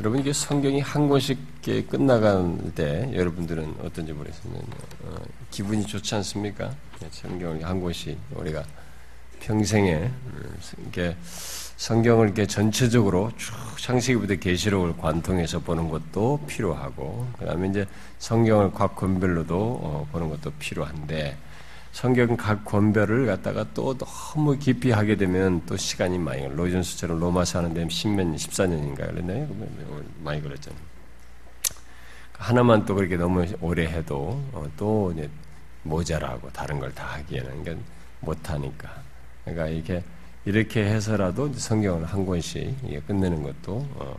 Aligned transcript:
여러분 0.00 0.20
이게 0.20 0.32
성경이 0.32 0.80
한 0.80 1.08
권씩 1.08 1.38
끝나갈 1.90 2.56
때 2.74 3.10
여러분들은 3.12 3.74
어떤지 3.82 4.12
모르겠어요. 4.12 4.54
어, 5.02 5.16
기분이 5.50 5.84
좋지 5.84 6.14
않습니까? 6.14 6.70
예, 7.02 7.08
성경을 7.10 7.64
한 7.64 7.80
권씩 7.80 8.16
우리가 8.30 8.64
평생에 9.40 9.94
음, 9.94 10.58
이게 10.86 11.16
성경을 11.76 12.26
이렇게 12.26 12.46
전체적으로 12.46 13.32
쭉 13.36 13.52
창세기부터 13.80 14.36
계시록을 14.36 14.96
관통해서 14.96 15.58
보는 15.58 15.88
것도 15.88 16.40
필요하고 16.46 17.26
그다음에 17.38 17.68
이제 17.68 17.86
성경을 18.18 18.72
각 18.72 18.94
권별로도 18.94 19.56
어, 19.56 20.08
보는 20.12 20.28
것도 20.30 20.52
필요한데 20.60 21.36
성경 21.92 22.36
각 22.36 22.64
권별을 22.64 23.26
갖다가 23.26 23.66
또 23.74 23.96
너무 23.96 24.56
깊이 24.58 24.90
하게 24.92 25.16
되면 25.16 25.62
또 25.66 25.76
시간이 25.76 26.18
많이 26.18 26.42
걸려. 26.42 26.54
로이존스처럼 26.54 27.18
로마서 27.18 27.58
하는데 27.58 27.86
10년, 27.86 28.34
14년인가요? 28.36 29.10
그랬나요? 29.10 29.48
많이 30.22 30.42
걸렸잖아요. 30.42 30.80
하나만 32.34 32.86
또 32.86 32.94
그렇게 32.94 33.16
너무 33.16 33.44
오래 33.60 33.86
해도 33.86 34.40
어, 34.52 34.64
또 34.76 35.12
이제 35.12 35.28
모자라고 35.82 36.50
다른 36.50 36.78
걸 36.78 36.92
다 36.92 37.04
하기에는 37.14 37.64
그러니까 37.64 37.84
못하니까. 38.20 39.02
그러니까 39.44 39.66
이게 39.68 40.04
이렇게 40.44 40.84
해서라도 40.84 41.52
성경을 41.52 42.04
한 42.04 42.24
권씩 42.24 43.06
끝내는 43.06 43.42
것도 43.42 43.76
어, 43.96 44.16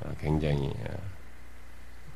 어, 0.00 0.14
굉장히 0.20 0.70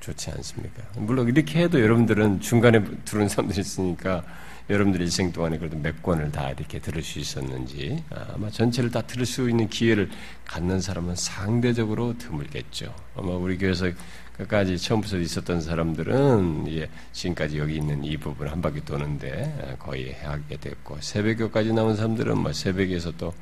좋지 0.01 0.31
않습니까? 0.33 0.83
물론 0.97 1.29
이렇게 1.29 1.62
해도 1.62 1.81
여러분들은 1.81 2.41
중간에 2.41 2.84
들은 3.06 3.27
사람들이 3.29 3.61
있으니까 3.61 4.23
여러분들 4.71 5.03
일생 5.03 5.31
동안에 5.31 5.59
그래도 5.59 5.77
몇 5.77 6.03
권을 6.03 6.33
다 6.33 6.51
이렇게 6.51 6.79
들을 6.79 7.03
수 7.03 7.19
있었는지 7.19 8.03
아마 8.35 8.49
전체를 8.49 8.91
다 8.91 9.03
들을 9.03 9.27
수 9.27 9.49
있는 9.51 9.69
기회를 9.69 10.09
갖는 10.47 10.81
사람은 10.81 11.17
상대적으로 11.17 12.17
드물겠죠. 12.17 12.95
아마 13.15 13.33
우리 13.33 13.59
교회에서 13.59 13.91
끝까지 14.39 14.79
처음부터 14.79 15.19
있었던 15.19 15.61
사람들은 15.61 16.67
예, 16.69 16.89
지금까지 17.12 17.59
여기 17.59 17.77
있는 17.77 18.03
이 18.05 18.17
부분 18.17 18.48
한 18.48 18.61
바퀴 18.61 18.84
도는데 18.84 19.77
거의 19.79 20.15
하게 20.23 20.56
됐고 20.56 20.99
새벽교까지 21.01 21.73
나온 21.73 21.95
사람들은 21.95 22.39
뭐 22.39 22.53
새벽에서 22.53 23.12
또 23.19 23.33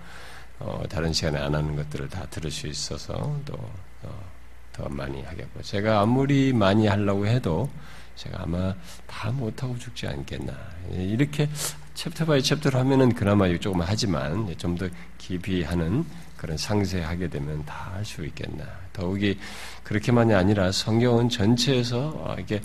어, 0.58 0.82
다른 0.88 1.12
시간에 1.12 1.38
안 1.38 1.54
하는 1.54 1.76
것들을 1.76 2.08
다 2.08 2.26
들을 2.30 2.50
수 2.50 2.66
있어서 2.66 3.40
또더 3.44 4.84
어, 4.84 4.88
많이 4.90 5.22
하겠고 5.22 5.62
제가 5.62 6.00
아무리 6.00 6.52
많이 6.52 6.86
하려고 6.86 7.26
해도 7.26 7.70
제가 8.16 8.42
아마 8.42 8.74
다 9.06 9.30
못하고 9.30 9.78
죽지 9.78 10.06
않겠나. 10.06 10.52
이렇게 10.92 11.48
chapter 11.94 12.24
by 12.24 12.42
chapter로 12.42 12.78
하면은 12.78 13.12
그나마 13.14 13.48
조금 13.58 13.80
하지만 13.82 14.54
좀 14.58 14.76
더 14.76 14.88
깊이 15.18 15.62
하는 15.62 16.04
그런 16.36 16.56
상세하게 16.56 17.28
되면 17.28 17.64
다 17.64 17.92
할 17.94 18.04
수 18.04 18.24
있겠나. 18.24 18.64
더욱이 18.92 19.38
그렇게만이 19.84 20.34
아니라 20.34 20.72
성경은 20.72 21.28
전체에서 21.28 22.08
어, 22.16 22.36
이게 22.38 22.60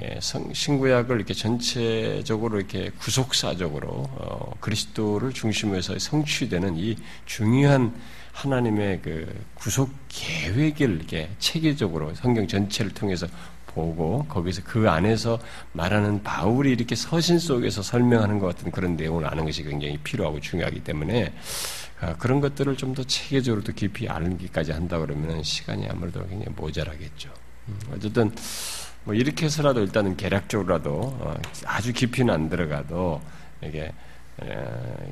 예, 0.00 0.18
신구약을 0.20 1.16
이렇게 1.16 1.34
전체적으로 1.34 2.58
이렇게 2.58 2.90
구속사적으로 2.98 3.88
어, 4.12 4.54
그리스도를 4.60 5.32
중심으로 5.32 5.78
해서 5.78 5.98
성취되는 5.98 6.76
이 6.76 6.96
중요한 7.26 7.92
하나님의 8.32 9.00
그 9.02 9.44
구속 9.54 9.90
계획을 10.08 10.96
이렇게 10.98 11.28
체계적으로 11.40 12.14
성경 12.14 12.46
전체를 12.46 12.92
통해서 12.94 13.26
보고 13.68 14.24
거기서 14.28 14.62
그 14.64 14.90
안에서 14.90 15.38
말하는 15.72 16.22
바울이 16.22 16.72
이렇게 16.72 16.94
서신 16.94 17.38
속에서 17.38 17.82
설명하는 17.82 18.38
것 18.38 18.46
같은 18.46 18.70
그런 18.70 18.96
내용을 18.96 19.26
아는 19.26 19.44
것이 19.44 19.62
굉장히 19.62 19.96
필요하고 19.98 20.40
중요하기 20.40 20.84
때문에 20.84 21.32
아, 22.00 22.14
그런 22.14 22.40
것들을 22.40 22.76
좀 22.76 22.94
더 22.94 23.04
체계적으로 23.04 23.62
또 23.62 23.72
깊이 23.72 24.08
알기까지 24.08 24.72
한다 24.72 24.98
그러면 24.98 25.42
시간이 25.42 25.86
아무래도 25.88 26.20
굉장히 26.26 26.52
모자라겠죠. 26.56 27.30
음, 27.68 27.78
어쨌든 27.94 28.32
뭐 29.04 29.14
이렇게 29.14 29.46
해서라도 29.46 29.80
일단은 29.80 30.16
계략적으로라도 30.16 30.90
어, 30.90 31.34
아주 31.64 31.92
깊이는 31.92 32.32
안 32.32 32.48
들어가도 32.48 33.20
이게 33.62 33.92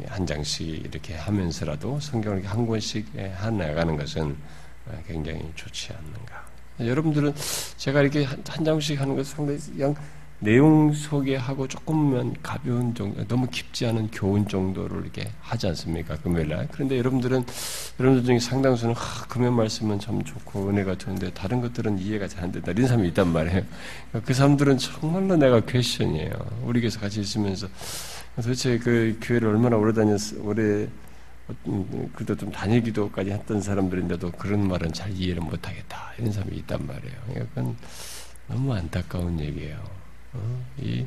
한 0.08 0.25
장씩 0.25 0.84
이렇게 0.86 1.14
하면서라도 1.14 1.98
성경을 2.00 2.44
한 2.47 2.66
권씩 2.66 3.16
해 3.16 3.28
나가는 3.50 3.97
것은 3.97 4.36
어, 4.86 5.02
굉장히 5.06 5.41
좋지 5.54 5.92
않는가. 5.92 6.45
여러분들은 6.81 7.34
제가 7.76 8.03
이렇게 8.03 8.25
한, 8.25 8.42
한 8.48 8.64
장씩 8.64 9.00
하는 9.00 9.16
것을 9.16 9.34
상당히 9.34 9.59
그냥 9.72 9.94
내용 10.38 10.92
소개하고 10.92 11.66
조금만 11.66 12.34
가벼운 12.42 12.94
정도, 12.94 13.25
너무 13.26 13.47
깊지 13.47 13.87
않은 13.87 14.10
교훈 14.12 14.47
정도를 14.47 15.00
이렇게 15.00 15.31
하지 15.41 15.66
않습니까? 15.69 16.16
금요일 16.16 16.48
날. 16.48 16.69
그런데 16.70 16.98
여러분들은, 16.98 17.42
여러분들 17.98 18.26
중에 18.26 18.38
상당수는, 18.38 18.94
하, 18.94 19.26
금요 19.28 19.50
말씀은 19.50 19.98
참 19.98 20.22
좋고 20.22 20.69
은혜가 20.69 20.98
좋은데 20.98 21.32
다른 21.32 21.62
것들은 21.62 21.98
이해가 21.98 22.28
잘 22.28 22.44
안 22.44 22.53
된다. 22.53 22.70
이런 22.70 22.87
사람이 22.87 23.08
있단 23.08 23.28
말이에요. 23.28 23.62
그 24.26 24.34
사람들은 24.34 24.76
정말로 24.76 25.37
내가 25.37 25.60
퀘션이에요. 25.60 26.32
우리 26.64 26.81
교회에서 26.81 27.00
같이 27.00 27.20
있으면서 27.20 27.66
도대체 28.37 28.76
그 28.78 29.19
교회를 29.22 29.48
얼마나 29.48 29.76
오래 29.78 29.94
다녔, 29.94 30.34
오래 30.43 30.62
음, 30.62 30.91
그래도 32.14 32.36
좀 32.36 32.50
단일 32.50 32.82
기도까지 32.82 33.30
했던 33.30 33.60
사람들인데도 33.60 34.32
그런 34.32 34.66
말은 34.66 34.92
잘 34.92 35.12
이해를 35.12 35.42
못하겠다 35.42 36.12
이런 36.18 36.32
사람이 36.32 36.56
있단 36.56 36.86
말이에요. 36.86 37.16
약간 37.36 37.76
너무 38.48 38.74
안타까운 38.74 39.38
얘기예요. 39.38 39.78
어? 40.32 40.64
이 40.78 41.06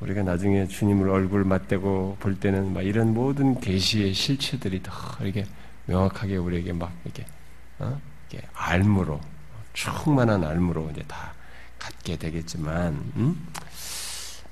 우리가 0.00 0.22
나중에 0.22 0.66
주님을 0.66 1.08
얼굴 1.08 1.44
맞대고 1.44 2.16
볼 2.20 2.40
때는 2.40 2.72
막 2.72 2.82
이런 2.82 3.14
모든 3.14 3.60
계시의 3.60 4.14
실체들이 4.14 4.82
더 4.82 4.92
이렇게 5.20 5.44
명확하게 5.86 6.36
우리에게 6.36 6.72
막 6.72 6.92
이렇게 7.04 7.26
어? 7.78 8.00
이렇게 8.30 8.46
알무로 8.54 9.20
충만한 9.72 10.44
알무로 10.44 10.90
이제 10.92 11.02
다 11.06 11.34
갖게 11.78 12.16
되겠지만 12.16 12.94
음? 13.16 13.46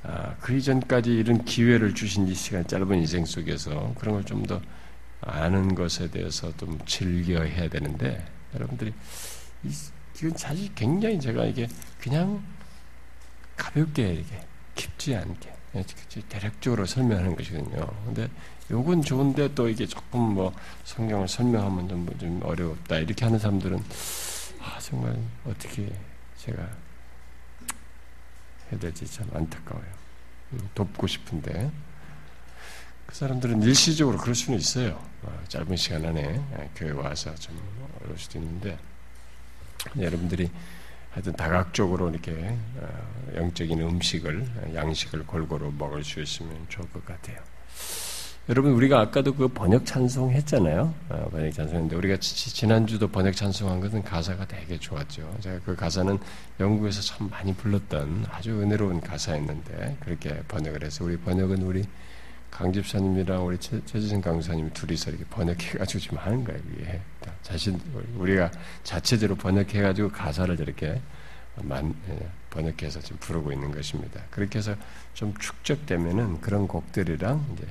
아, 0.05 0.35
그 0.41 0.57
이전까지 0.57 1.13
이런 1.15 1.45
기회를 1.45 1.95
주신 1.95 2.27
이 2.27 2.35
시간 2.35 2.67
짧은 2.67 2.99
인생 2.99 3.25
속에서 3.25 3.95
그런 3.99 4.15
걸 4.17 4.25
좀더 4.25 4.61
아는 5.23 5.75
것에 5.75 6.11
대해서 6.11 6.55
좀 6.57 6.79
즐겨해야 6.85 7.69
되는데 7.69 8.27
여러분들이 8.55 8.93
이건 10.17 10.37
사실 10.37 10.75
굉장히 10.75 11.21
제가 11.21 11.45
이게 11.45 11.69
그냥 12.01 12.43
가볍게 13.57 14.15
이렇게 14.15 14.45
깊지 14.75 15.15
않게 15.15 15.53
대략적으로 16.29 16.85
설명하는 16.85 17.37
것이거든요. 17.37 17.87
근데 18.05 18.29
요건 18.71 19.03
좋은데 19.03 19.55
또 19.55 19.69
이게 19.69 19.87
조금 19.87 20.35
뭐 20.35 20.53
성경을 20.85 21.29
설명하면 21.29 21.89
좀, 21.89 22.19
좀 22.19 22.41
어렵다 22.43 22.99
이렇게 22.99 23.25
하는 23.25 23.39
사람들은 23.39 23.83
아 24.61 24.79
정말 24.81 25.17
어떻게 25.45 25.91
제가 26.37 26.63
해야 28.71 28.81
될지 28.81 29.07
참 29.07 29.29
안타까워요. 29.33 29.87
음, 30.53 30.69
돕고 30.75 31.07
싶은데 31.07 31.71
그 33.13 33.19
사람들은 33.19 33.63
일시적으로 33.63 34.17
그럴 34.17 34.35
수는 34.35 34.59
있어요. 34.59 34.99
어, 35.23 35.39
짧은 35.47 35.77
시간 35.77 36.03
안에 36.07 36.41
교회 36.75 36.93
와서 36.93 37.35
좀 37.35 37.55
어려울 38.01 38.19
수도 38.19 38.39
있는데 38.39 38.79
여러분들이 40.01 40.51
하여튼 41.11 41.35
다각적으로 41.35 42.09
이렇게 42.09 42.33
어, 42.79 42.89
영적인 43.37 43.79
음식을 43.83 44.73
양식을 44.75 45.27
골고루 45.27 45.71
먹을 45.77 46.03
수 46.03 46.23
있으면 46.23 46.57
좋을 46.71 46.91
것 46.91 47.05
같아요. 47.05 47.39
여러분 48.49 48.73
우리가 48.73 49.01
아까도 49.01 49.35
그 49.35 49.47
번역 49.47 49.85
찬송 49.85 50.31
했잖아요. 50.31 50.95
어, 51.11 51.29
번역 51.31 51.53
찬송했는데 51.53 51.95
우리가 51.95 52.17
지난주도 52.19 53.09
번역 53.09 53.37
찬송한 53.37 53.81
것은 53.81 54.03
가사가 54.05 54.47
되게 54.47 54.79
좋았죠. 54.79 55.37
제가 55.41 55.61
그 55.67 55.77
가사는 55.77 56.19
영국에서 56.59 57.03
참 57.03 57.29
많이 57.29 57.55
불렀던 57.55 58.25
아주 58.31 58.59
은혜로운 58.59 59.03
가사였는데 59.03 59.99
그렇게 60.01 60.43
번역을 60.49 60.83
해서 60.83 61.05
우리 61.05 61.19
번역은 61.19 61.63
우리 61.63 61.85
강 62.53 62.71
집사님이랑 62.71 63.47
우리 63.47 63.57
최지선 63.59 64.21
강사님 64.21 64.71
둘이서 64.75 65.11
이렇게 65.11 65.25
번역해가지고 65.25 65.99
지금 65.99 66.19
하는 66.19 66.45
거예요, 66.45 66.61
이게. 66.75 67.01
자신, 67.41 67.81
우리가 68.15 68.51
자체적으로 68.85 69.39
번역해가지고 69.39 70.11
가사를 70.11 70.61
이렇게 70.61 71.01
만, 71.57 71.95
예, 72.11 72.29
번역해서 72.51 73.01
지금 73.01 73.17
부르고 73.21 73.53
있는 73.53 73.73
것입니다. 73.73 74.21
그렇게 74.31 74.59
해서 74.59 74.77
좀 75.15 75.35
축적되면은 75.39 76.43
그런 76.43 76.69
곡들이랑 76.69 77.55
이제 77.55 77.67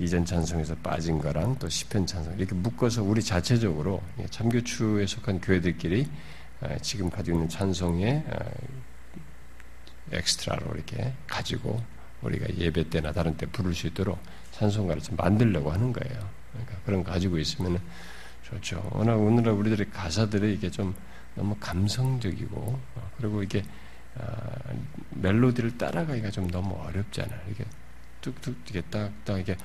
이전 0.00 0.24
찬송에서 0.24 0.74
빠진 0.76 1.18
거랑 1.18 1.56
또 1.60 1.68
시편 1.68 2.06
찬송 2.06 2.38
이렇게 2.38 2.54
묶어서 2.56 3.04
우리 3.04 3.22
자체적으로 3.22 4.02
참교추에 4.30 5.06
속한 5.06 5.40
교회들끼리 5.40 6.08
아, 6.60 6.76
지금 6.78 7.08
가지고 7.08 7.36
있는 7.36 7.48
찬송의 7.48 8.24
아, 8.30 8.38
엑스트라로 10.10 10.74
이렇게 10.74 11.12
가지고 11.28 11.80
우리가 12.22 12.46
예배 12.56 12.90
때나 12.90 13.12
다른 13.12 13.36
때 13.36 13.46
부를 13.46 13.74
수 13.74 13.86
있도록 13.86 14.18
찬송가를 14.52 15.02
좀 15.02 15.16
만들려고 15.16 15.70
하는 15.70 15.92
거예요. 15.92 16.28
그러니까 16.52 16.76
그런 16.84 17.04
거 17.04 17.12
가지고 17.12 17.38
있으면 17.38 17.78
좋죠. 18.42 18.88
워낙 18.92 19.14
오늘날 19.14 19.54
우리들의 19.54 19.90
가사들이 19.90 20.54
이게 20.54 20.70
좀 20.70 20.94
너무 21.34 21.54
감성적이고 21.60 22.56
어, 22.56 23.10
그리고 23.16 23.42
이게 23.42 23.62
아, 24.18 24.24
멜로디를 25.10 25.78
따라가기가 25.78 26.30
좀 26.30 26.50
너무 26.50 26.74
어렵잖아요. 26.74 27.40
이게 27.50 27.64
뚝뚝 28.20 28.56
이게 28.68 28.80
딱딱 28.82 29.38
이게 29.38 29.56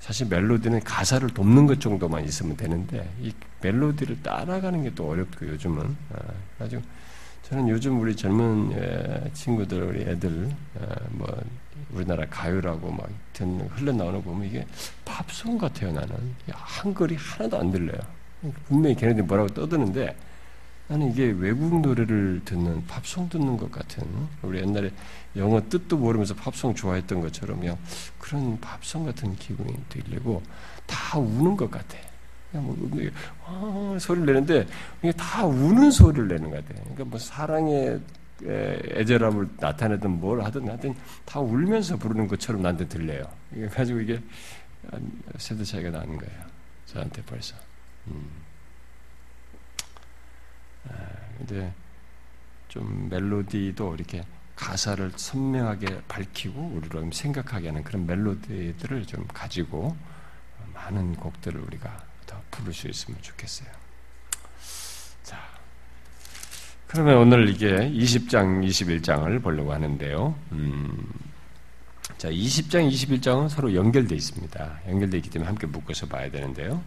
사실 0.00 0.26
멜로디는 0.26 0.80
가사를 0.80 1.28
돕는 1.28 1.66
것 1.66 1.78
정도만 1.80 2.24
있으면 2.24 2.56
되는데 2.56 3.08
이 3.20 3.32
멜로디를 3.62 4.22
따라가는 4.22 4.82
게 4.82 4.90
또 4.94 5.10
어렵고 5.10 5.46
요즘은 5.46 5.96
아주 6.58 6.80
저는 7.42 7.68
요즘 7.68 8.00
우리 8.00 8.16
젊은 8.16 8.72
예, 8.72 9.30
친구들 9.34 9.82
우리 9.82 10.02
애들 10.02 10.48
어, 10.76 10.94
뭐 11.10 11.28
우리나라 11.92 12.26
가요라고 12.26 12.90
막 12.90 13.08
듣는 13.32 13.66
흘러나오는 13.68 14.22
거 14.22 14.30
보면 14.30 14.48
이게 14.48 14.66
팝송 15.04 15.58
같아요 15.58 15.92
나는 15.92 16.34
한글이 16.50 17.16
하나도 17.16 17.58
안 17.58 17.70
들려요 17.70 17.98
분명히 18.66 18.94
걔네들이 18.94 19.26
뭐라고 19.26 19.48
떠드는데 19.48 20.16
나는 20.90 21.12
이게 21.12 21.26
외국 21.26 21.80
노래를 21.80 22.40
듣는 22.44 22.84
팝송 22.86 23.28
듣는 23.28 23.56
것 23.56 23.70
같은 23.70 24.04
우리 24.42 24.58
옛날에 24.58 24.90
영어 25.36 25.60
뜻도 25.68 25.96
모르면서 25.96 26.34
팝송 26.34 26.74
좋아했던 26.74 27.20
것처럼 27.20 27.60
그런 28.18 28.58
팝송 28.58 29.04
같은 29.04 29.36
기분이 29.36 29.72
들리고 29.88 30.42
다 30.86 31.16
우는 31.16 31.56
것 31.56 31.70
같아. 31.70 31.96
그냥 32.50 32.66
뭐 32.66 32.76
아, 33.46 33.96
소리를 34.00 34.26
내는데 34.26 34.66
이게 35.00 35.12
다 35.12 35.46
우는 35.46 35.92
소리를 35.92 36.26
내는 36.26 36.50
것 36.50 36.56
같아. 36.56 36.80
그러니까 36.80 37.04
뭐 37.04 37.18
사랑의 37.20 38.00
애절함을 38.44 39.48
나타내든 39.58 40.20
뭘 40.20 40.42
하든 40.42 40.68
하여튼 40.68 40.94
다 41.24 41.40
울면서 41.40 41.96
부르는 41.96 42.28
것처럼 42.28 42.62
나한테 42.62 42.88
들려요. 42.88 43.24
이게 43.52 43.68
가지고 43.68 44.00
이게 44.00 44.22
세대 45.36 45.64
차이가 45.64 45.90
나는 45.90 46.16
거예요. 46.16 46.44
저한테 46.86 47.22
벌써. 47.22 47.54
음. 48.08 48.28
아, 50.88 50.92
근데 51.38 51.72
좀 52.68 53.08
멜로디도 53.10 53.94
이렇게 53.94 54.24
가사를 54.56 55.12
선명하게 55.16 56.02
밝히고 56.08 56.72
우리로 56.74 57.10
생각하게 57.12 57.68
하는 57.68 57.82
그런 57.82 58.06
멜로디들을 58.06 59.06
좀 59.06 59.26
가지고 59.28 59.96
많은 60.74 61.16
곡들을 61.16 61.60
우리가 61.60 62.04
더 62.26 62.40
부를 62.50 62.72
수 62.72 62.88
있으면 62.88 63.20
좋겠어요. 63.22 63.68
자, 65.22 65.38
그러면 66.90 67.18
오늘 67.18 67.48
이게 67.48 67.68
20장, 67.68 68.66
21장을 68.66 69.40
보려고 69.40 69.72
하는데요. 69.72 70.34
음, 70.50 71.06
자, 72.18 72.28
20장, 72.28 72.90
21장은 72.90 73.48
서로 73.48 73.72
연결되어 73.72 74.16
있습니다. 74.16 74.80
연결되어 74.88 75.18
있기 75.18 75.30
때문에 75.30 75.46
함께 75.46 75.68
묶어서 75.68 76.06
봐야 76.06 76.28
되는데요. 76.28 76.82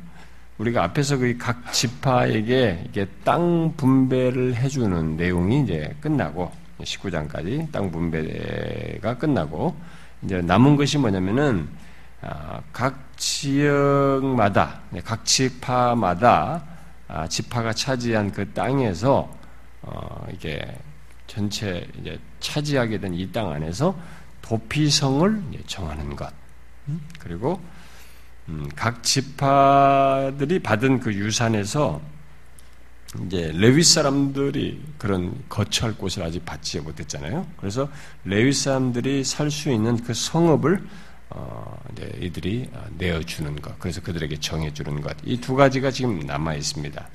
우리가 0.57 0.83
앞에서 0.83 1.15
그 1.15 1.37
각 1.37 1.71
지파에게 1.71 2.83
이게 2.89 3.07
땅 3.23 3.73
분배를 3.77 4.55
해주는 4.55 5.15
내용이 5.15 5.61
이제 5.61 5.95
끝나고 6.01 6.51
19장까지 6.81 7.71
땅 7.71 7.89
분배가 7.89 9.17
끝나고 9.17 9.73
이제 10.23 10.41
남은 10.41 10.75
것이 10.75 10.97
뭐냐면은 10.97 11.69
아, 12.21 12.59
각 12.73 12.99
지역마다 13.15 14.81
네, 14.89 14.99
각 14.99 15.23
지파마다 15.23 16.61
아, 17.07 17.25
지파가 17.25 17.71
차지한 17.71 18.33
그 18.33 18.51
땅에서 18.51 19.42
어, 19.83 20.27
이게 20.33 20.65
전체 21.27 21.87
이제 21.99 22.19
차지하게 22.39 22.99
된 22.99 23.13
이 23.13 23.31
땅 23.31 23.49
안에서 23.51 23.95
도피성을 24.41 25.43
정하는 25.67 26.15
것 26.15 26.31
음, 26.89 27.01
그리고 27.19 27.61
음, 28.49 28.67
각 28.75 29.01
지파들이 29.03 30.59
받은 30.59 30.99
그 30.99 31.13
유산에서 31.13 32.01
이제 33.25 33.51
레위 33.55 33.83
사람들이 33.83 34.83
그런 34.97 35.33
거처할 35.47 35.95
곳을 35.97 36.23
아직 36.23 36.43
받지 36.45 36.79
못했잖아요. 36.79 37.45
그래서 37.57 37.87
레위 38.25 38.51
사람들이 38.51 39.23
살 39.23 39.51
수 39.51 39.71
있는 39.71 39.97
그 40.03 40.13
성읍을 40.13 40.83
어, 41.29 41.77
이제 41.93 42.11
이들이 42.21 42.69
어, 42.73 42.85
내어주는 42.97 43.55
것, 43.61 43.79
그래서 43.79 44.01
그들에게 44.01 44.39
정해주는 44.39 45.01
것, 45.01 45.15
이 45.23 45.37
두 45.39 45.55
가지가 45.55 45.89
지금 45.91 46.19
남아 46.19 46.55
있습니다. 46.55 47.07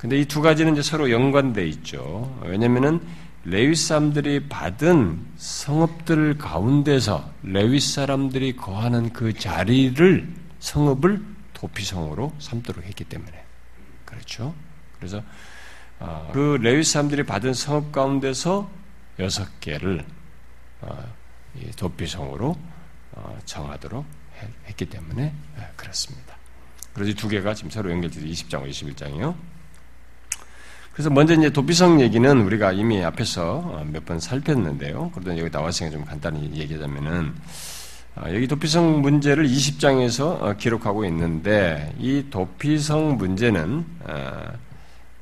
근데 0.00 0.18
이 0.18 0.24
두 0.24 0.40
가지는 0.40 0.72
이제 0.72 0.82
서로 0.82 1.10
연관돼 1.10 1.66
있죠. 1.68 2.34
왜냐면은 2.42 3.06
레위 3.44 3.74
사람들이 3.74 4.48
받은 4.48 5.26
성읍들 5.36 6.38
가운데서 6.38 7.30
레위 7.42 7.78
사람들이 7.80 8.56
거하는 8.56 9.12
그 9.12 9.34
자리를 9.34 10.26
성읍을 10.58 11.22
도피성으로 11.52 12.32
삼도록 12.38 12.82
했기 12.84 13.04
때문에 13.04 13.44
그렇죠. 14.06 14.54
그래서 14.96 15.22
어, 15.98 16.30
그 16.32 16.56
레위 16.62 16.82
사람들이 16.82 17.24
받은 17.24 17.52
성읍 17.52 17.92
가운데서 17.92 18.70
여섯 19.18 19.60
개를 19.60 20.02
어, 20.80 21.14
도피성으로 21.76 22.56
어, 23.12 23.38
정하도록 23.44 24.06
했기 24.66 24.86
때문에 24.86 25.34
그렇습니다. 25.76 26.36
그래서 26.94 27.12
두 27.12 27.28
개가 27.28 27.52
지금 27.52 27.68
서로 27.70 27.90
연결돼서 27.90 28.24
20장, 28.24 28.66
21장이요. 28.66 29.59
그래서 30.92 31.08
먼저 31.10 31.34
이제 31.34 31.50
도피성 31.50 32.00
얘기는 32.00 32.40
우리가 32.40 32.72
이미 32.72 33.02
앞에서 33.04 33.84
몇 33.92 34.04
번 34.04 34.18
살폈는데요. 34.20 35.10
그러다 35.14 35.38
여기 35.38 35.48
나왔으니까 35.50 35.96
좀 35.96 36.04
간단히 36.04 36.50
얘기하자면은 36.54 37.34
여기 38.34 38.46
도피성 38.48 39.00
문제를 39.00 39.46
20장에서 39.46 40.56
기록하고 40.58 41.04
있는데 41.06 41.94
이 41.98 42.26
도피성 42.30 43.16
문제는 43.18 43.84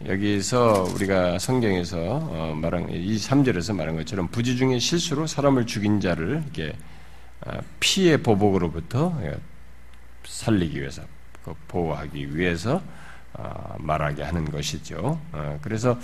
여기서 0.06 0.88
우리가 0.94 1.38
성경에서 1.40 1.98
어, 1.98 2.54
말한 2.56 2.88
이 2.90 3.16
3절에서 3.16 3.74
말한 3.74 3.96
것처럼 3.96 4.28
부지 4.28 4.56
중에 4.56 4.78
실수로 4.78 5.26
사람을 5.26 5.66
죽인 5.66 6.00
자를 6.00 6.40
이렇게 6.44 6.72
어, 7.44 7.58
피해 7.80 8.16
보복으로부터 8.16 9.18
예, 9.24 9.34
살리기 10.24 10.78
위해서 10.78 11.02
그 11.44 11.52
보호하기 11.66 12.36
위해서 12.36 12.76
어, 12.76 12.82
말하게 13.78 14.22
하는 14.22 14.44
것이죠. 14.50 15.20
그래서 15.62 15.98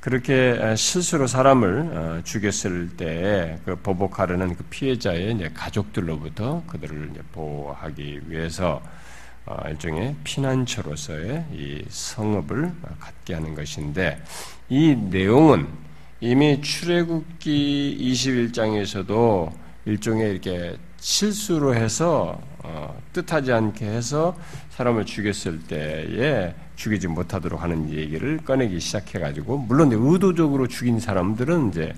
그렇게 0.00 0.74
실수로 0.76 1.26
사람을 1.26 2.22
죽였을 2.24 2.96
때 2.96 3.58
그 3.64 3.76
보복하려는 3.76 4.56
그 4.56 4.64
피해자의 4.64 5.52
가족들로부터 5.54 6.64
그들을 6.66 7.12
보호하기 7.32 8.22
위해서 8.26 8.82
어, 9.46 9.56
일종의 9.68 10.16
피난처로서의 10.22 11.46
이 11.52 11.84
성읍을 11.88 12.72
갖게 12.98 13.34
하는 13.34 13.54
것인데 13.54 14.22
이 14.68 14.94
내용은 14.94 15.66
이미 16.20 16.60
출애굽기 16.60 17.98
21장에서도 18.12 19.52
일종의 19.86 20.30
이렇게 20.30 20.76
실수로 20.98 21.74
해서 21.74 22.40
어, 22.62 23.00
뜻하지 23.12 23.52
않게 23.52 23.86
해서 23.86 24.36
사람을 24.80 25.04
죽였을 25.04 25.60
때에 25.66 26.54
죽이지 26.76 27.08
못하도록 27.08 27.62
하는 27.62 27.90
얘기를 27.90 28.38
꺼내기 28.38 28.80
시작해가지고 28.80 29.58
물론 29.58 29.92
의도적으로 29.92 30.68
죽인 30.68 30.98
사람들은 30.98 31.68
이제 31.68 31.92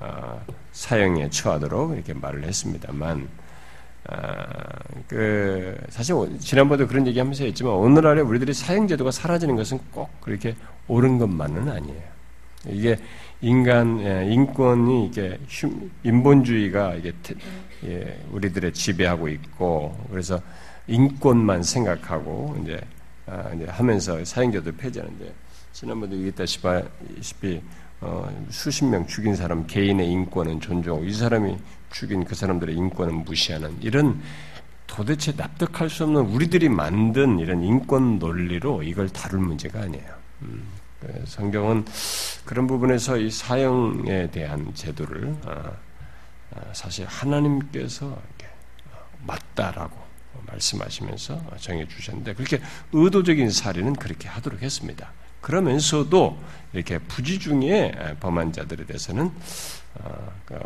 어, 0.00 0.44
사형에 0.72 1.30
처하도록 1.30 1.94
이렇게 1.94 2.12
말을 2.12 2.42
했습니다만 2.42 3.28
아, 4.08 4.46
그 5.06 5.80
사실 5.90 6.16
지난번에도 6.40 6.88
그런 6.88 7.06
얘기하면서 7.06 7.44
했지만 7.44 7.72
오늘날에 7.74 8.20
우리들이 8.20 8.52
사형제도가 8.52 9.12
사라지는 9.12 9.54
것은 9.54 9.78
꼭 9.92 10.20
그렇게 10.20 10.56
옳은 10.88 11.18
것만은 11.18 11.70
아니에요. 11.70 12.02
이게 12.66 12.98
인간 13.42 14.00
예, 14.00 14.26
인권이 14.28 15.06
이게 15.06 15.38
인본주의가 16.02 16.94
이게 16.96 17.12
예, 17.84 18.18
우리들의 18.32 18.72
지배하고 18.72 19.28
있고 19.28 19.96
그래서 20.10 20.40
인권만 20.86 21.62
생각하고 21.62 22.56
이제, 22.62 22.80
아, 23.26 23.50
이제 23.54 23.66
하면서 23.66 24.24
사형제도 24.24 24.72
폐지하는데 24.76 25.32
지난번에 25.72 26.14
얘기했다시피 26.16 27.60
어, 28.00 28.46
수십 28.50 28.84
명 28.84 29.06
죽인 29.06 29.34
사람 29.34 29.66
개인의 29.66 30.10
인권은 30.10 30.60
존중하고 30.60 31.04
이 31.04 31.12
사람이 31.12 31.56
죽인 31.90 32.24
그 32.24 32.34
사람들의 32.34 32.74
인권은 32.74 33.24
무시하는 33.24 33.76
이런 33.80 34.20
도대체 34.86 35.32
납득할 35.32 35.88
수 35.88 36.04
없는 36.04 36.20
우리들이 36.22 36.68
만든 36.68 37.38
이런 37.38 37.62
인권 37.62 38.18
논리로 38.18 38.82
이걸 38.82 39.08
다룰 39.08 39.40
문제가 39.40 39.80
아니에요. 39.80 40.14
음, 40.42 40.64
그 41.00 41.24
성경은 41.26 41.86
그런 42.44 42.66
부분에서 42.66 43.16
이 43.16 43.30
사형에 43.30 44.30
대한 44.30 44.70
제도를 44.74 45.34
어, 45.46 45.76
어, 46.50 46.70
사실 46.72 47.06
하나님께서 47.06 48.06
어, 48.06 48.22
맞다라고 49.26 50.03
말씀하시면서 50.46 51.42
정해 51.60 51.86
주셨는데 51.86 52.34
그렇게 52.34 52.60
의도적인 52.92 53.50
사례는 53.50 53.94
그렇게 53.94 54.28
하도록 54.28 54.60
했습니다. 54.60 55.12
그러면서도 55.40 56.38
이렇게 56.72 56.98
부지 56.98 57.38
중에 57.38 57.92
범한 58.20 58.52
자들에 58.52 58.86
대해서는 58.86 59.30
그 60.46 60.58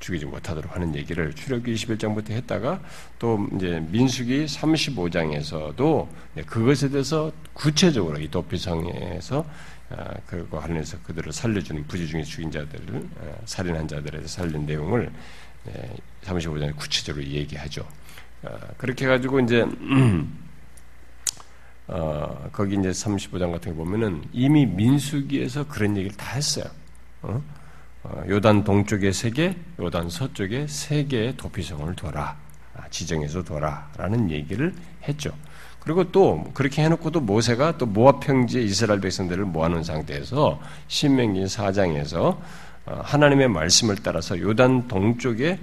죽이지 0.00 0.26
못하도록 0.26 0.74
하는 0.74 0.94
얘기를 0.94 1.32
출애굽기 1.34 1.74
21장부터 1.74 2.30
했다가 2.30 2.80
또 3.18 3.48
이제 3.56 3.80
민수기 3.88 4.44
35장에서도 4.44 6.08
그것에 6.46 6.90
대해서 6.90 7.32
구체적으로 7.54 8.18
이 8.20 8.30
도피성에서 8.30 9.46
아, 9.88 10.14
그거 10.26 10.58
관련해서 10.58 10.98
그들을 11.04 11.32
살려주는 11.32 11.86
부지 11.86 12.08
중에 12.08 12.24
죽인 12.24 12.50
자들을 12.50 13.08
아, 13.20 13.34
살인한 13.44 13.86
자들에 13.86 14.18
대해서 14.18 14.42
살린 14.42 14.66
내용을 14.66 15.12
35장에 16.24 16.76
구체적으로 16.76 17.24
얘기하죠. 17.24 17.86
그렇게 18.76 19.06
해가지고 19.06 19.40
이제 19.40 19.66
어, 21.88 22.48
거기 22.52 22.74
이제 22.74 22.90
35장 22.90 23.52
같은 23.52 23.76
거 23.76 23.84
보면은 23.84 24.22
이미 24.32 24.66
민수기에서 24.66 25.68
그런 25.68 25.96
얘기를 25.96 26.16
다 26.16 26.34
했어요. 26.34 26.64
어? 27.22 27.42
어, 28.02 28.22
요단 28.28 28.64
동쪽에 28.64 29.12
세 29.12 29.30
개, 29.30 29.56
요단 29.78 30.10
서쪽에 30.10 30.66
세 30.68 31.04
개의 31.04 31.36
도피성을 31.36 31.94
둬라. 31.94 32.36
아, 32.74 32.88
지정해서 32.90 33.42
둬라 33.42 33.90
라는 33.96 34.30
얘기를 34.30 34.74
했죠. 35.08 35.32
그리고 35.80 36.10
또 36.10 36.44
그렇게 36.52 36.82
해놓고도 36.82 37.20
모세가 37.20 37.78
또 37.78 37.86
모압 37.86 38.20
평지에 38.20 38.62
이스라엘 38.62 39.00
백성들을 39.00 39.44
모아놓은 39.44 39.84
상태에서 39.84 40.60
신명기 40.88 41.44
4장에서 41.44 42.38
어, 42.86 43.00
하나님의 43.04 43.48
말씀을 43.48 43.96
따라서 44.02 44.38
요단 44.38 44.88
동쪽에 44.88 45.58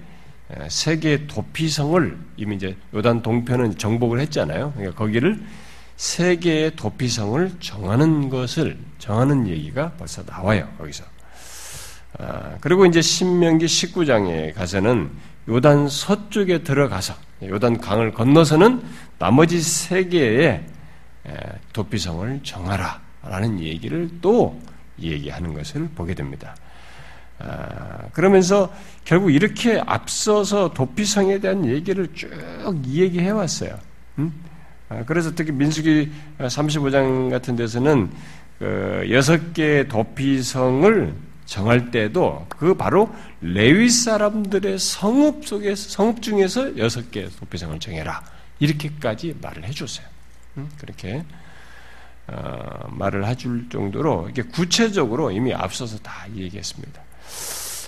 세 0.70 0.98
개의 0.98 1.28
도피성을 1.28 2.18
이미 2.38 2.56
이제 2.56 2.76
요단 2.94 3.22
동편은 3.22 3.78
정복을 3.78 4.20
했잖아요. 4.22 4.74
그러니까 4.76 4.98
거기를 4.98 5.42
세 5.96 6.36
개의 6.36 6.76
도피성을 6.76 7.52
정하는 7.60 8.30
것을 8.30 8.78
정하는 9.00 9.48
얘기가 9.48 9.94
벌써 9.94 10.24
나와요. 10.24 10.68
거기서. 10.78 11.04
아, 12.20 12.58
그리고 12.62 12.86
이제 12.86 13.02
신명기 13.02 13.66
19장에 13.66 14.54
가서는 14.54 15.10
요단 15.50 15.90
서쪽에 15.90 16.64
들어가서 16.64 17.16
요단 17.44 17.80
강을 17.80 18.14
건너서는 18.14 18.82
나머지 19.18 19.62
세 19.62 20.06
개의 20.06 20.66
도피성을 21.74 22.42
정하라라는 22.44 23.60
얘기를 23.60 24.10
또 24.22 24.60
얘기하는 25.00 25.54
것을 25.54 25.90
보게 25.96 26.14
됩니다. 26.14 26.56
아, 27.40 28.08
그러면서 28.14 28.74
결국 29.04 29.32
이렇게 29.32 29.82
앞서서 29.86 30.74
도피성에 30.74 31.40
대한 31.40 31.66
얘기를 31.66 32.08
쭉 32.14 32.30
얘기해 32.88 33.30
왔어요. 33.32 33.78
음? 34.20 34.34
아, 34.90 35.04
그래서 35.06 35.34
특히 35.34 35.52
민수기 35.52 36.12
35장 36.40 37.30
같은 37.30 37.56
데서는 37.56 38.12
그 38.60 39.08
여섯 39.12 39.54
개의 39.54 39.88
도피성을 39.88 41.14
정할 41.46 41.92
때도 41.92 42.46
그 42.50 42.74
바로 42.76 43.14
레위 43.42 43.90
사람들의 43.90 44.80
성읍 44.80 45.46
속에서 45.46 45.90
성읍 45.90 46.22
중에서 46.22 46.78
여섯 46.78 47.12
개의 47.12 47.30
도피성을 47.40 47.78
정해라 47.80 48.24
이렇게까지 48.60 49.38
말을 49.42 49.66
해줬어요. 49.66 50.06
음? 50.58 50.70
그렇게 50.80 51.24
어, 52.28 52.88
말을 52.90 53.28
해줄 53.28 53.68
정도로 53.70 54.30
이게 54.30 54.44
구체적으로 54.44 55.32
이미 55.32 55.54
앞서서 55.54 55.98
다 55.98 56.26
얘기했습니다. 56.34 57.02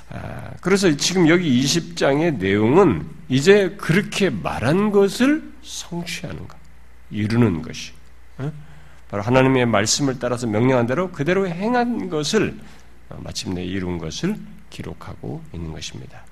아, 0.09 0.51
그래서 0.61 0.95
지금 0.95 1.27
여기 1.27 1.61
20장의 1.61 2.37
내용은 2.37 3.07
이제 3.27 3.75
그렇게 3.77 4.29
말한 4.29 4.91
것을 4.91 5.51
성취하는 5.61 6.47
것. 6.47 6.57
이루는 7.11 7.61
것이 7.61 7.91
바로 9.09 9.23
하나님의 9.23 9.65
말씀을 9.67 10.19
따라서 10.19 10.47
명령한 10.47 10.87
대로 10.87 11.11
그대로 11.11 11.47
행한 11.47 12.09
것을 12.09 12.57
어, 13.09 13.19
마침내 13.23 13.63
이룬 13.63 13.97
것을 13.97 14.35
기록하고 14.71 15.43
있는 15.53 15.71
것입니다. 15.71 16.25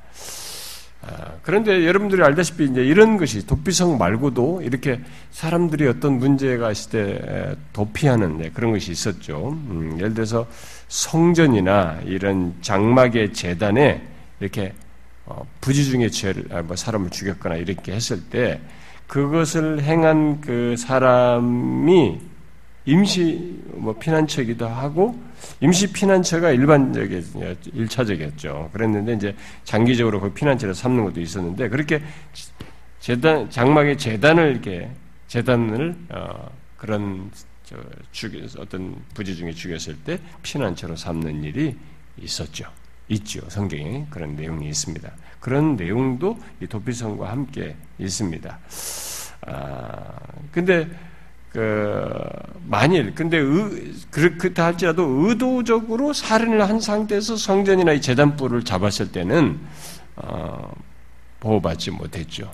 아, 1.02 1.34
그런데 1.44 1.86
여러분들이 1.86 2.24
알다시피 2.24 2.66
이제 2.66 2.82
이런 2.84 3.18
것이 3.18 3.46
도피성 3.46 3.98
말고도 3.98 4.62
이렇게 4.64 5.02
사람들이 5.32 5.88
어떤 5.88 6.18
문제가 6.18 6.72
있을 6.72 6.92
때 6.92 7.56
도피하는 7.74 8.52
그런 8.54 8.72
것이 8.72 8.92
있었죠. 8.92 9.50
음, 9.50 9.98
예를 10.00 10.14
들어서 10.14 10.48
성전이나 10.94 12.02
이런 12.06 12.54
장막의 12.62 13.34
재단에 13.34 14.00
이렇게 14.40 14.74
어, 15.26 15.44
부지 15.60 15.86
중에 15.86 16.08
죄를 16.08 16.46
아, 16.52 16.62
뭐 16.62 16.76
사람을 16.76 17.10
죽였거나 17.10 17.56
이렇게 17.56 17.94
했을 17.94 18.22
때 18.26 18.62
그것을 19.08 19.82
행한 19.82 20.40
그 20.42 20.76
사람이 20.78 22.22
임시 22.86 23.60
뭐 23.74 23.98
피난처이기도 23.98 24.68
하고 24.68 25.20
임시 25.62 25.92
피난처가 25.92 26.52
일반적인 26.52 27.58
일차적이었죠. 27.74 28.70
그랬는데 28.72 29.14
이제 29.14 29.36
장기적으로 29.64 30.22
그 30.22 30.32
피난처를 30.32 30.76
삼는 30.76 31.06
것도 31.06 31.22
있었는데 31.22 31.70
그렇게 31.70 32.04
재단 33.00 33.50
장막의 33.50 33.98
재단을 33.98 34.52
이렇게 34.52 34.92
재단을 35.26 35.96
어, 36.10 36.52
그런 36.78 37.32
저 37.34 37.53
죽여 38.12 38.40
어떤 38.60 38.96
부지 39.14 39.36
중에 39.36 39.54
죽였을 39.54 39.96
때 39.98 40.20
피난처로 40.42 40.96
삼는 40.96 41.44
일이 41.44 41.76
있었죠. 42.18 42.66
있죠. 43.10 43.42
성경에 43.50 44.06
그런 44.10 44.36
내용이 44.36 44.68
있습니다. 44.70 45.12
그런 45.40 45.76
내용도 45.76 46.40
이 46.62 46.68
도피성과 46.68 47.30
함께 47.30 47.76
있습니다. 48.00 48.60
아, 49.48 50.20
근데 50.52 50.90
그 51.50 52.28
만일 52.66 53.14
근데 53.14 53.38
의, 53.38 53.94
그렇다 54.10 54.66
할지라도 54.66 55.04
의도적으로 55.04 56.14
살인을 56.14 56.68
한 56.68 56.80
상태에서 56.80 57.36
성전이나 57.36 57.94
이 57.94 58.02
재단불을 58.02 58.64
잡았을 58.64 59.12
때는 59.12 59.60
어, 60.16 60.74
보호받지 61.40 61.92
못했죠. 61.92 62.52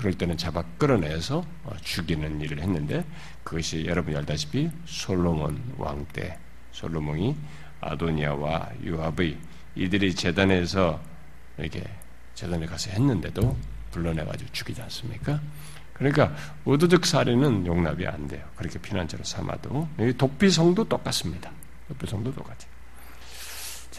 그럴 0.00 0.14
때는 0.14 0.38
잡아 0.38 0.62
끌어내서 0.78 1.44
어, 1.64 1.76
죽이는 1.82 2.40
일을 2.40 2.60
했는데 2.60 3.04
그것이 3.44 3.84
여러분이 3.84 4.16
알다시피 4.16 4.70
솔로몬 4.86 5.62
왕 5.76 6.06
때 6.14 6.38
솔로몬이 6.72 7.36
아도니아와 7.82 8.70
유압의 8.82 9.36
이들이 9.74 10.14
재단에서 10.14 10.98
이렇게 11.58 11.84
재단에 12.34 12.64
가서 12.64 12.90
했는데도 12.92 13.54
불러내가지고 13.90 14.50
죽이지 14.52 14.80
않습니까? 14.80 15.38
그러니까 15.92 16.34
의도적 16.64 17.04
살인은 17.04 17.66
용납이 17.66 18.06
안 18.06 18.26
돼요. 18.26 18.42
그렇게 18.56 18.78
피난처로 18.78 19.22
삼아도 19.22 19.86
독비성도 20.16 20.88
똑같습니다. 20.88 21.50
독비성도 21.88 22.34
똑같아요. 22.34 22.79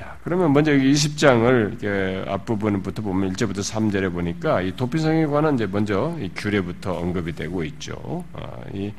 자, 0.01 0.17
그러면 0.23 0.51
먼저 0.51 0.71
20장을 0.71 2.27
앞부분부터 2.27 3.03
보면 3.03 3.33
1절부터 3.33 3.59
3절에 3.59 4.11
보니까 4.11 4.61
이 4.61 4.75
도피성에 4.75 5.27
관한 5.27 5.53
이제 5.53 5.67
먼저 5.67 6.17
이 6.19 6.31
규례부터 6.35 6.93
언급이 6.97 7.33
되고 7.33 7.63
있죠. 7.65 8.25
어, 8.33 8.63
이 8.73 8.91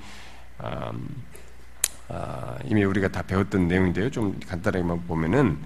음, 0.62 1.08
아, 2.06 2.56
이미 2.66 2.84
우리가 2.84 3.08
다 3.08 3.20
배웠던 3.22 3.66
내용인데요. 3.66 4.12
좀 4.12 4.38
간단하게만 4.46 5.08
보면은 5.08 5.58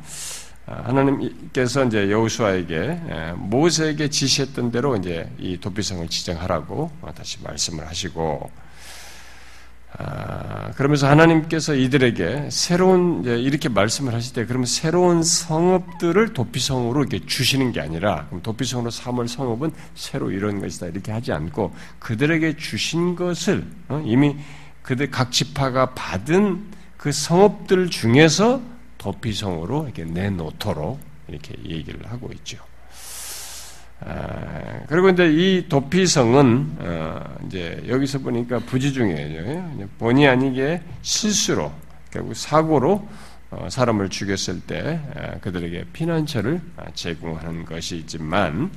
아, 0.65 0.85
하나님께서 0.87 1.85
이제 1.85 2.11
여호수아에게 2.11 3.35
모세에게 3.37 4.09
지시했던 4.09 4.71
대로 4.71 4.97
이제 4.97 5.31
이 5.39 5.61
도피성을 5.61 6.09
지정하라고 6.09 6.91
다시 7.15 7.43
말씀을 7.43 7.87
하시고 7.87 8.51
아, 8.55 8.66
그러면서 10.75 11.09
하나님께서 11.09 11.75
이들에게 11.75 12.51
새로운 12.51 13.25
이렇게 13.25 13.69
말씀을 13.69 14.13
하실 14.13 14.35
때 14.35 14.45
그러면 14.45 14.67
새로운 14.67 15.23
성읍들을 15.23 16.35
도피성으로 16.35 17.01
이렇게 17.01 17.25
주시는 17.25 17.73
게 17.73 17.81
아니라 17.81 18.29
도피성으로 18.43 18.91
삼을 18.91 19.27
성읍은 19.27 19.73
새로 19.95 20.31
이런 20.31 20.61
것이다 20.61 20.89
이렇게 20.89 21.13
하지 21.13 21.33
않고 21.33 21.75
그들에게 21.99 22.57
주신 22.57 23.17
것을 23.17 23.65
어, 23.89 24.03
이미 24.05 24.37
그들 24.83 25.11
각 25.11 25.33
지파가 25.33 25.95
받은 25.95 26.65
그 26.99 27.11
성읍들 27.11 27.89
중에서 27.89 28.61
도피성으로 28.99 29.85
이렇게 29.85 30.05
내놓도록 30.05 31.01
이렇게 31.29 31.55
얘기를 31.65 32.01
하고 32.11 32.31
있죠. 32.35 32.59
아, 34.01 34.81
그리고 34.89 35.09
이제 35.09 35.27
이 35.27 35.69
도피성은 35.69 36.77
어, 36.79 37.37
이제 37.47 37.83
여기서 37.89 38.19
보니까 38.19 38.59
부지 38.61 38.93
중에 38.93 39.63
본의 39.99 40.29
아니게 40.29 40.83
실수로 41.03 41.73
결국 42.11 42.35
사고로 42.35 43.09
어, 43.51 43.69
사람을 43.71 44.11
죽였을 44.11 44.61
때 44.61 45.01
아, 45.15 45.39
그들에게 45.39 45.87
피난처를 45.93 46.61
아, 46.77 46.85
제공하는 46.95 47.65
것이지만 47.65 48.71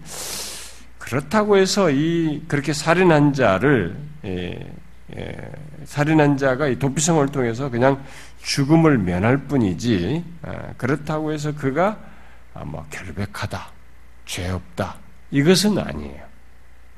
그렇다고 0.98 1.58
해서 1.58 1.90
이 1.90 2.44
그렇게 2.48 2.72
살인한 2.72 3.34
자를 3.34 3.98
예, 4.26 4.72
예, 5.18 5.52
살인한 5.86 6.38
자가 6.38 6.68
이 6.68 6.78
도피성을 6.78 7.26
통해서 7.30 7.70
그냥 7.70 8.04
죽음을 8.42 9.00
면할 9.00 9.38
뿐이지 9.38 10.24
아, 10.44 10.74
그렇다고 10.78 11.34
해서 11.34 11.54
그가 11.54 11.98
아, 12.54 12.64
뭐 12.64 12.86
결백하다, 12.90 13.72
죄 14.26 14.50
없다 14.50 15.09
이것은 15.32 15.78
아니에요. 15.78 16.28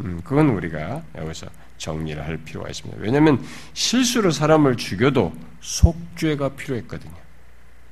음, 0.01 0.21
그건 0.23 0.49
우리가 0.49 1.03
여기서 1.17 1.47
정리를 1.77 2.23
할 2.23 2.37
필요가 2.37 2.69
있습니다. 2.69 3.01
왜냐하면 3.01 3.43
실수로 3.73 4.31
사람을 4.31 4.77
죽여도 4.77 5.33
속죄가 5.61 6.49
필요했거든요. 6.49 7.15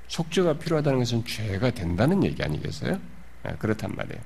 속죄가 0.08 0.54
필요하다는 0.54 1.00
것은 1.00 1.26
죄가 1.26 1.72
된다는 1.72 2.24
얘기 2.24 2.44
아니겠어요? 2.44 3.00
아, 3.44 3.52
그렇단 3.58 3.94
말이에요. 3.96 4.22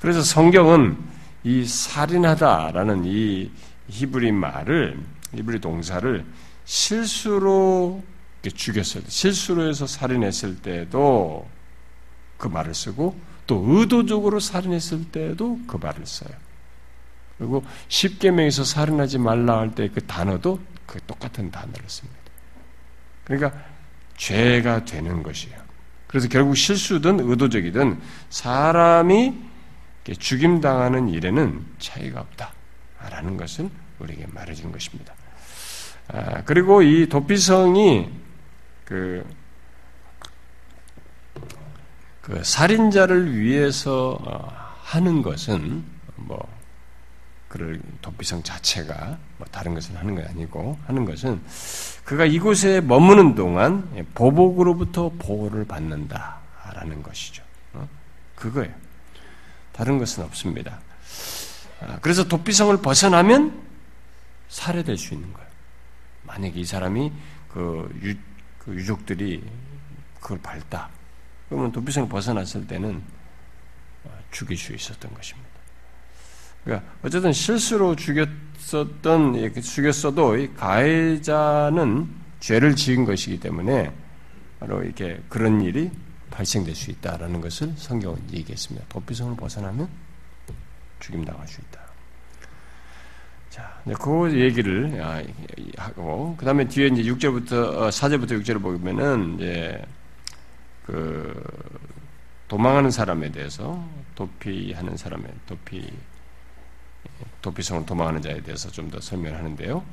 그래서 0.00 0.22
성경은 0.22 0.96
이 1.44 1.64
살인하다라는 1.64 3.04
이 3.04 3.50
히브리 3.88 4.32
말을 4.32 4.98
히브리 5.34 5.60
동사를 5.60 6.24
실수로 6.64 8.02
죽였을 8.54 9.02
때, 9.02 9.10
실수로 9.10 9.68
해서 9.68 9.86
살인했을 9.86 10.56
때도 10.62 11.48
그 12.36 12.48
말을 12.48 12.74
쓰고 12.74 13.18
또 13.50 13.64
의도적으로 13.66 14.38
살인했을 14.38 15.10
때도 15.10 15.58
그 15.66 15.76
말을 15.76 16.06
써요. 16.06 16.30
그리고 17.36 17.64
십계명에서 17.88 18.62
살인하지 18.62 19.18
말라 19.18 19.58
할 19.58 19.74
때 19.74 19.88
그 19.88 20.06
단어도 20.06 20.60
그 20.86 21.00
똑같은 21.08 21.50
단어를 21.50 21.82
씁니다. 21.88 22.20
그러니까 23.24 23.52
죄가 24.16 24.84
되는 24.84 25.24
것이에요. 25.24 25.58
그래서 26.06 26.28
결국 26.28 26.54
실수든 26.54 27.18
의도적이든 27.18 28.00
사람이 28.28 29.34
죽임 30.20 30.60
당하는 30.60 31.08
일에는 31.08 31.66
차이가 31.80 32.20
없다라는 32.20 33.36
것을 33.36 33.68
우리에게 33.98 34.26
말해주는 34.28 34.70
것입니다. 34.70 35.12
아, 36.06 36.44
그리고 36.44 36.82
이 36.82 37.08
도피성이 37.08 38.10
그, 38.84 39.24
그 42.30 42.44
살인자를 42.44 43.36
위해서 43.36 44.16
어, 44.22 44.48
하는 44.84 45.20
것은 45.20 45.82
뭐 46.14 46.38
그를 47.48 47.82
도피성 48.00 48.44
자체가 48.44 49.18
뭐 49.36 49.46
다른 49.50 49.74
것을 49.74 49.96
하는 49.96 50.14
게 50.14 50.22
아니고 50.22 50.78
하는 50.86 51.04
것은 51.04 51.42
그가 52.04 52.26
이곳에 52.26 52.80
머무는 52.80 53.34
동안 53.34 54.06
보복으로부터 54.14 55.10
보호를 55.18 55.64
받는다라는 55.64 57.02
것이죠. 57.02 57.42
어? 57.72 57.88
그거예요. 58.36 58.72
다른 59.72 59.98
것은 59.98 60.22
없습니다. 60.22 60.78
아, 61.80 61.98
그래서 62.00 62.28
도피성을 62.28 62.76
벗어나면 62.76 63.60
살해될 64.48 64.96
수 64.96 65.14
있는 65.14 65.32
거예요. 65.32 65.48
만약에 66.22 66.60
이 66.60 66.64
사람이 66.64 67.12
그, 67.52 68.00
유, 68.04 68.14
그 68.60 68.72
유족들이 68.72 69.42
그걸 70.20 70.38
밟다. 70.38 70.99
그러면 71.50 71.72
도피성을 71.72 72.08
벗어났을 72.08 72.66
때는 72.66 73.02
죽일 74.30 74.56
수 74.56 74.72
있었던 74.72 75.12
것입니다. 75.12 75.50
그러니까 76.64 76.88
어쨌든 77.02 77.32
실수로 77.32 77.96
죽였었던 77.96 79.52
죽였어도 79.60 80.36
가해자는 80.56 82.08
죄를 82.38 82.76
지은 82.76 83.04
것이기 83.04 83.40
때문에 83.40 83.92
바로 84.60 84.82
이렇게 84.84 85.20
그런 85.28 85.60
일이 85.60 85.90
발생될 86.30 86.74
수 86.74 86.92
있다라는 86.92 87.40
것을 87.40 87.72
성경은 87.76 88.32
얘기했습니다. 88.32 88.86
도피성을 88.88 89.36
벗어나면 89.36 89.88
죽임 91.00 91.24
당할 91.24 91.48
수 91.48 91.60
있다. 91.60 91.80
자, 93.48 93.82
그 94.00 94.38
얘기를 94.38 95.00
아, 95.02 95.20
하고 95.76 96.36
그 96.38 96.44
다음에 96.44 96.68
뒤에 96.68 96.86
이제 96.86 97.02
6절부터 97.02 97.88
4절부터 97.88 98.32
어, 98.32 98.38
6절을 98.38 98.62
보면은 98.62 99.34
이제 99.34 99.82
그 100.90 101.40
도망하는 102.48 102.90
사람에 102.90 103.30
대해서 103.30 103.80
도피하는 104.16 104.96
사람의 104.96 105.30
도피 105.46 105.88
도피성을 107.40 107.86
도망하는 107.86 108.20
자에 108.20 108.42
대해서 108.42 108.68
좀 108.70 108.90
더 108.90 109.00
설명하는데요. 109.00 109.84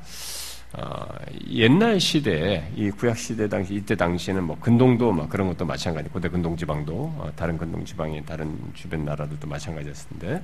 어, 0.73 1.05
옛날 1.49 1.99
시대에 1.99 2.71
이 2.75 2.89
구약 2.89 3.15
시대 3.17 3.47
당시 3.47 3.75
이때 3.75 3.95
당시에는 3.95 4.43
뭐 4.43 4.57
근동도 4.59 5.11
막 5.11 5.29
그런 5.29 5.47
것도 5.47 5.65
마찬가지 5.65 6.09
고대 6.09 6.29
근동 6.29 6.57
지방도 6.57 7.13
어, 7.17 7.31
다른 7.35 7.59
근동 7.59 7.85
지방의 7.85 8.25
다른 8.25 8.57
주변 8.73 9.05
나라들도 9.05 9.47
마찬가지였는데 9.47 10.43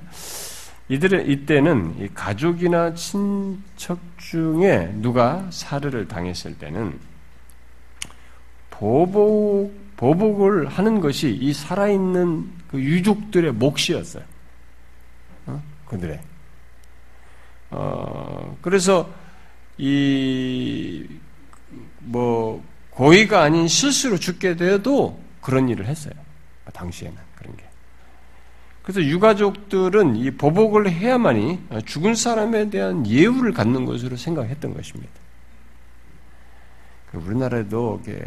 이들의 0.88 1.28
이때는 1.30 1.96
이 2.00 2.08
가족이나 2.14 2.94
친척 2.94 3.98
중에 4.18 4.92
누가 4.98 5.46
살해를 5.50 6.06
당했을 6.06 6.56
때는 6.58 6.98
보복 8.70 9.83
보복을 9.96 10.66
하는 10.66 11.00
것이 11.00 11.30
이 11.30 11.52
살아있는 11.52 12.50
그 12.68 12.80
유족들의 12.80 13.52
몫이었어요. 13.52 14.24
어? 15.46 15.62
그들의. 15.86 16.20
어, 17.70 18.56
그래서 18.60 19.10
이, 19.78 21.06
뭐, 22.00 22.64
고의가 22.90 23.42
아닌 23.42 23.66
실수로 23.66 24.18
죽게 24.18 24.56
되어도 24.56 25.20
그런 25.40 25.68
일을 25.68 25.86
했어요. 25.86 26.14
당시에는 26.72 27.16
그런 27.36 27.56
게. 27.56 27.64
그래서 28.82 29.02
유가족들은 29.02 30.16
이 30.16 30.30
보복을 30.30 30.90
해야만이 30.90 31.58
죽은 31.86 32.14
사람에 32.14 32.70
대한 32.70 33.06
예우를 33.06 33.52
갖는 33.52 33.84
것으로 33.86 34.16
생각했던 34.16 34.74
것입니다. 34.74 35.23
그 37.14 37.26
우리나라에도 37.26 38.00
이게 38.04 38.22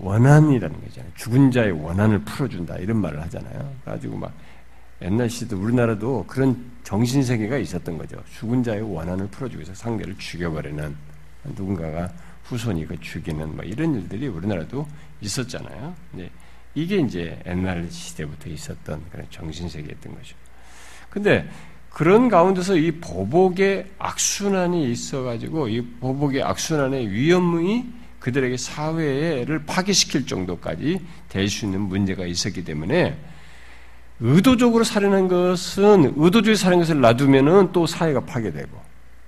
원한이라는 0.00 0.80
거잖아요. 0.80 1.12
죽은 1.14 1.50
자의 1.50 1.70
원한을 1.70 2.20
풀어준다 2.20 2.76
이런 2.78 2.96
말을 2.98 3.20
하잖아요. 3.22 3.72
가지고 3.84 4.16
막 4.16 4.32
옛날 5.02 5.28
시도 5.28 5.60
우리나라도 5.60 6.24
그런 6.26 6.72
정신 6.82 7.22
세계가 7.22 7.58
있었던 7.58 7.98
거죠. 7.98 8.22
죽은 8.32 8.62
자의 8.62 8.80
원한을 8.80 9.28
풀어주기 9.28 9.58
위해서 9.58 9.74
상대를 9.74 10.16
죽여버리는 10.16 10.96
누군가가 11.44 12.10
후손이 12.44 12.86
그 12.86 12.98
죽이는 12.98 13.54
뭐 13.54 13.64
이런 13.64 13.94
일들이 13.94 14.28
우리나라도 14.28 14.86
있었잖아요. 15.20 15.94
네. 16.12 16.30
이게 16.74 16.96
이제 16.96 17.38
옛날 17.46 17.88
시대부터 17.90 18.50
있었던 18.50 19.02
그런 19.10 19.26
정신 19.30 19.68
세계였던 19.68 20.14
거죠. 20.14 20.36
근데 21.10 21.48
그런 21.94 22.28
가운데서 22.28 22.76
이 22.76 22.90
보복의 22.90 23.86
악순환이 24.00 24.90
있어가지고 24.90 25.68
이 25.68 25.80
보복의 26.00 26.42
악순환의 26.42 27.08
위험이 27.08 27.84
그들에게 28.18 28.56
사회를 28.56 29.64
파괴시킬 29.64 30.26
정도까지 30.26 31.00
될 31.28 31.48
수 31.48 31.66
있는 31.66 31.82
문제가 31.82 32.26
있었기 32.26 32.64
때문에 32.64 33.16
의도적으로 34.18 34.82
살인한 34.82 35.28
것은 35.28 36.14
의도적으로 36.16 36.56
살인 36.56 36.80
것을 36.80 37.00
놔두면은 37.00 37.70
또 37.70 37.86
사회가 37.86 38.20
파괴되고 38.24 38.76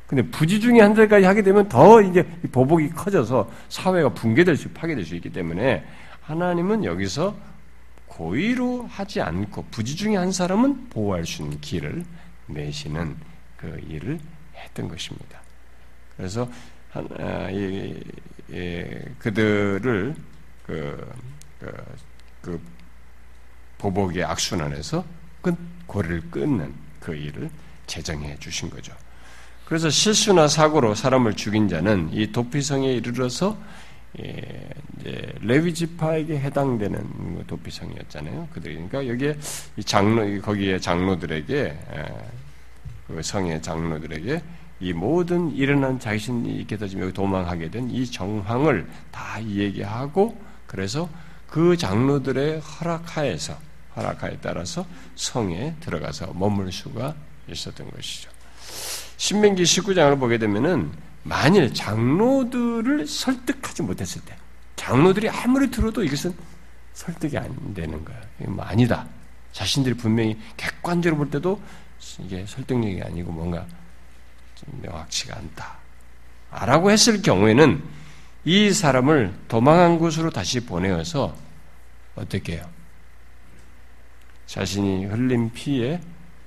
근데 0.08 0.22
부지 0.22 0.60
중에 0.60 0.80
한 0.80 0.92
대까지 0.92 1.24
하게 1.24 1.42
되면 1.42 1.68
더 1.68 2.02
이제 2.02 2.26
보복이 2.50 2.90
커져서 2.90 3.48
사회가 3.68 4.08
붕괴될 4.08 4.56
수 4.56 4.68
파괴될 4.70 5.04
수 5.04 5.14
있기 5.14 5.30
때문에 5.30 5.84
하나님은 6.22 6.82
여기서 6.82 7.36
고의로 8.06 8.88
하지 8.90 9.20
않고 9.20 9.66
부지 9.70 9.94
중에 9.94 10.16
한 10.16 10.32
사람은 10.32 10.88
보호할 10.90 11.24
수 11.24 11.42
있는 11.42 11.60
길을 11.60 12.04
내시는 12.46 13.16
그 13.56 13.80
일을 13.88 14.18
했던 14.54 14.88
것입니다. 14.88 15.40
그래서 16.16 16.48
한, 16.90 17.08
아, 17.18 17.50
이, 17.50 18.02
이, 18.48 18.84
그들을 19.18 20.14
그, 20.64 21.14
그, 21.60 21.96
그 22.42 22.60
보복의 23.78 24.24
악순환에서 24.24 25.04
끈, 25.42 25.56
고리를 25.86 26.30
끊는 26.30 26.74
그 27.00 27.14
일을 27.14 27.50
제정해 27.86 28.36
주신 28.38 28.70
거죠. 28.70 28.94
그래서 29.64 29.90
실수나 29.90 30.48
사고로 30.48 30.94
사람을 30.94 31.34
죽인 31.34 31.68
자는 31.68 32.10
이 32.12 32.30
도피성에 32.30 32.92
이르러서 32.92 33.58
예, 34.20 34.68
이제 34.98 35.32
레위 35.40 35.74
지파에게 35.74 36.38
해당되는 36.38 37.44
도피성이었잖아요. 37.46 38.48
그들 38.52 38.72
그러니까 38.72 39.06
여기에 39.06 39.38
이 39.76 39.84
장로 39.84 40.40
거기에 40.40 40.78
장로들에게 40.78 41.54
예, 41.56 42.04
그 43.06 43.22
성의 43.22 43.62
장로들에게 43.62 44.42
이 44.80 44.92
모든 44.92 45.54
일어난 45.54 45.98
자신이 45.98 46.56
있게 46.60 46.76
되지금 46.76 47.04
여기 47.04 47.12
도망하게 47.12 47.70
된 47.70 47.88
이 47.90 48.04
정황을 48.10 48.86
다 49.10 49.42
얘기하고 49.42 50.38
그래서 50.66 51.08
그 51.48 51.76
장로들의 51.76 52.60
허락하에서 52.60 53.56
허락하에 53.96 54.38
따라서 54.42 54.84
성에 55.14 55.74
들어가서 55.80 56.34
머물 56.34 56.70
수가 56.72 57.14
있었던 57.48 57.90
것이죠. 57.90 58.28
신명기 59.16 59.62
19장을 59.62 60.18
보게 60.18 60.36
되면은 60.36 60.90
만일 61.26 61.74
장로들을 61.74 63.06
설득하지 63.06 63.82
못했을 63.82 64.22
때, 64.22 64.36
장로들이 64.76 65.28
아무리 65.28 65.70
들어도 65.70 66.04
이것은 66.04 66.34
설득이 66.92 67.36
안 67.36 67.74
되는 67.74 68.04
거야. 68.04 68.20
이거 68.40 68.50
뭐 68.52 68.64
아니다. 68.64 69.06
자신들이 69.52 69.94
분명히 69.96 70.38
객관적으로 70.56 71.18
볼 71.18 71.30
때도 71.30 71.60
이게 72.20 72.46
설득력이 72.46 73.02
아니고 73.02 73.32
뭔가 73.32 73.66
명확치가 74.82 75.36
않다. 75.36 75.78
라고 76.50 76.90
했을 76.90 77.20
경우에는 77.20 77.82
이 78.44 78.70
사람을 78.70 79.34
도망한 79.48 79.98
곳으로 79.98 80.30
다시 80.30 80.60
보내어서 80.60 81.36
어떻게 82.14 82.54
해요? 82.54 82.70
자신이 84.46 85.06
흘린 85.06 85.52
피에 85.52 86.00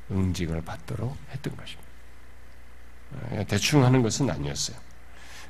응징을 0.09 0.61
받도록 0.61 1.17
했던 1.31 1.55
것입니다. 1.57 1.88
대충 3.48 3.84
하는 3.84 4.02
것은 4.02 4.30
아니었어요. 4.30 4.78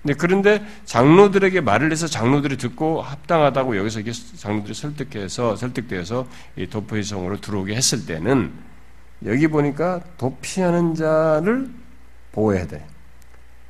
근데 0.02 0.14
그런데 0.14 0.66
장로들에게 0.86 1.60
말을 1.62 1.92
해서 1.92 2.08
장로들이 2.08 2.58
듣고 2.58 3.02
합당하다고 3.02 3.78
여기서 3.78 4.02
장로들이 4.38 4.74
설득해서 4.74 5.56
설득되어서 5.58 6.26
이 6.56 6.68
도포의 6.68 7.04
성으로 7.04 7.42
들어오게 7.42 7.76
했을 7.76 8.06
때는 8.06 8.54
여기 9.26 9.48
보니까 9.48 10.02
도피하는 10.18 10.96
자를 10.96 11.70
보호해야 12.32 12.68
돼. 12.68 12.86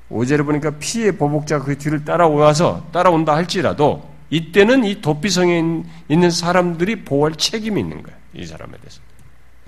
오제를 0.09 0.45
보니까 0.45 0.71
피의 0.71 1.13
보복자가 1.13 1.65
그 1.65 1.77
뒤를 1.77 2.05
따라와서 2.05 2.87
따라온다 2.91 3.35
할지라도 3.35 4.09
이때는 4.29 4.83
이 4.83 5.01
도피성에 5.01 5.83
있는 6.07 6.31
사람들이 6.31 7.03
보호할 7.03 7.35
책임이 7.35 7.79
있는 7.79 8.03
거예요. 8.03 8.17
이 8.33 8.45
사람에 8.45 8.77
대해서. 8.77 9.01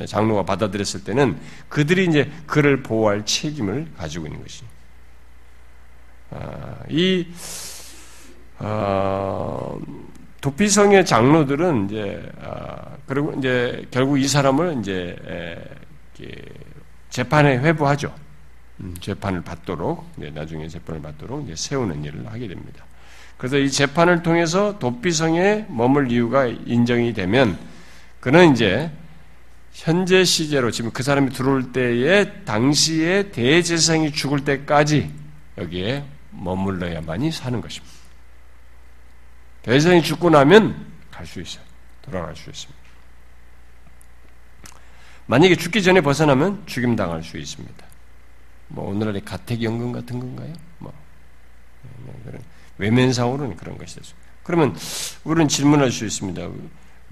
장로가 0.06 0.44
받아들였을 0.44 1.04
때는 1.04 1.38
그들이 1.70 2.06
이제 2.06 2.32
그를 2.46 2.84
보호할 2.84 3.26
책임을 3.26 3.88
가지고 3.98 4.28
있는 4.28 4.42
것이. 4.42 4.64
아, 6.32 6.76
이 6.90 7.28
어, 8.60 9.80
도피성의 10.40 11.06
장로들은 11.06 11.86
이제 11.86 12.32
아, 12.42 12.98
그리고 13.06 13.34
이제 13.38 13.86
결국 13.92 14.20
이 14.20 14.28
사람을 14.28 14.78
이제 14.80 15.16
에, 15.28 15.58
재판에 17.10 17.58
회부하죠. 17.58 18.14
음, 18.82 18.96
재판을 19.00 19.42
받도록 19.42 20.10
나중에 20.34 20.68
재판을 20.68 21.02
받도록 21.02 21.48
세우는 21.54 22.04
일을 22.06 22.26
하게 22.28 22.48
됩니다. 22.48 22.86
그래서 23.38 23.58
이 23.58 23.70
재판을 23.70 24.24
통해서 24.24 24.78
도피성에 24.80 25.66
머물 25.68 26.12
이유가 26.12 26.46
인정이 26.46 27.14
되면 27.14 27.58
그는 28.20 28.52
이제 28.52 28.92
현재 29.74 30.24
시제로 30.24 30.70
지금 30.72 30.92
그 30.92 31.04
사람이 31.04 31.32
들어올 31.32 31.72
때에 31.72 32.44
당시에 32.44 33.32
대제사장이 33.32 34.12
죽을 34.12 34.44
때까지 34.44 35.12
여기에 35.58 36.06
머물러야만이 36.32 37.32
사는 37.32 37.62
것입니다. 37.62 37.94
대제사장이 39.64 40.04
죽고 40.04 40.30
나면 40.30 40.92
갈 41.12 41.26
수 41.26 41.40
있어요. 41.40 41.64
돌아갈 42.02 42.36
수 42.36 42.50
있습니다. 42.50 42.82
만약에 45.28 45.56
죽기 45.56 45.84
전에 45.84 46.02
벗어나면 46.02 46.64
죽임 46.66 46.96
당할 46.96 47.24
수 47.24 47.38
있습니다. 47.38 47.86
뭐 48.70 48.90
오늘날의 48.90 49.24
가택연금 49.24 49.92
같은 49.92 50.20
건가요? 50.20 50.54
뭐 50.80 50.92
네, 52.26 52.32
네, 52.32 52.40
외면상으로는 52.78 53.56
그런 53.56 53.78
것이죠. 53.78 54.16
그러면 54.44 54.76
우리는 55.24 55.48
질문할 55.48 55.92
수 55.92 56.06
있습니다. 56.06 56.50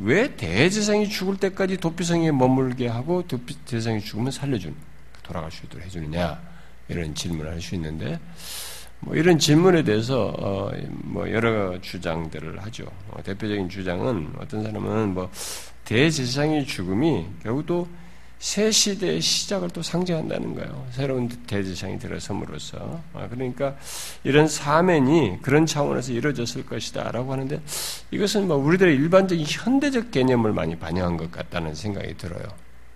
왜 0.01 0.35
대제사장이 0.35 1.09
죽을 1.09 1.38
때까지 1.38 1.77
도피성에 1.77 2.31
머물게 2.31 2.88
하고 2.88 3.23
대제사장이 3.27 4.01
죽으면 4.01 4.31
살려주는 4.31 4.75
돌아갈 5.23 5.51
수 5.51 5.65
있도록 5.65 5.85
해주느냐 5.85 6.39
이런 6.88 7.13
질문을 7.13 7.51
할 7.51 7.62
수 7.62 7.75
있는데 7.75 8.19
뭐 9.01 9.15
이런 9.15 9.38
질문에 9.39 9.83
대해서 9.83 10.33
어 10.38 10.71
뭐 11.03 11.29
여러 11.31 11.79
주장들을 11.81 12.62
하죠. 12.63 12.85
어 13.12 13.21
대표적인 13.23 13.67
주장은 13.69 14.33
어떤 14.39 14.63
사람은 14.63 15.13
뭐 15.15 15.29
대제사장의 15.85 16.65
죽음이 16.65 17.25
결국 17.43 17.65
또 17.65 17.88
새 18.39 18.71
시대의 18.71 19.19
시작을 19.19 19.69
또 19.69 19.82
상징한다는 19.82 20.56
거예요. 20.56 20.88
새로운 20.91 21.28
대지상이 21.28 21.99
들어섬으로써. 21.99 23.02
아, 23.13 23.28
그러니까 23.28 23.75
이런 24.23 24.47
사면이 24.47 25.39
그런 25.41 25.65
차원에서 25.65 26.13
이루어졌을 26.13 26.65
것이다 26.65 27.12
라고 27.12 27.34
하는데 27.34 27.62
이것은 28.12 28.47
뭐 28.47 28.56
우리들의 28.56 28.95
일반적인 28.95 29.45
현대적 29.45 30.12
개념을 30.12 30.54
많이 30.54 30.78
반영한 30.78 31.17
것 31.17 31.32
같다는 31.32 31.75
생각이 31.75 32.15
들어요. 32.15 32.43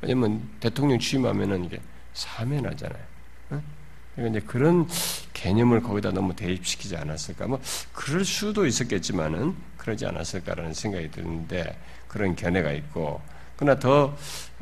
왜냐면 0.02 0.50
대통령 0.62 0.98
취임하면은 0.98 1.66
이게 1.66 1.80
사면하잖아요. 2.14 3.14
그러니까 4.16 4.38
이제 4.38 4.48
그런 4.48 4.88
개념을 5.34 5.82
거기다 5.82 6.12
너무 6.12 6.36
대입시키지 6.36 6.96
않았을까? 6.96 7.48
뭐 7.48 7.60
그럴 7.92 8.24
수도 8.24 8.66
있었겠지만은 8.66 9.56
그러지 9.78 10.06
않았을까라는 10.06 10.74
생각이 10.74 11.12
드는데 11.12 11.78
그런 12.08 12.36
견해가 12.36 12.72
있고 12.72 13.22
그러나 13.56 13.80
더 13.80 14.16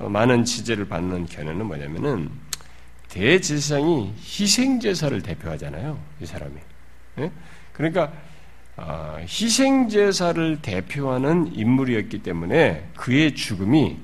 많은 0.09 0.45
지지를 0.45 0.87
받는 0.87 1.25
견해는 1.25 1.65
뭐냐면은 1.65 2.29
대제사장이 3.09 4.13
희생 4.17 4.79
제사를 4.79 5.21
대표하잖아요. 5.21 5.99
이 6.21 6.25
사람이. 6.25 6.55
예? 7.19 7.31
그러니까 7.73 8.11
아, 8.77 9.17
희생 9.27 9.89
제사를 9.89 10.61
대표하는 10.61 11.53
인물이었기 11.53 12.23
때문에 12.23 12.89
그의 12.95 13.35
죽음이 13.35 13.99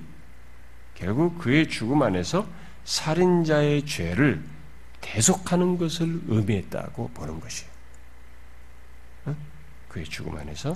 결국 0.94 1.38
그의 1.38 1.70
죽음 1.70 2.02
안에서 2.02 2.48
살인자의 2.84 3.86
죄를 3.86 4.44
대속하는 5.00 5.78
것을 5.78 6.22
의미했다고 6.28 7.10
보는 7.14 7.40
것이에요. 7.40 7.72
어? 9.26 9.36
그의 9.90 10.06
죽음 10.06 10.38
안에서 10.38 10.76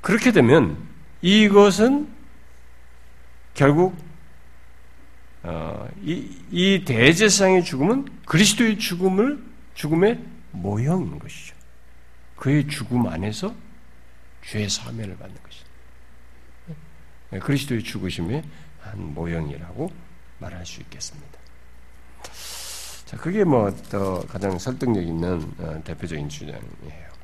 그렇게 0.00 0.32
되면 0.32 0.76
이것은 1.22 2.15
결국 3.56 3.96
어, 5.42 5.88
이, 6.02 6.30
이 6.50 6.84
대제사장의 6.84 7.64
죽음은 7.64 8.06
그리스도의 8.26 8.78
죽음을 8.78 9.42
죽음의 9.74 10.22
모형인 10.52 11.18
것이죠. 11.18 11.56
그의 12.36 12.68
죽음 12.68 13.06
안에서 13.06 13.54
죄의 14.44 14.68
사면을 14.68 15.16
받는 15.16 15.42
것이죠. 15.42 15.64
네, 17.30 17.38
그리스도의 17.38 17.82
죽으심의 17.82 18.42
한 18.80 19.14
모형이라고 19.14 19.90
말할 20.38 20.64
수 20.66 20.80
있겠습니다. 20.82 21.38
자, 23.06 23.16
그게 23.16 23.42
뭐더 23.42 24.26
가장 24.26 24.58
설득력 24.58 25.02
있는 25.02 25.40
어, 25.58 25.80
대표적인 25.82 26.28
주장이에요. 26.28 27.15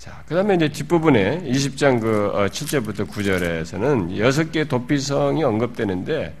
자, 0.00 0.24
그 0.24 0.34
다음에 0.34 0.54
이제 0.54 0.66
뒷부분에 0.66 1.42
20장 1.42 2.00
그 2.00 2.32
7절부터 2.34 3.00
어, 3.00 3.04
9절에서는 3.04 4.16
여섯 4.16 4.50
개 4.50 4.64
도피성이 4.64 5.44
언급되는데, 5.44 6.34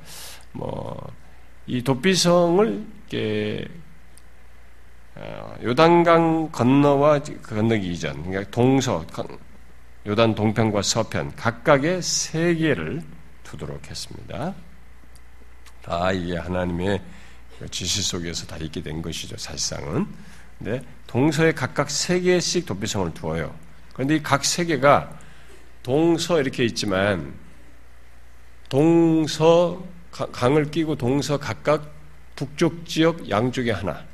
뭐, 0.52 1.12
이 1.66 1.82
도피성을 1.82 2.86
이렇게, 3.10 3.68
어, 5.14 5.56
요단강 5.62 6.52
건너와 6.52 7.20
건너기 7.42 7.92
이전, 7.92 8.22
그러니까 8.22 8.50
동서, 8.50 9.04
요단 10.06 10.34
동편과 10.34 10.80
서편, 10.80 11.36
각각의 11.36 12.00
세 12.00 12.54
개를 12.54 13.02
두도록 13.42 13.90
했습니다. 13.90 14.54
다 15.82 16.12
이게 16.12 16.38
하나님의 16.38 17.02
지시 17.70 18.00
속에서 18.00 18.46
다 18.46 18.56
있게 18.56 18.80
된 18.80 19.02
것이죠, 19.02 19.36
사실상은. 19.36 20.06
네, 20.60 20.82
동서에 21.06 21.52
각각 21.52 21.90
세 21.90 22.20
개씩 22.20 22.66
도피성을 22.66 23.12
두어요. 23.14 23.54
그런데 23.94 24.16
이 24.16 24.22
각 24.22 24.44
세 24.44 24.64
개가 24.66 25.18
동서 25.82 26.40
이렇게 26.40 26.64
있지만 26.64 27.34
동서 28.68 29.82
강을 30.10 30.70
끼고 30.70 30.96
동서 30.96 31.38
각각 31.38 31.92
북쪽 32.36 32.86
지역 32.86 33.28
양쪽에 33.30 33.70
하나, 33.72 34.04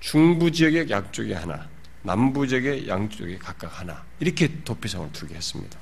중부 0.00 0.52
지역의 0.52 0.88
양쪽에 0.90 1.34
하나, 1.34 1.68
남부 2.02 2.46
지역의 2.46 2.88
양쪽에 2.88 3.38
각각 3.38 3.80
하나 3.80 4.04
이렇게 4.20 4.62
도피성을 4.62 5.10
두게 5.12 5.34
했습니다. 5.34 5.78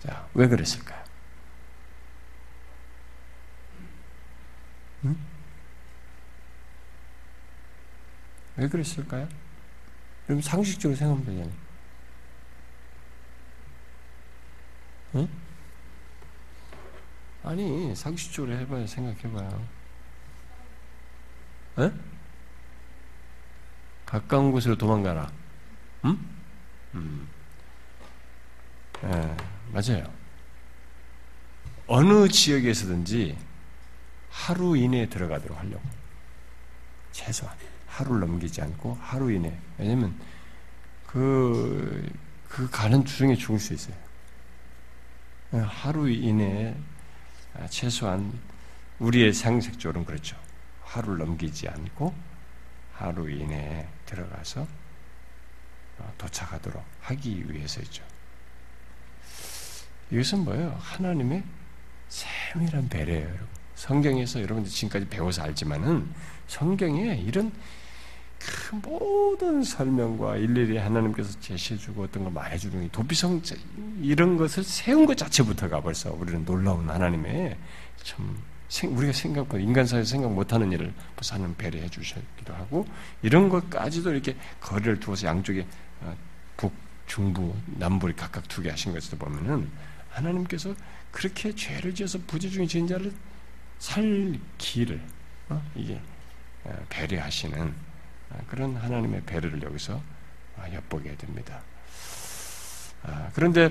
자, 0.00 0.28
왜 0.34 0.46
그랬을까요? 0.48 1.02
응? 5.04 5.16
왜 8.56 8.68
그랬을까요? 8.68 9.28
여러분 10.28 10.42
상식적으로 10.42 10.96
생각하면 10.96 11.26
되잖아요. 11.26 11.62
응? 15.14 15.28
아니 17.42 17.94
상식적으로 17.94 18.56
해봐요. 18.56 18.86
생각해봐요. 18.86 19.66
에? 21.78 21.90
가까운 24.06 24.52
곳으로 24.52 24.76
도망가라. 24.76 25.32
응? 26.04 26.18
음. 26.94 27.28
예, 29.04 29.36
맞아요. 29.72 30.12
어느 31.86 32.28
지역에서든지 32.28 33.36
하루 34.30 34.76
이내에 34.76 35.08
들어가도록 35.08 35.58
하려고. 35.58 35.82
최소한. 37.10 37.56
하루를 37.92 38.20
넘기지 38.20 38.62
않고 38.62 38.96
하루 39.00 39.30
이내. 39.30 39.54
왜냐면 39.78 40.18
그, 41.06 42.10
그 42.48 42.68
가는 42.70 43.04
주중에 43.04 43.34
죽을 43.36 43.58
수 43.58 43.74
있어요. 43.74 43.94
하루 45.52 46.08
이내에 46.08 46.74
최소한 47.68 48.32
우리의 48.98 49.34
상식적으로는 49.34 50.06
그렇죠. 50.06 50.36
하루를 50.82 51.18
넘기지 51.18 51.68
않고 51.68 52.14
하루 52.94 53.30
이내에 53.30 53.86
들어가서 54.06 54.66
어, 55.98 56.14
도착하도록 56.16 56.82
하기 57.00 57.52
위해서죠. 57.52 58.02
이것은 60.10 60.44
뭐예요? 60.44 60.78
하나님의 60.80 61.42
세밀한 62.08 62.88
배려예요, 62.88 63.26
여러분. 63.26 63.48
성경에서 63.74 64.40
여러분들 64.40 64.70
지금까지 64.70 65.08
배워서 65.08 65.42
알지만은 65.42 66.08
성경에 66.46 67.16
이런 67.16 67.52
그 68.42 68.74
모든 68.76 69.62
설명과 69.62 70.36
일일이 70.36 70.76
하나님께서 70.76 71.38
제시해주고 71.40 72.04
어떤 72.04 72.24
걸 72.24 72.32
말해주는 72.32 72.88
도피성 72.90 73.42
이런 74.00 74.36
것을 74.36 74.64
세운 74.64 75.06
것 75.06 75.16
자체부터가 75.16 75.80
벌써 75.80 76.12
우리는 76.12 76.44
놀라운 76.44 76.88
하나님의 76.88 77.56
참 78.02 78.36
우리가 78.84 79.12
생각보다 79.12 79.62
인간 79.62 79.86
사회에서 79.86 80.10
생각 80.10 80.32
못하는 80.32 80.72
일을 80.72 80.92
벌써 81.14 81.34
하는 81.34 81.54
배려해 81.56 81.88
주셨기도 81.88 82.54
하고 82.54 82.86
이런 83.20 83.48
것까지도 83.48 84.12
이렇게 84.12 84.34
거리를 84.60 84.98
두어서 84.98 85.26
양쪽에 85.26 85.66
어, 86.00 86.16
북, 86.56 86.72
중부, 87.06 87.54
남부를 87.66 88.16
각각 88.16 88.48
두게 88.48 88.70
하신 88.70 88.94
것을 88.94 89.18
보면은 89.18 89.68
하나님께서 90.10 90.74
그렇게 91.10 91.54
죄를 91.54 91.94
지어서 91.94 92.18
부재 92.26 92.48
중에 92.48 92.66
지은 92.66 92.86
자를 92.86 93.12
살 93.78 94.38
길을 94.58 95.00
어? 95.50 95.62
이게 95.74 96.00
어, 96.64 96.74
배려하시는 96.88 97.60
어, 97.60 97.91
그런 98.48 98.76
하나님의 98.76 99.22
배려를 99.22 99.62
여기서 99.62 100.00
엿보게 100.72 101.16
됩니다. 101.16 101.60
아, 103.02 103.30
그런데 103.34 103.70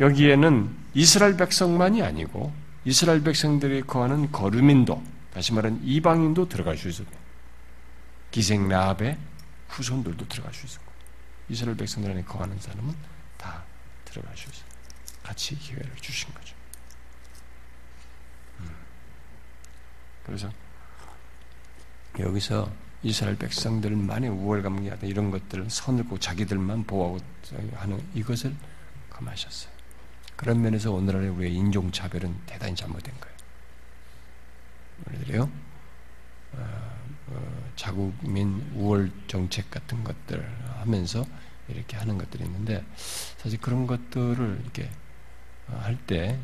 여기에는 0.00 0.76
이스라엘 0.94 1.36
백성만이 1.36 2.02
아니고 2.02 2.52
이스라엘 2.84 3.22
백성들이 3.22 3.82
거하는 3.82 4.30
거류민도 4.30 5.02
다시 5.32 5.52
말하는 5.52 5.80
이방인도 5.82 6.48
들어갈 6.48 6.76
수 6.76 6.88
있었고 6.88 7.10
기생 8.30 8.68
라합의 8.68 9.18
후손들도 9.68 10.28
들어갈 10.28 10.52
수 10.52 10.66
있었고 10.66 10.92
이스라엘 11.48 11.76
백성들 11.76 12.10
안에 12.10 12.22
거하는 12.24 12.58
사람은 12.58 12.94
다 13.36 13.64
들어갈 14.04 14.36
수 14.36 14.48
있어요. 14.50 14.66
같이 15.22 15.56
기회를 15.58 15.90
주신 15.96 16.32
거죠. 16.32 16.54
음. 18.60 18.70
그래서 20.24 20.50
여기서 22.18 22.70
이스라엘 23.02 23.36
백성들만의 23.36 24.30
우월감이 24.30 24.90
이런 25.02 25.30
것들을 25.30 25.70
선을 25.70 26.04
고 26.04 26.18
자기들만 26.18 26.84
보호하고 26.84 27.18
하는 27.74 28.02
이것을 28.14 28.54
금하셨어요. 29.10 29.72
그런 30.36 30.60
면에서 30.60 30.92
오늘날의 30.92 31.30
우리의 31.30 31.54
인종차별은 31.54 32.34
대단히 32.46 32.74
잘못된 32.74 33.14
거예요. 33.20 33.36
우리들이요, 35.06 35.50
어, 36.52 36.96
어, 37.28 37.70
자국민 37.76 38.70
우월 38.74 39.10
정책 39.26 39.70
같은 39.70 40.04
것들 40.04 40.46
하면서 40.78 41.24
이렇게 41.68 41.96
하는 41.96 42.18
것들이 42.18 42.44
있는데, 42.44 42.84
사실 43.38 43.60
그런 43.60 43.86
것들을 43.86 44.60
이렇게 44.62 44.90
어, 45.68 45.80
할때 45.82 46.38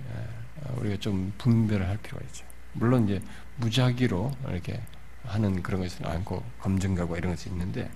어, 0.56 0.74
우리가 0.78 0.96
좀 0.96 1.32
분별을 1.38 1.86
할 1.86 1.98
필요가 1.98 2.24
있죠. 2.26 2.46
물론 2.72 3.04
이제 3.04 3.20
무작위로 3.56 4.32
이렇게 4.48 4.82
하는 5.32 5.62
그런 5.62 5.80
것은 5.80 6.06
않고 6.06 6.44
검증가고 6.60 7.16
이런 7.16 7.32
것이 7.32 7.48
있는데 7.48 7.90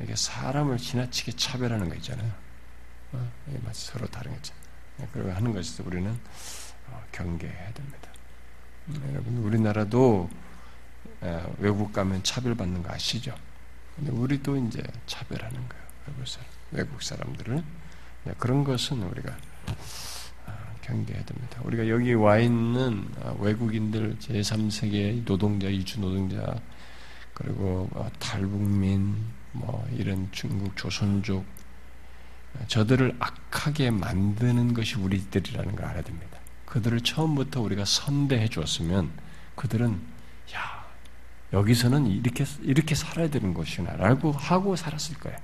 이게 0.00 0.14
사람을 0.14 0.78
지나치게 0.78 1.32
차별하는 1.32 1.88
거 1.88 1.94
있잖아요. 1.96 2.32
어? 3.12 3.32
마치 3.62 3.86
서로 3.86 4.06
다른 4.06 4.32
거죠. 4.34 4.54
그리고 5.12 5.30
하는 5.32 5.52
것에서 5.52 5.82
우리는 5.86 6.18
어, 6.88 7.04
경계해야 7.12 7.72
됩니다. 7.72 8.10
음, 8.88 9.10
여러분 9.12 9.36
우리나라도 9.38 10.30
에, 11.22 11.42
외국 11.58 11.92
가면 11.92 12.22
차별받는 12.22 12.82
거 12.82 12.92
아시죠? 12.92 13.34
근데 13.94 14.10
우리도 14.12 14.56
이제 14.56 14.82
차별하는 15.06 15.68
거예요. 15.68 15.86
외국 16.72 17.02
사람들을 17.02 17.62
네, 18.24 18.34
그런 18.38 18.64
것은 18.64 19.02
우리가 19.02 19.36
경계해야 20.86 21.24
됩니다. 21.24 21.60
우리가 21.64 21.88
여기 21.88 22.14
와 22.14 22.38
있는 22.38 23.08
어, 23.18 23.36
외국인들 23.40 24.16
제3세계 24.20 25.24
노동자, 25.24 25.68
이주 25.68 26.00
노동자, 26.00 26.60
그리고 27.34 27.88
어, 27.92 28.08
탈북민, 28.18 29.16
뭐 29.52 29.86
이런 29.92 30.28
중국 30.32 30.76
조선족, 30.76 31.44
어, 32.54 32.64
저들을 32.68 33.16
악하게 33.18 33.90
만드는 33.90 34.74
것이 34.74 34.96
우리들이라는 34.96 35.74
걸 35.74 35.84
알아야 35.84 36.02
됩니다. 36.02 36.38
그들을 36.66 37.00
처음부터 37.00 37.60
우리가 37.60 37.84
선대해 37.84 38.48
주었으면 38.48 39.10
그들은 39.54 40.00
야 40.54 40.86
여기서는 41.52 42.06
이렇게 42.06 42.44
이렇게 42.62 42.94
살아야 42.94 43.28
되는 43.28 43.54
것이나라고 43.54 44.32
하고 44.32 44.76
살았을 44.76 45.16
거예요. 45.18 45.38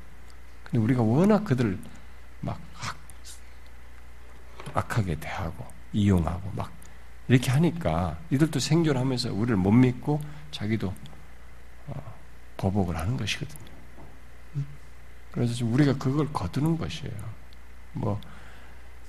근데 0.64 0.78
우리가 0.78 1.02
워낙 1.02 1.44
그들 1.44 1.78
막 2.40 2.60
악하게 4.74 5.16
대하고 5.20 5.66
이용하고 5.92 6.50
막 6.54 6.72
이렇게 7.28 7.50
하니까 7.50 8.18
이들도 8.30 8.58
생존하면서 8.58 9.32
우리를 9.32 9.56
못 9.56 9.70
믿고 9.70 10.20
자기도 10.50 10.92
어, 11.86 12.14
보복을 12.56 12.96
하는 12.96 13.16
것이거든요. 13.16 13.72
그래서 15.32 15.54
지금 15.54 15.72
우리가 15.72 15.96
그걸 15.96 16.30
거두는 16.32 16.76
것이에요. 16.76 17.14
뭐, 17.94 18.20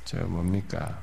저 0.05 0.17
뭡니까? 0.25 0.99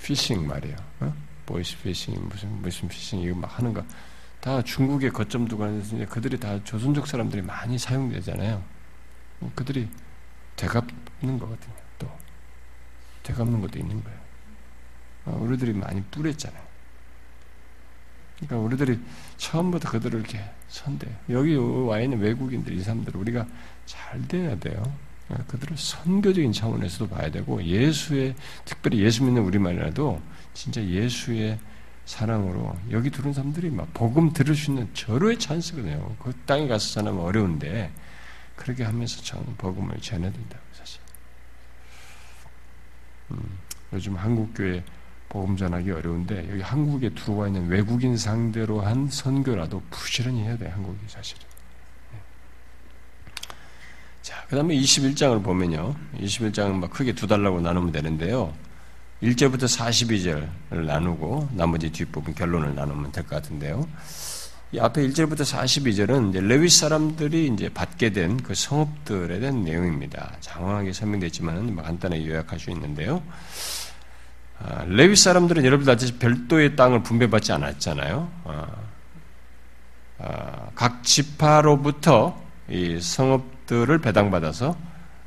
피싱 0.00 0.46
말이에요. 0.46 0.76
어? 1.00 1.14
보이스 1.44 1.76
피싱, 1.82 2.14
무슨, 2.28 2.62
무슨 2.62 2.88
피싱, 2.88 3.20
이거 3.20 3.36
막 3.36 3.58
하는 3.58 3.74
거. 3.74 3.84
다 4.40 4.62
중국의 4.62 5.10
거점 5.10 5.46
두고 5.46 5.64
하는데 5.64 6.06
그들이 6.06 6.38
다 6.38 6.62
조선족 6.64 7.06
사람들이 7.06 7.42
많이 7.42 7.78
사용되잖아요. 7.78 8.62
그들이 9.54 9.88
되갚는 10.56 11.38
거거든요. 11.38 11.81
되갚는 13.22 13.60
것도 13.60 13.78
있는 13.78 14.02
거예요. 14.02 14.18
어, 15.26 15.38
우리들이 15.42 15.72
많이 15.72 16.02
뿌렸잖아요. 16.04 16.62
그러니까 18.36 18.58
우리들이 18.58 18.98
처음부터 19.36 19.90
그들을 19.90 20.20
이렇게 20.20 20.40
선대. 20.68 21.06
여기 21.30 21.54
와 21.54 22.00
있는 22.00 22.18
외국인들, 22.18 22.72
이 22.72 22.82
사람들, 22.82 23.16
우리가 23.16 23.46
잘 23.86 24.26
돼야 24.26 24.56
돼요. 24.58 24.82
어, 25.28 25.36
그들을 25.46 25.76
선교적인 25.76 26.52
차원에서도 26.52 27.08
봐야 27.08 27.30
되고, 27.30 27.62
예수의, 27.62 28.34
특별히 28.64 29.00
예수 29.00 29.22
믿는 29.22 29.42
우리만이라도 29.42 30.20
진짜 30.54 30.84
예수의 30.84 31.58
사랑으로 32.04 32.76
여기 32.90 33.10
들어온 33.10 33.32
사람들이 33.32 33.70
막 33.70 33.94
복음 33.94 34.32
들을 34.32 34.56
수 34.56 34.72
있는 34.72 34.92
절호의 34.92 35.38
찬스거든요. 35.38 36.16
그 36.18 36.32
땅에 36.44 36.66
가서 36.66 36.94
전하면 36.94 37.20
어려운데, 37.20 37.92
그렇게 38.56 38.82
하면서 38.82 39.22
전 39.22 39.44
복음을 39.56 39.98
전해야 40.00 40.32
된다. 40.32 40.58
음, 43.32 43.58
요즘 43.92 44.16
한국 44.16 44.52
교회 44.54 44.82
복음 45.28 45.56
전하기 45.56 45.90
어려운데 45.90 46.46
여기 46.50 46.60
한국에 46.60 47.10
들어와 47.10 47.46
있는 47.46 47.66
외국인 47.68 48.16
상대로 48.16 48.80
한 48.82 49.08
선교라도 49.08 49.82
부지런히 49.90 50.42
해야 50.42 50.56
돼 50.58 50.68
한국이 50.68 50.98
사실은. 51.08 51.42
네. 52.12 52.18
자, 54.20 54.44
그 54.48 54.56
다음에 54.56 54.74
21장을 54.76 55.42
보면요. 55.42 55.94
21장은 56.18 56.74
막 56.74 56.90
크게 56.90 57.14
두 57.14 57.26
달라고 57.26 57.60
나누면 57.60 57.92
되는데요. 57.92 58.52
1절부터 59.22 59.64
42절을 59.64 60.84
나누고 60.84 61.48
나머지 61.54 61.90
뒷부분 61.90 62.34
결론을 62.34 62.74
나누면 62.74 63.12
될 63.12 63.24
것 63.24 63.36
같은데요. 63.36 63.88
이 64.74 64.80
앞에 64.80 65.06
1절부터 65.08 65.42
42절은 65.42 66.30
이제 66.30 66.40
레위 66.40 66.68
사람들이 66.70 67.48
이제 67.52 67.68
받게 67.68 68.10
된 68.10 68.38
그 68.42 68.54
성읍들에 68.54 69.38
대한 69.38 69.62
내용입니다. 69.64 70.32
장황하게 70.40 70.94
설명됐지만 70.94 71.76
간단하게 71.76 72.26
요약할 72.26 72.58
수 72.58 72.70
있는데요. 72.70 73.22
아, 74.58 74.84
레위 74.86 75.14
사람들은 75.14 75.64
여러분들 75.64 75.92
아시다시피 75.92 76.18
별도의 76.18 76.74
땅을 76.76 77.02
분배받지 77.02 77.52
않았잖아요. 77.52 78.30
아, 78.44 78.66
아, 80.18 80.70
각 80.74 81.04
지파로부터 81.04 82.40
이 82.70 82.98
성읍들을 83.00 83.98
배당받아서 83.98 84.76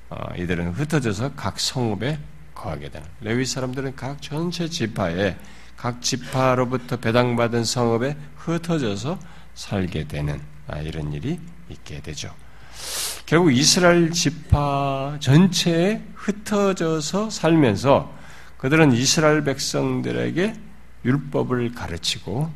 어, 0.09 0.35
이들은 0.37 0.71
흩어져서 0.71 1.33
각 1.35 1.59
성읍에 1.59 2.17
거하게 2.55 2.89
되는. 2.89 3.07
레위 3.21 3.45
사람들은 3.45 3.95
각 3.95 4.21
전체 4.21 4.67
지파에 4.69 5.35
각 5.75 6.01
지파로부터 6.01 6.97
배당받은 6.97 7.63
성읍에 7.63 8.17
흩어져서 8.37 9.19
살게 9.55 10.07
되는 10.07 10.39
아, 10.67 10.79
이런 10.79 11.11
일이 11.13 11.39
있게 11.69 12.01
되죠. 12.01 12.33
결국 13.25 13.51
이스라엘 13.51 14.11
지파 14.11 15.17
전체에 15.19 16.03
흩어져서 16.13 17.29
살면서 17.29 18.13
그들은 18.57 18.91
이스라엘 18.91 19.43
백성들에게 19.43 20.55
율법을 21.05 21.73
가르치고 21.73 22.51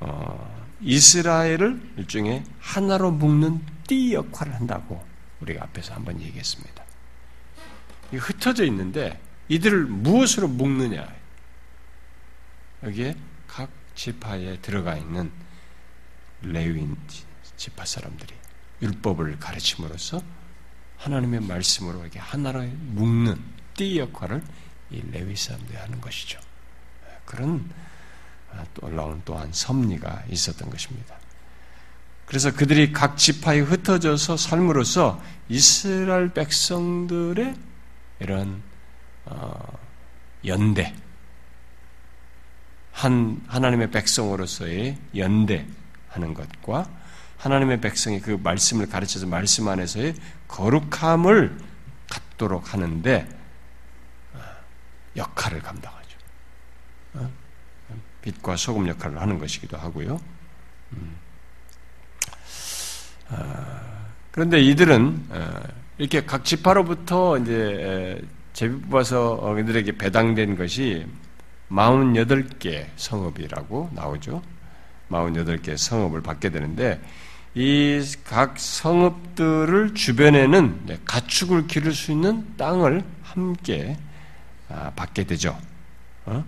어, 0.00 0.64
이스라엘을 0.80 1.80
일종의 1.98 2.44
하나로 2.58 3.10
묶는 3.12 3.60
띠 3.86 4.14
역할을 4.14 4.54
한다고 4.54 5.04
우리가 5.40 5.64
앞에서 5.64 5.94
한번 5.94 6.20
얘기했습니다. 6.20 6.84
흩어져 8.12 8.64
있는데 8.64 9.20
이들을 9.48 9.84
무엇으로 9.84 10.48
묶느냐? 10.48 11.06
여기에 12.82 13.14
각 13.46 13.68
지파에 13.94 14.58
들어가 14.60 14.96
있는 14.96 15.30
레위인 16.42 16.96
지파 17.56 17.84
사람들이 17.84 18.34
율법을 18.82 19.38
가르침으로써 19.38 20.22
하나님의 20.96 21.40
말씀으로 21.40 22.00
이렇게 22.00 22.18
하나로 22.18 22.62
묶는 22.62 23.42
띠 23.74 23.98
역할을 23.98 24.42
이 24.90 25.02
레위 25.10 25.36
사람들이 25.36 25.76
하는 25.76 26.00
것이죠. 26.00 26.38
그런 27.24 27.70
놀라운 28.80 29.22
또한 29.24 29.52
섭리가 29.52 30.24
있었던 30.28 30.68
것입니다. 30.68 31.16
그래서 32.26 32.52
그들이 32.52 32.92
각 32.92 33.16
지파에 33.16 33.60
흩어져서 33.60 34.36
삶으로써 34.36 35.22
이스라엘 35.48 36.32
백성들의 36.32 37.56
이런 38.20 38.62
어, 39.24 39.78
연대, 40.46 40.94
한 42.92 43.42
하나님의 43.48 43.90
백성으로서의 43.90 44.98
연대 45.16 45.66
하는 46.10 46.34
것과 46.34 46.86
하나님의 47.38 47.80
백성이 47.80 48.20
그 48.20 48.38
말씀을 48.42 48.88
가르쳐서 48.88 49.26
말씀 49.26 49.66
안에서의 49.68 50.14
거룩함을 50.46 51.58
갖도록 52.10 52.74
하는데 52.74 53.28
역할을 55.16 55.60
감당하죠. 55.60 56.18
어? 57.14 57.30
빛과 58.22 58.56
소금 58.56 58.88
역할을 58.88 59.20
하는 59.20 59.38
것이기도 59.38 59.76
하고요. 59.76 60.20
음. 60.92 61.16
아, 63.28 64.06
그런데 64.32 64.60
이들은 64.60 65.26
어, 65.30 65.62
이렇게 65.98 66.24
각 66.24 66.44
지파로부터 66.44 67.38
이제 67.38 68.22
제비 68.52 68.80
뽑아서 68.82 69.40
그들에게 69.54 69.96
배당된 69.96 70.56
것이 70.56 71.06
48개 71.70 72.86
성읍이라고 72.96 73.90
나오죠. 73.94 74.42
48개 75.10 75.76
성읍을 75.76 76.22
받게 76.22 76.50
되는데 76.50 77.00
이 77.54 78.00
각 78.24 78.58
성읍들을 78.58 79.94
주변에는 79.94 81.00
가축을 81.04 81.66
기를 81.66 81.92
수 81.92 82.12
있는 82.12 82.56
땅을 82.56 83.02
함께 83.24 83.96
아, 84.68 84.92
받게 84.94 85.24
되죠. 85.24 85.58
어? 86.26 86.44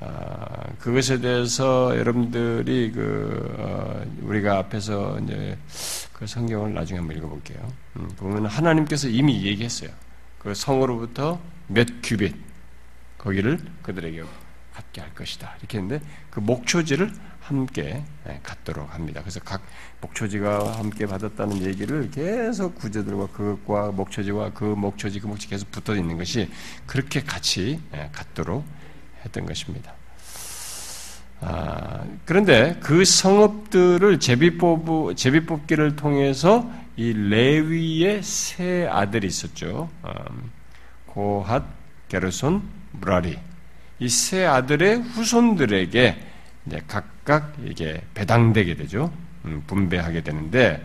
아, 0.00 0.64
그것에 0.80 1.20
대해서 1.20 1.96
여러분들이 1.96 2.90
그 2.92 3.54
어, 3.58 4.04
우리가 4.22 4.58
앞에서 4.58 5.20
이제 5.20 5.56
그 6.12 6.26
성경을 6.26 6.74
나중에 6.74 6.98
한번 6.98 7.16
읽어볼게요. 7.16 7.72
음, 7.96 8.08
보면 8.16 8.46
하나님께서 8.46 9.08
이미 9.08 9.44
얘기했어요. 9.44 9.90
그 10.40 10.52
성으로부터 10.52 11.40
몇 11.68 11.86
큐빗 12.02 12.34
거기를 13.18 13.58
그들에게 13.82 14.24
갖게 14.74 15.00
할 15.00 15.14
것이다. 15.14 15.54
이렇게 15.60 15.78
했는데 15.78 16.04
그 16.30 16.40
목초지를 16.40 17.12
함께 17.48 18.02
예, 18.28 18.40
갖도록 18.42 18.94
합니다. 18.94 19.20
그래서 19.22 19.40
각 19.40 19.62
목초지가 20.00 20.78
함께 20.78 21.06
받았다는 21.06 21.62
얘기를 21.62 22.10
계속 22.10 22.74
구제들과 22.76 23.28
그것과 23.28 23.92
목초지와 23.92 24.50
그 24.50 24.64
목초지 24.64 25.20
그 25.20 25.26
목초지 25.26 25.48
계속 25.48 25.70
붙어 25.70 25.96
있는 25.96 26.18
것이 26.18 26.50
그렇게 26.86 27.22
같이 27.22 27.80
예, 27.94 28.10
갖도록 28.12 28.64
했던 29.24 29.46
것입니다. 29.46 29.92
아, 31.40 32.04
그런데 32.24 32.76
그 32.80 33.04
성읍들을 33.04 34.18
제비뽑 34.20 35.16
제비뽑기를 35.16 35.96
통해서 35.96 36.68
이 36.96 37.12
레위의 37.12 38.22
세 38.24 38.88
아들이 38.90 39.28
있었죠. 39.28 39.88
음, 40.04 40.50
고핫, 41.06 41.62
게르손, 42.08 42.62
무라리. 42.92 43.38
이 44.00 44.08
세 44.08 44.44
아들의 44.44 45.02
후손들에게 45.02 46.16
이제 46.66 46.80
각 46.86 47.17
각 47.28 47.52
이게 47.62 48.00
배당되게 48.14 48.74
되죠. 48.74 49.12
음, 49.44 49.62
분배하게 49.66 50.22
되는데, 50.22 50.82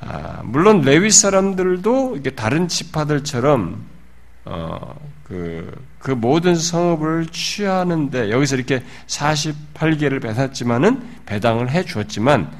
아, 0.00 0.40
물론 0.42 0.80
레위 0.80 1.08
사람들도 1.08 2.16
이게 2.16 2.30
다른 2.30 2.66
지파들처럼 2.66 3.80
어, 4.44 4.96
그, 5.22 5.72
그 6.00 6.10
모든 6.10 6.56
성읍을 6.56 7.26
취하는데 7.26 8.32
여기서 8.32 8.56
이렇게 8.56 8.82
48개를 9.06 10.20
배웠지만은 10.20 11.00
배당을 11.26 11.70
해 11.70 11.84
주었지만 11.84 12.52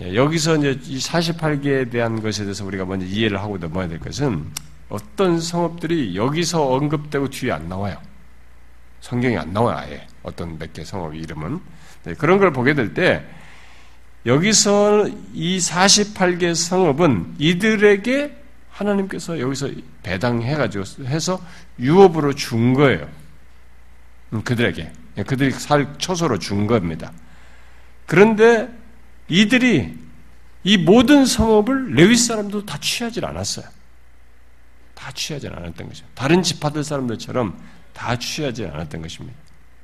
예, 0.00 0.16
여기서 0.16 0.56
이제 0.56 0.80
이 0.82 0.98
48개에 0.98 1.92
대한 1.92 2.20
것에 2.20 2.42
대해서 2.42 2.64
우리가 2.64 2.86
먼저 2.86 3.06
이해를 3.06 3.40
하고 3.40 3.56
넘어야 3.56 3.86
될 3.86 4.00
것은 4.00 4.44
어떤 4.88 5.40
성읍들이 5.40 6.16
여기서 6.16 6.60
언급되고 6.74 7.30
뒤에 7.30 7.52
안 7.52 7.68
나와요. 7.68 7.96
성경이 9.00 9.38
안 9.38 9.52
나와요, 9.52 9.78
아예. 9.78 10.07
어떤 10.22 10.58
몇 10.58 10.72
개 10.72 10.84
성읍 10.84 11.14
이름은. 11.14 11.60
네, 12.04 12.14
그런 12.14 12.38
걸 12.38 12.52
보게 12.52 12.74
될 12.74 12.94
때, 12.94 13.24
여기서 14.26 15.08
이 15.32 15.58
48개 15.58 16.54
성읍은 16.54 17.36
이들에게 17.38 18.36
하나님께서 18.70 19.40
여기서 19.40 19.70
배당해가지고 20.02 20.84
해서 21.06 21.40
유업으로 21.78 22.34
준 22.34 22.74
거예요. 22.74 23.08
음, 24.32 24.42
그들에게. 24.42 24.92
그들이 25.26 25.50
살 25.50 25.98
초소로 25.98 26.38
준 26.38 26.66
겁니다. 26.66 27.12
그런데 28.06 28.68
이들이 29.28 29.96
이 30.64 30.76
모든 30.76 31.26
성업을 31.26 31.94
레위 31.94 32.16
사람도 32.16 32.66
다 32.66 32.78
취하지 32.78 33.24
않았어요. 33.24 33.66
다 34.94 35.10
취하지 35.12 35.48
않았던 35.48 35.88
거죠. 35.88 36.04
다른 36.14 36.42
지파들 36.42 36.84
사람들처럼 36.84 37.58
다 37.92 38.16
취하지 38.18 38.66
않았던 38.66 39.02
것입니다. 39.02 39.36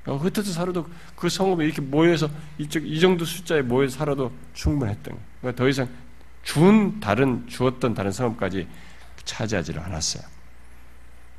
흩어져 0.06 0.52
살아도 0.52 0.86
그 1.16 1.28
성읍에 1.28 1.64
이렇게 1.64 1.80
모여서 1.80 2.28
이쪽 2.58 2.86
이 2.86 3.00
정도 3.00 3.24
숫자에 3.24 3.62
모여 3.62 3.88
살아도 3.88 4.30
충분했던 4.52 5.14
거예요. 5.14 5.26
그러니까 5.40 5.62
더 5.62 5.68
이상 5.68 5.88
준 6.42 7.00
다른 7.00 7.46
주었던 7.48 7.94
다른 7.94 8.12
성읍까지 8.12 8.68
차지하지를 9.24 9.80
않았어요. 9.80 10.22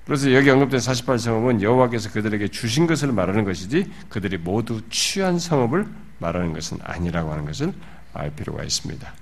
그래서 0.06 0.32
여기 0.34 0.50
언급된 0.50 0.80
48성읍은 0.80 1.62
여호와께서 1.62 2.12
그들에게 2.12 2.48
주신 2.50 2.86
것을 2.86 3.12
말하는 3.12 3.44
것이지 3.44 3.92
그들이 4.10 4.38
모두 4.38 4.82
취한 4.90 5.40
성읍을 5.40 5.88
말하는 6.20 6.54
것은 6.54 6.78
아니라고 6.84 7.32
하는 7.32 7.46
것을 7.46 7.74
알 8.14 8.32
필요가 8.32 8.64
있습니다. 8.64 9.14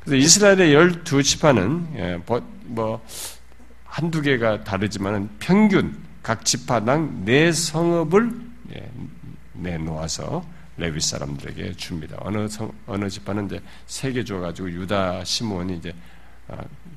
그래서 0.00 0.16
이스라엘의 0.16 0.72
열두 0.72 1.22
지파는 1.22 1.88
예, 1.96 2.20
뭐 2.64 3.04
한두 3.84 4.22
개가 4.22 4.64
다르지만 4.64 5.28
평균 5.40 5.96
각 6.22 6.44
지파당 6.44 7.24
네 7.24 7.52
성읍을 7.52 8.30
예, 8.30 8.49
내놓아서 9.52 10.44
레위 10.76 11.00
사람들에게 11.00 11.72
줍니다. 11.74 12.16
어느 12.20 12.48
성, 12.48 12.72
어느 12.86 13.08
지파는 13.08 13.46
이제 13.46 13.60
세 13.86 14.12
개 14.12 14.24
줘가지고 14.24 14.70
유다 14.70 15.24
시몬이 15.24 15.76
이제 15.76 15.92
아, 16.48 16.56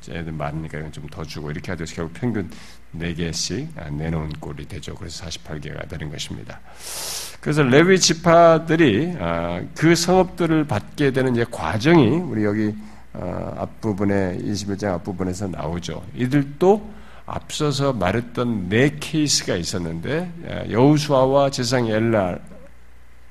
애들 0.10 0.32
많으니까 0.32 0.90
좀더 0.92 1.24
주고 1.24 1.52
이렇게 1.52 1.72
하도 1.72 1.86
결국 1.86 2.14
평균 2.14 2.50
4개씩 2.98 3.68
아, 3.78 3.90
내놓은 3.90 4.30
꼴이 4.40 4.68
되죠. 4.68 4.96
그래서 4.96 5.26
48개가 5.26 5.88
되는 5.88 6.10
것입니다. 6.10 6.60
그래서 7.40 7.62
레위 7.62 8.00
지파들이 8.00 9.16
아, 9.20 9.62
그 9.76 9.96
성업들을 9.96 10.66
받게 10.66 11.12
되는 11.12 11.34
이제 11.34 11.46
과정이 11.52 12.08
우리 12.18 12.44
여기 12.44 12.74
앞부분에 13.14 14.40
21장 14.40 14.94
앞부분에서 14.94 15.48
나오죠. 15.48 16.04
이들도 16.16 16.90
앞서서 17.26 17.94
말했던 17.94 18.70
네 18.70 18.98
케이스가 19.00 19.56
있었는데 19.56 20.70
여우수아와 20.70 21.50
제상 21.52 21.88
엘라 21.88 22.38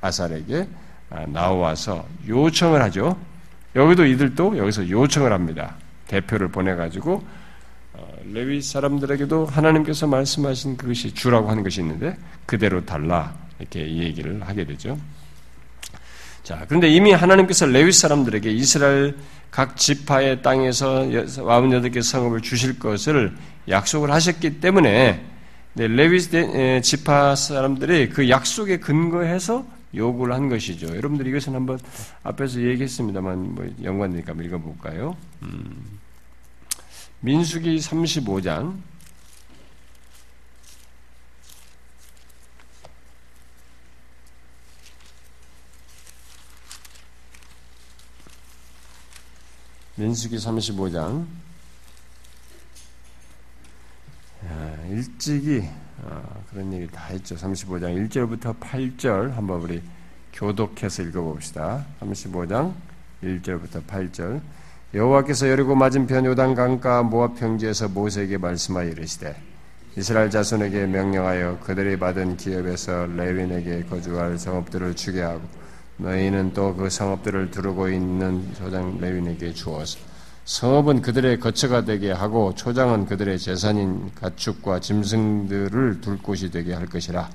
아살에게 0.00 0.66
나와서 1.28 2.06
요청을 2.26 2.82
하죠. 2.82 3.16
여기도 3.74 4.04
이들도 4.04 4.58
여기서 4.58 4.88
요청을 4.88 5.32
합니다. 5.32 5.76
대표를 6.06 6.48
보내가지고 6.48 7.24
어, 7.94 8.16
레위 8.32 8.60
사람들에게도 8.60 9.46
하나님께서 9.46 10.06
말씀하신 10.06 10.76
그것이 10.76 11.14
주라고 11.14 11.50
하는 11.50 11.62
것이 11.62 11.80
있는데 11.80 12.16
그대로 12.46 12.84
달라 12.84 13.34
이렇게 13.58 13.80
얘기를 13.80 14.40
하게 14.46 14.64
되죠. 14.64 14.98
자, 16.42 16.64
그런데 16.66 16.88
이미 16.88 17.12
하나님께서 17.12 17.66
레위 17.66 17.92
사람들에게 17.92 18.50
이스라엘 18.50 19.16
각 19.50 19.76
지파의 19.76 20.42
땅에서 20.42 21.02
48개 21.02 22.02
성읍을 22.02 22.40
주실 22.40 22.78
것을 22.78 23.36
약속을 23.68 24.10
하셨기 24.10 24.60
때문에 24.60 25.24
레위 25.74 26.20
지파 26.82 27.34
사람들이 27.34 28.10
그 28.10 28.28
약속에 28.28 28.78
근거해서 28.78 29.64
요구를 29.94 30.34
한 30.34 30.48
것이죠. 30.48 30.88
여러분들 30.96 31.26
이것은 31.26 31.54
한번 31.54 31.78
앞에서 32.22 32.60
얘기했습니다만 32.60 33.54
뭐 33.54 33.66
연관되니까 33.82 34.32
한번 34.32 34.46
읽어볼까요? 34.46 35.16
음. 35.42 36.00
민수기 37.20 37.76
35장 37.76 38.78
민수기 49.94 50.36
35장 50.36 51.26
일찍이 54.90 55.68
어, 56.02 56.44
그런 56.50 56.72
얘기 56.72 56.86
다 56.88 57.04
했죠. 57.06 57.36
35장 57.36 58.08
1절부터 58.08 58.58
8절 58.58 59.32
한번 59.32 59.60
우리 59.60 59.82
교독해서 60.32 61.02
읽어봅시다. 61.02 61.84
35장 62.00 62.72
1절부터 63.22 63.86
8절 63.86 64.40
여호와께서 64.94 65.48
여리고 65.48 65.74
맞은편 65.74 66.24
요단 66.26 66.54
강가 66.54 67.02
모압 67.02 67.36
평지에서 67.36 67.88
모세에게 67.88 68.38
말씀하여 68.38 68.88
이르시되 68.90 69.34
이스라엘 69.96 70.30
자손에게 70.30 70.86
명령하여 70.86 71.60
그들이 71.60 71.98
받은 71.98 72.36
기업에서 72.36 73.06
레윈에게 73.06 73.84
거주할 73.84 74.38
성읍들을 74.38 74.96
주게 74.96 75.22
하고 75.22 75.42
너희는 75.98 76.52
또 76.52 76.74
그 76.74 76.90
성읍들을 76.90 77.50
두르고 77.50 77.88
있는 77.88 78.52
조장 78.54 78.98
레윈에게 79.00 79.52
주어서 79.52 79.98
성읍은 80.44 81.02
그들의 81.02 81.38
거처가 81.38 81.84
되게 81.84 82.10
하고 82.10 82.52
초장은 82.54 83.06
그들의 83.06 83.38
재산인 83.38 84.10
가축과 84.16 84.80
짐승들을 84.80 86.00
둘 86.00 86.18
곳이 86.18 86.50
되게 86.50 86.74
할 86.74 86.86
것이라. 86.86 87.30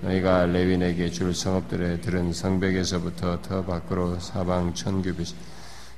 너희가 0.00 0.46
레윈에게 0.46 1.10
줄 1.10 1.34
성읍들에 1.34 2.00
들은 2.00 2.32
성벽에서부터 2.32 3.42
터 3.42 3.64
밖으로 3.64 4.18
사방 4.18 4.74
천규빗 4.74 5.34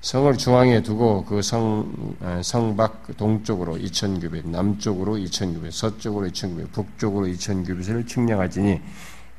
성을 0.03 0.35
중앙에 0.37 0.83
두고 0.83 1.25
그 1.27 1.43
성, 1.43 2.17
아, 2.23 2.41
성밖 2.43 3.17
동쪽으로 3.19 3.77
2,000규빗, 3.77 4.49
남쪽으로 4.49 5.17
2,000규빗, 5.17 5.71
서쪽으로 5.73 6.27
2,000규빗, 6.29 6.73
북쪽으로 6.73 7.27
2,000규빗을 7.27 8.07
측량하지니 8.07 8.81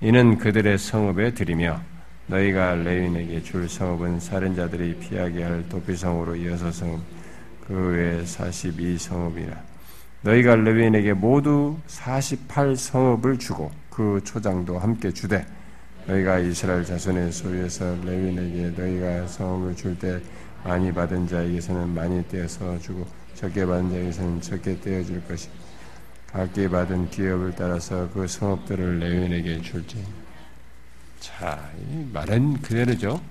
이는 0.02 0.38
그들의 0.38 0.78
성읍에 0.78 1.34
드리며 1.34 1.82
너희가 2.32 2.76
레윈에게 2.76 3.44
줄 3.44 3.68
성읍은 3.68 4.22
살인자들이 4.22 4.96
피하게 5.00 5.44
할 5.44 5.68
도피성으로 5.68 6.46
여섯 6.46 6.72
성읍, 6.72 7.02
그 7.68 7.90
외에 7.90 8.24
42성읍이라. 8.24 9.58
너희가 10.22 10.56
레윈에게 10.56 11.12
모두 11.12 11.78
48성읍을 11.88 13.38
주고 13.38 13.70
그 13.90 14.22
초장도 14.24 14.80
함께 14.80 15.12
주되 15.12 15.46
너희가 16.08 16.40
이스라엘 16.40 16.86
자손의 16.86 17.34
소유에서 17.34 17.98
레윈에게 18.06 18.82
너희가 18.82 19.28
성읍을 19.28 19.76
줄 19.76 20.00
때 20.00 20.22
많이 20.64 20.94
받은 20.94 21.28
자에게서는 21.28 21.90
많이 21.90 22.26
떼어서 22.30 22.80
주고 22.80 23.06
적게 23.34 23.66
받은 23.66 23.90
자에게서는 23.90 24.40
적게 24.40 24.80
떼어줄 24.80 25.22
것이 25.28 25.50
각기 26.32 26.70
받은 26.70 27.10
기업을 27.10 27.54
따라서 27.58 28.08
그 28.14 28.26
성업들을 28.26 29.00
레윈에게 29.00 29.62
줄지. 29.62 30.21
자, 31.22 31.70
이 31.78 32.04
말은 32.12 32.64
그대로죠. 32.64 33.22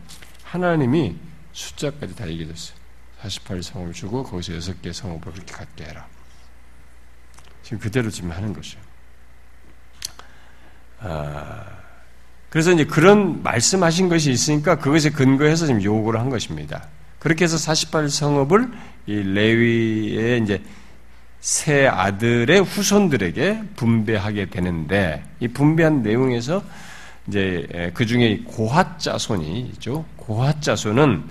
하나님이 0.45 1.17
숫자까지 1.53 2.15
다 2.15 2.29
얘기해줬어요. 2.29 2.79
48성을 3.23 3.93
주고 3.93 4.23
거기서 4.23 4.53
6개 4.53 4.93
성업을 4.93 5.33
그렇게 5.33 5.53
갖게 5.53 5.85
해라. 5.85 6.07
지금 7.65 7.81
그대로 7.81 8.09
지금 8.09 8.31
하는 8.31 8.53
것이요. 8.53 8.81
아, 11.01 11.67
그래서 12.49 12.73
이제 12.73 12.85
그런 12.85 13.43
말씀하신 13.43 14.09
것이 14.09 14.31
있으니까 14.31 14.79
그것에 14.79 15.11
근거해서 15.11 15.67
지금 15.67 15.83
요구를 15.83 16.21
한 16.21 16.31
것입니다. 16.31 16.87
그렇게 17.19 17.45
해서 17.45 17.59
48 17.59 18.09
성읍을 18.09 18.71
이 19.07 19.15
레위의 19.15 20.43
이제 20.43 20.63
세 21.41 21.89
아들의 21.89 22.61
후손들에게 22.61 23.65
분배하게 23.75 24.47
되는데 24.47 25.25
이 25.41 25.49
분배한 25.49 26.03
내용에서 26.03 26.63
이제 27.31 27.93
그 27.95 28.05
중에 28.05 28.43
고핫 28.45 28.99
자손이 28.99 29.61
있죠. 29.75 30.05
고핫 30.17 30.61
자손은 30.61 31.25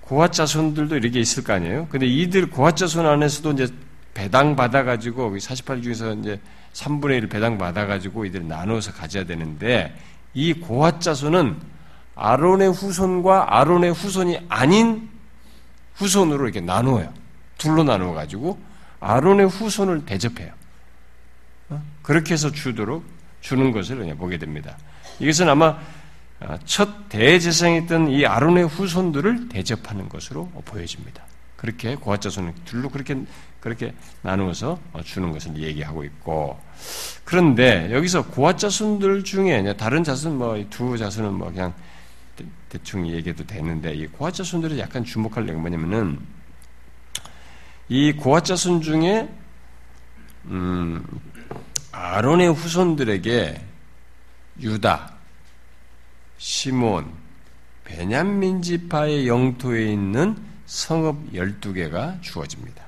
고핫 0.00 0.32
자손들도 0.32 0.96
이렇게 0.96 1.20
있을 1.20 1.44
거 1.44 1.52
아니에요. 1.52 1.86
근데 1.88 2.06
이들 2.06 2.50
고핫 2.50 2.76
자손 2.76 3.06
안에서도 3.06 3.52
이제 3.52 3.68
배당 4.14 4.56
받아 4.56 4.82
가지고 4.82 5.38
48 5.38 5.82
중에서 5.82 6.14
이제 6.14 6.40
3분의 6.72 7.22
1을 7.22 7.30
배당 7.30 7.56
받아 7.56 7.86
가지고 7.86 8.24
이들 8.24 8.48
나누어서 8.48 8.92
가져야 8.92 9.24
되는데 9.24 9.96
이 10.34 10.52
고핫 10.52 11.00
자손은 11.00 11.56
아론의 12.16 12.72
후손과 12.72 13.58
아론의 13.58 13.92
후손이 13.92 14.40
아닌 14.48 15.08
후손으로 15.94 16.44
이렇게 16.44 16.60
나누어요. 16.60 17.12
둘로 17.58 17.84
나누어 17.84 18.12
가지고 18.12 18.58
아론의 19.00 19.48
후손을 19.48 20.04
대접해요. 20.04 20.52
어? 21.68 21.82
그렇게 22.02 22.34
해서 22.34 22.50
주도록 22.50 23.04
주는 23.40 23.70
것을 23.70 24.14
보게 24.16 24.38
됩니다. 24.38 24.76
이것은 25.18 25.48
아마 25.48 25.78
아, 26.40 26.58
첫 26.64 27.08
대제사장이었던 27.08 28.08
이 28.10 28.26
아론의 28.26 28.68
후손들을 28.68 29.48
대접하는 29.48 30.08
것으로 30.08 30.48
보여집니다. 30.64 31.24
그렇게 31.56 31.96
고아자손을 31.96 32.52
둘로 32.64 32.90
그렇게 32.90 33.16
그렇게 33.60 33.94
나누어서 34.22 34.78
주는 35.04 35.32
것을 35.32 35.56
얘기하고 35.56 36.04
있고 36.04 36.60
그런데 37.24 37.90
여기서 37.90 38.26
고아자손들 38.26 39.24
중에 39.24 39.74
다른 39.76 40.04
자손 40.04 40.36
뭐 40.38 40.62
두 40.70 40.96
자손은 40.96 41.32
뭐 41.32 41.50
그냥 41.50 41.74
대충 42.68 43.08
얘기해도 43.08 43.44
되는데 43.46 43.94
이 43.94 44.06
고아자손들이 44.06 44.78
약간 44.78 45.04
주목할 45.04 45.46
내용은 45.46 45.62
뭐냐면은 45.62 46.20
이 47.88 48.12
고아자손 48.12 48.82
중에 48.82 49.28
음, 50.46 51.04
아론의 51.90 52.52
후손들에게 52.52 53.65
유다, 54.60 55.12
시몬, 56.38 57.12
베냐민 57.84 58.62
지파의 58.62 59.28
영토에 59.28 59.92
있는 59.92 60.36
성읍 60.66 61.32
12개가 61.32 62.20
주어집니다. 62.22 62.84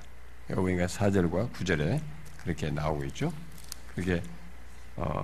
여기 0.50 0.60
보니까 0.60 0.86
4절과 0.86 1.52
9절에 1.52 2.00
그렇게 2.42 2.70
나오고 2.70 3.04
있죠. 3.06 3.32
그게 3.94 4.22
어, 4.96 5.22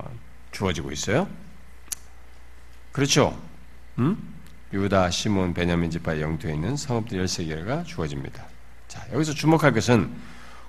주어지고 0.53 0.92
있어요. 0.92 1.28
그렇죠? 2.92 3.40
음? 3.99 4.34
유다, 4.72 5.11
시몬, 5.11 5.55
베냐민 5.55 5.90
지파 5.90 6.20
영토에 6.20 6.53
있는 6.55 6.76
성읍들 6.76 7.24
13개가 7.24 7.86
주어집니다. 7.86 8.45
자, 8.88 9.07
여기서 9.12 9.32
주목할 9.32 9.72
것은 9.72 10.14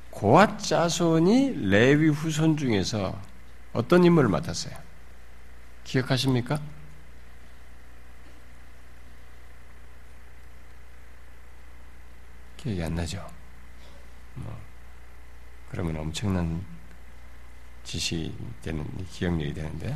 고앗 0.09 0.59
자손이 0.59 1.67
레위 1.69 2.07
후손 2.07 2.55
중에서 2.55 3.19
어떤 3.73 4.05
인물을 4.05 4.29
맡았어요? 4.29 4.84
기억하십니까? 5.85 6.59
기억이 12.57 12.83
안 12.83 12.95
나죠? 12.95 13.25
뭐, 14.35 14.57
그러면 15.69 15.97
엄청난 15.97 16.61
지식이 17.83 18.33
되는, 18.63 18.85
기억력이 19.11 19.53
되는데, 19.53 19.95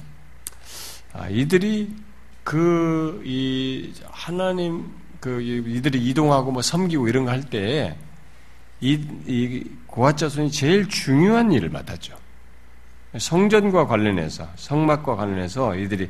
아, 1.13 1.27
이들이 1.29 1.95
그, 2.43 3.21
이, 3.25 3.93
하나님, 4.05 4.93
그, 5.19 5.41
이들이 5.41 6.05
이동하고 6.09 6.51
뭐 6.51 6.61
섬기고 6.61 7.07
이런 7.07 7.25
거 7.25 7.31
할 7.31 7.49
때, 7.49 7.97
이, 8.81 8.93
이 9.25 9.63
고아자손이 9.87 10.51
제일 10.51 10.87
중요한 10.87 11.51
일을 11.51 11.69
맡았죠. 11.69 12.17
성전과 13.17 13.87
관련해서, 13.87 14.47
성막과 14.55 15.15
관련해서 15.15 15.75
이들이 15.75 16.09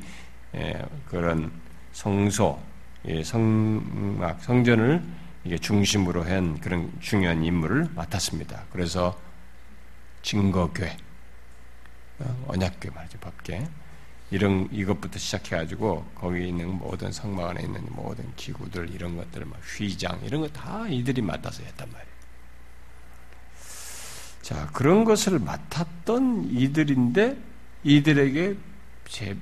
예, 0.55 0.83
그런 1.07 1.51
성소, 1.93 2.59
성막, 3.23 4.41
성전을 4.41 5.03
이게 5.45 5.57
중심으로 5.57 6.23
한 6.23 6.59
그런 6.59 6.91
중요한 6.99 7.43
임무를 7.43 7.87
맡았습니다. 7.95 8.63
그래서 8.71 9.17
증거교회, 10.23 10.97
어, 12.19 12.45
언약교회 12.47 12.93
말이죠, 12.93 13.17
법계. 13.19 13.65
이런 14.31 14.67
이것부터 14.71 15.17
시작해가지고 15.17 16.05
거기 16.13 16.49
있는 16.49 16.77
모든 16.77 17.11
성막 17.11 17.49
안에 17.49 17.63
있는 17.63 17.83
모든 17.89 18.31
기구들 18.35 18.89
이런 18.93 19.17
것들 19.17 19.45
막 19.45 19.59
휘장 19.63 20.19
이런 20.23 20.41
거 20.41 20.47
다 20.49 20.87
이들이 20.87 21.21
맡아서 21.21 21.63
했단 21.63 21.89
말이에요. 21.91 22.08
자 24.41 24.67
그런 24.73 25.03
것을 25.03 25.39
맡았던 25.39 26.49
이들인데 26.51 27.37
이들에게 27.83 28.55
제, 29.07 29.37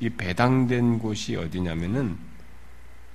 이 0.00 0.08
배당된 0.08 0.98
곳이 0.98 1.36
어디냐면은 1.36 2.16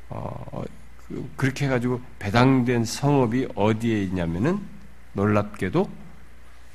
어, 0.10 0.64
그, 1.08 1.32
그렇게 1.36 1.66
해가지고 1.66 2.02
배당된 2.20 2.86
성읍이 2.86 3.50
어디에 3.56 4.04
있냐면은 4.04 4.62
놀랍게도 5.14 5.90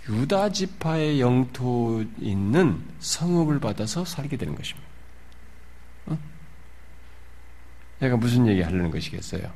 유다 0.08 0.50
지파의 0.50 1.20
영토 1.20 2.04
있는 2.18 2.82
성읍을 3.00 3.60
받아서 3.60 4.04
살게 4.04 4.36
되는 4.36 4.54
것입니다. 4.54 4.88
어? 6.06 6.18
내가 8.00 8.16
무슨 8.16 8.46
얘기 8.46 8.62
하려는 8.62 8.90
것이겠어요? 8.90 9.52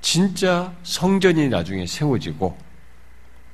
진짜 0.00 0.74
성전이 0.82 1.48
나중에 1.48 1.86
세워지고, 1.86 2.56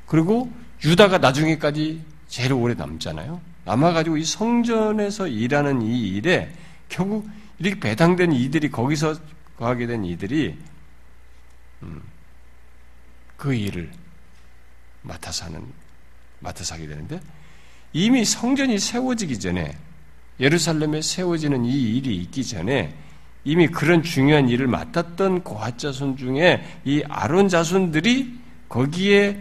그리고 0.07 0.51
유다가 0.85 1.19
나중에까지 1.19 2.03
제일 2.29 2.53
오래 2.53 2.75
남잖아요. 2.75 3.41
남아가지고 3.65 4.17
이 4.17 4.25
성전에서 4.25 5.27
일하는 5.27 5.83
이 5.83 6.09
일에 6.09 6.53
결국 6.89 7.29
이렇게 7.59 7.81
배당된 7.81 8.33
이들이 8.33 8.71
거기서 8.71 9.17
거하게 9.57 9.87
된 9.87 10.05
이들이 10.05 10.57
음, 11.83 12.03
그 13.37 13.55
일을 13.55 13.91
맡아서 15.03 15.47
하는, 15.47 15.65
맡아서 16.41 16.75
하게 16.75 16.87
되는데, 16.87 17.21
이미 17.93 18.25
성전이 18.25 18.79
세워지기 18.79 19.39
전에, 19.39 19.77
예루살렘에 20.41 21.01
세워지는 21.01 21.65
이 21.65 21.97
일이 21.97 22.17
있기 22.17 22.45
전에, 22.45 22.95
이미 23.47 23.69
그런 23.69 24.03
중요한 24.03 24.49
일을 24.49 24.67
맡았던 24.67 25.45
고핫 25.45 25.79
자손 25.79 26.17
중에 26.17 26.65
이 26.85 27.05
아론 27.09 27.49
자손들이 27.49 28.41
거기에 28.69 29.41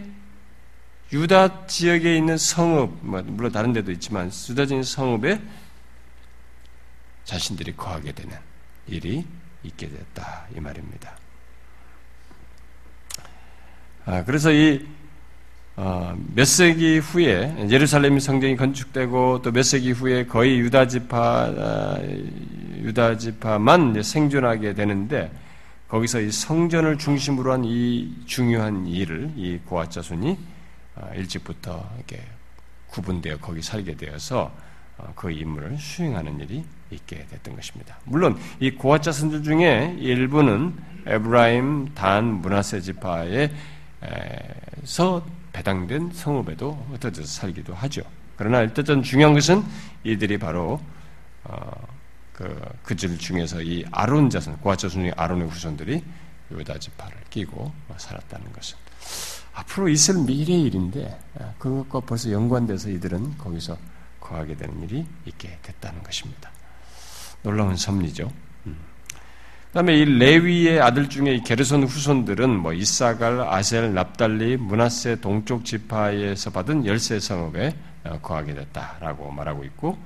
유다 1.12 1.66
지역에 1.66 2.16
있는 2.16 2.38
성읍, 2.38 2.98
뭐 3.00 3.20
물론 3.22 3.50
다른 3.50 3.72
데도 3.72 3.90
있지만 3.90 4.30
수다진 4.30 4.84
성읍에 4.84 5.40
자신들이 7.24 7.74
거하게 7.76 8.12
되는 8.12 8.36
일이 8.86 9.26
있게 9.64 9.88
됐다 9.88 10.46
이 10.56 10.60
말입니다. 10.60 11.18
아, 14.04 14.22
그래서 14.22 14.52
이 14.52 14.86
몇 15.76 16.42
어, 16.42 16.44
세기 16.44 16.98
후에 16.98 17.68
예루살렘 17.68 18.18
성전이 18.18 18.56
건축되고 18.56 19.42
또 19.42 19.52
몇 19.52 19.62
세기 19.62 19.92
후에 19.92 20.24
거의 20.24 20.58
유다 20.60 20.88
지파 20.88 21.18
아, 21.18 21.98
유다 22.78 23.18
지파만 23.18 24.02
생존하게 24.02 24.72
되는데 24.72 25.30
거기서 25.88 26.20
이 26.22 26.30
성전을 26.30 26.96
중심으로 26.96 27.52
한 27.52 27.64
이 27.64 28.10
중요한 28.24 28.86
일을 28.86 29.32
이 29.36 29.58
고아 29.66 29.90
자손이 29.90 30.38
아, 30.94 31.14
일찍부터 31.14 31.86
이렇게 31.96 32.22
구분되어 32.88 33.36
거기 33.38 33.60
살게 33.60 33.96
되어서 33.96 34.50
어, 34.96 35.12
그 35.14 35.30
임무를 35.30 35.76
수행하는 35.76 36.40
일이 36.40 36.64
있게 36.90 37.26
됐던 37.30 37.54
것입니다. 37.54 37.98
물론 38.04 38.38
이 38.60 38.70
고아 38.70 39.02
자손들 39.02 39.42
중에 39.42 39.94
일부는 39.98 40.74
에브라임, 41.06 41.92
단, 41.94 42.24
문하세 42.40 42.80
지파에서 42.80 43.50
배당된 45.56 46.10
성읍에도 46.12 46.86
흩어져서 46.90 47.26
살기도 47.26 47.74
하죠. 47.74 48.02
그러나 48.36 48.60
일단 48.60 49.02
중요한 49.02 49.32
것은 49.32 49.64
이들이 50.04 50.36
바로 50.36 50.78
어, 51.44 51.70
그 52.34 52.60
그들 52.82 53.16
중에서 53.16 53.62
이 53.62 53.82
아론 53.90 54.28
자손, 54.28 54.58
고아 54.58 54.76
자손 54.76 55.04
중 55.04 55.12
아론의 55.16 55.48
후손들이 55.48 56.04
유다 56.50 56.78
지파를 56.78 57.16
끼고 57.30 57.72
살았다는 57.96 58.52
것은 58.52 58.76
앞으로 59.54 59.88
있을 59.88 60.18
미래의 60.24 60.64
일인데 60.64 61.18
아, 61.40 61.54
그것과 61.58 62.00
벌써 62.00 62.30
연관돼서 62.30 62.90
이들은 62.90 63.38
거기서 63.38 63.78
거하게 64.20 64.56
되는 64.56 64.82
일이 64.82 65.06
있게 65.24 65.58
됐다는 65.62 66.02
것입니다. 66.02 66.50
놀라운 67.42 67.76
섭리죠. 67.76 68.30
음. 69.76 69.86
그다음에 69.86 69.98
이 69.98 70.04
레위의 70.04 70.80
아들 70.80 71.08
중에 71.08 71.34
이 71.34 71.42
게르손 71.42 71.84
후손들은 71.84 72.48
뭐 72.48 72.72
이사갈, 72.72 73.40
아셀, 73.40 73.92
납달리, 73.92 74.56
문하세 74.56 75.16
동쪽 75.16 75.66
지파에서 75.66 76.50
받은 76.50 76.86
열세 76.86 77.20
성읍에 77.20 77.76
어, 78.04 78.18
거하게 78.22 78.54
됐다라고 78.54 79.30
말하고 79.30 79.64
있고 79.64 79.98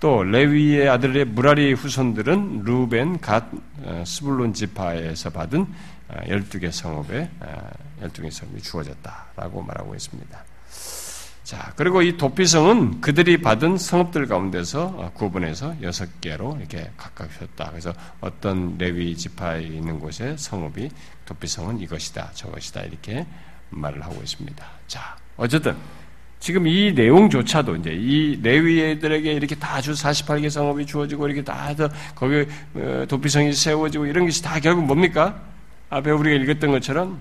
또 0.00 0.22
레위의 0.22 0.88
아들의 0.88 1.26
무라리 1.26 1.74
후손들은 1.74 2.62
루벤, 2.64 3.20
갓, 3.20 3.44
어, 3.82 4.02
스불론 4.06 4.54
지파에서 4.54 5.30
받은 5.30 5.66
12개 6.28 6.68
어, 6.68 6.70
성읍에 6.70 7.30
12개 8.02 8.30
성읍이 8.30 8.62
주어졌다라고 8.62 9.62
말하고 9.62 9.94
있습니다. 9.94 10.51
자, 11.44 11.72
그리고 11.76 12.02
이 12.02 12.16
도피성은 12.16 13.00
그들이 13.00 13.42
받은 13.42 13.76
성읍들 13.76 14.26
가운데서 14.26 15.10
구분해서 15.14 15.74
여섯 15.82 16.20
개로 16.20 16.56
이렇게 16.58 16.90
각각 16.96 17.30
셨다. 17.32 17.70
그래서 17.70 17.92
어떤 18.20 18.78
레위 18.78 19.16
지파에 19.16 19.62
있는 19.62 19.98
곳에 19.98 20.36
성읍이 20.36 20.90
도피성은 21.26 21.80
이것이다, 21.80 22.30
저것이다 22.34 22.82
이렇게 22.82 23.26
말을 23.70 24.04
하고 24.04 24.20
있습니다. 24.22 24.64
자, 24.86 25.16
어쨌든 25.36 25.76
지금 26.38 26.66
이 26.66 26.92
내용조차도 26.92 27.76
이제 27.76 27.90
이 27.92 28.40
레위애들에게 28.42 29.32
이렇게 29.32 29.54
다 29.56 29.80
주 29.80 29.92
48개 29.92 30.48
성읍이 30.48 30.86
주어지고 30.86 31.26
이렇게 31.26 31.42
다 31.42 31.72
거기 32.14 32.46
어, 32.74 33.04
도피성이 33.08 33.52
세워지고 33.52 34.06
이런 34.06 34.26
것이 34.26 34.42
다 34.42 34.60
결국 34.60 34.84
뭡니까? 34.84 35.42
앞에 35.90 36.10
우리가 36.10 36.42
읽었던 36.44 36.70
것처럼 36.70 37.20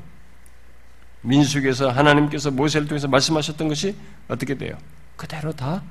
민숙에서 1.22 1.90
하나님께서 1.90 2.52
모세를 2.52 2.88
통해서 2.88 3.08
말씀하셨던 3.08 3.68
것이 3.68 3.96
어떻게 4.28 4.56
돼요? 4.56 4.76
그대로 5.16 5.52
다 5.52 5.82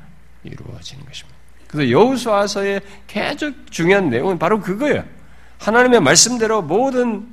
이루어지는 0.44 1.04
것입니다. 1.04 1.38
그래서 1.68 1.90
여우수아서의 1.90 2.80
계속 3.06 3.70
중요한 3.70 4.10
내용은 4.10 4.38
바로 4.38 4.60
그거예요. 4.60 5.04
하나님의 5.58 6.00
말씀대로 6.00 6.62
모든 6.62 7.28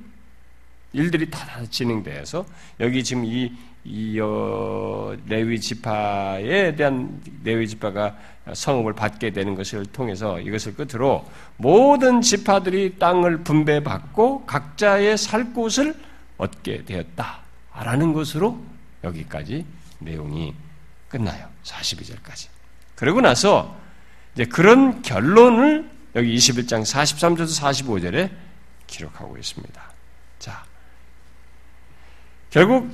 일들이 0.93 1.29
다 1.29 1.39
진행돼서 1.69 2.45
여기 2.79 3.03
지금 3.03 3.25
이, 3.25 3.51
이 3.83 4.19
어, 4.19 5.15
레위 5.27 5.59
지파에 5.59 6.75
대한 6.75 7.21
레위 7.43 7.67
지파가 7.67 8.15
성읍을 8.53 8.93
받게 8.93 9.31
되는 9.31 9.55
것을 9.55 9.85
통해서 9.87 10.39
이것을 10.39 10.75
끝으로 10.75 11.25
모든 11.57 12.21
지파들이 12.21 12.99
땅을 12.99 13.43
분배받고 13.43 14.45
각자의 14.45 15.17
살 15.17 15.53
곳을 15.53 15.95
얻게 16.37 16.85
되었다 16.85 17.46
라는 17.84 18.13
것으로 18.13 18.63
여기까지 19.03 19.65
내용이 19.99 20.53
끝나요. 21.09 21.47
42절까지. 21.63 22.47
그러고 22.95 23.21
나서 23.21 23.78
이제 24.34 24.45
그런 24.45 25.01
결론을 25.01 25.89
여기 26.15 26.36
21장 26.36 26.82
43절에서 26.82 27.61
45절에 27.61 28.32
기록하고 28.88 29.38
있습니다. 29.38 29.82
자, 30.39 30.63
결국 32.49 32.89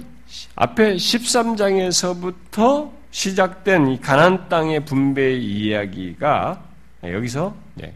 앞에 0.56 0.96
13장에서부터 0.96 2.92
시작된 3.12 3.88
이 3.90 4.02
가난 4.02 4.50
땅의 4.50 4.86
분배 4.86 5.34
이야기가 5.36 6.64
여기서 7.04 7.56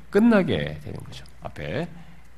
끝나게 0.09 0.79
되는 0.83 0.99
거죠. 0.99 1.25
앞에 1.41 1.87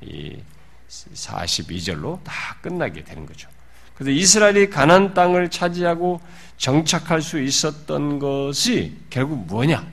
이 0.00 0.40
42절로 0.88 2.22
다 2.24 2.56
끝나게 2.62 3.04
되는 3.04 3.26
거죠. 3.26 3.48
그래서 4.00 4.12
이스라엘이 4.12 4.70
가난 4.70 5.12
땅을 5.12 5.50
차지하고 5.50 6.22
정착할 6.56 7.20
수 7.20 7.38
있었던 7.38 8.18
것이 8.18 8.96
결국 9.10 9.46
뭐냐? 9.46 9.86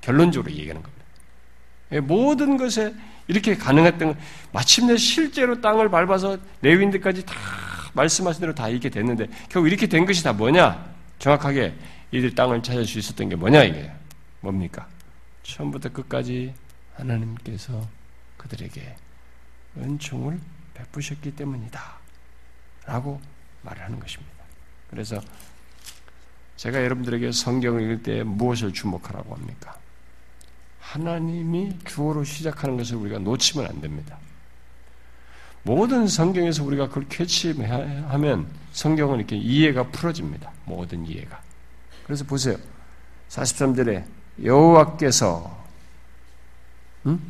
결론적으로 0.00 0.50
얘기하는 0.50 0.82
겁니다. 0.82 2.06
모든 2.06 2.56
것에 2.56 2.94
이렇게 3.28 3.54
가능했던 3.54 4.16
마침내 4.50 4.96
실제로 4.96 5.60
땅을 5.60 5.90
밟아서 5.90 6.38
레윈들까지 6.62 7.26
다 7.26 7.34
말씀하신 7.92 8.40
대로 8.40 8.54
다 8.54 8.70
이렇게 8.70 8.88
됐는데 8.88 9.28
결국 9.50 9.68
이렇게 9.68 9.88
된 9.88 10.06
것이 10.06 10.24
다 10.24 10.32
뭐냐? 10.32 10.82
정확하게 11.18 11.74
이들 12.12 12.34
땅을 12.34 12.62
찾을 12.62 12.86
수 12.86 12.98
있었던 12.98 13.28
게 13.28 13.36
뭐냐 13.36 13.64
이게 13.64 13.92
뭡니까? 14.40 14.88
처음부터 15.42 15.90
끝까지 15.90 16.54
하나님께서 16.94 17.86
그들에게 18.38 18.96
은총을 19.76 20.40
베푸셨기 20.72 21.36
때문이다. 21.36 21.98
라고 22.86 23.20
말을 23.64 23.82
하는 23.82 23.98
것입니다. 23.98 24.32
그래서 24.90 25.20
제가 26.56 26.82
여러분들에게 26.84 27.32
성경을 27.32 27.82
읽을 27.82 28.02
때 28.02 28.22
무엇을 28.22 28.72
주목하라고 28.72 29.34
합니까? 29.34 29.76
하나님이 30.80 31.78
주어로 31.84 32.24
시작하는 32.24 32.76
것을 32.76 32.96
우리가 32.96 33.18
놓치면 33.18 33.66
안 33.66 33.80
됩니다. 33.80 34.18
모든 35.64 36.06
성경에서 36.06 36.62
우리가 36.62 36.88
그걸 36.88 37.08
캐치하면 37.08 38.46
성경은 38.72 39.18
이렇게 39.18 39.36
이해가 39.36 39.88
풀어집니다. 39.88 40.52
모든 40.66 41.06
이해가. 41.06 41.40
그래서 42.04 42.24
보세요. 42.24 42.56
43절에 43.30 44.04
여호와께서 44.42 45.64
응? 47.06 47.20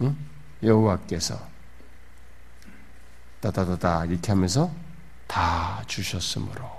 응? 0.00 0.16
여호와께서 0.62 1.40
따다다다 3.40 4.04
이렇게 4.06 4.30
하면서 4.30 4.72
다 5.32 5.82
주셨으므로 5.86 6.70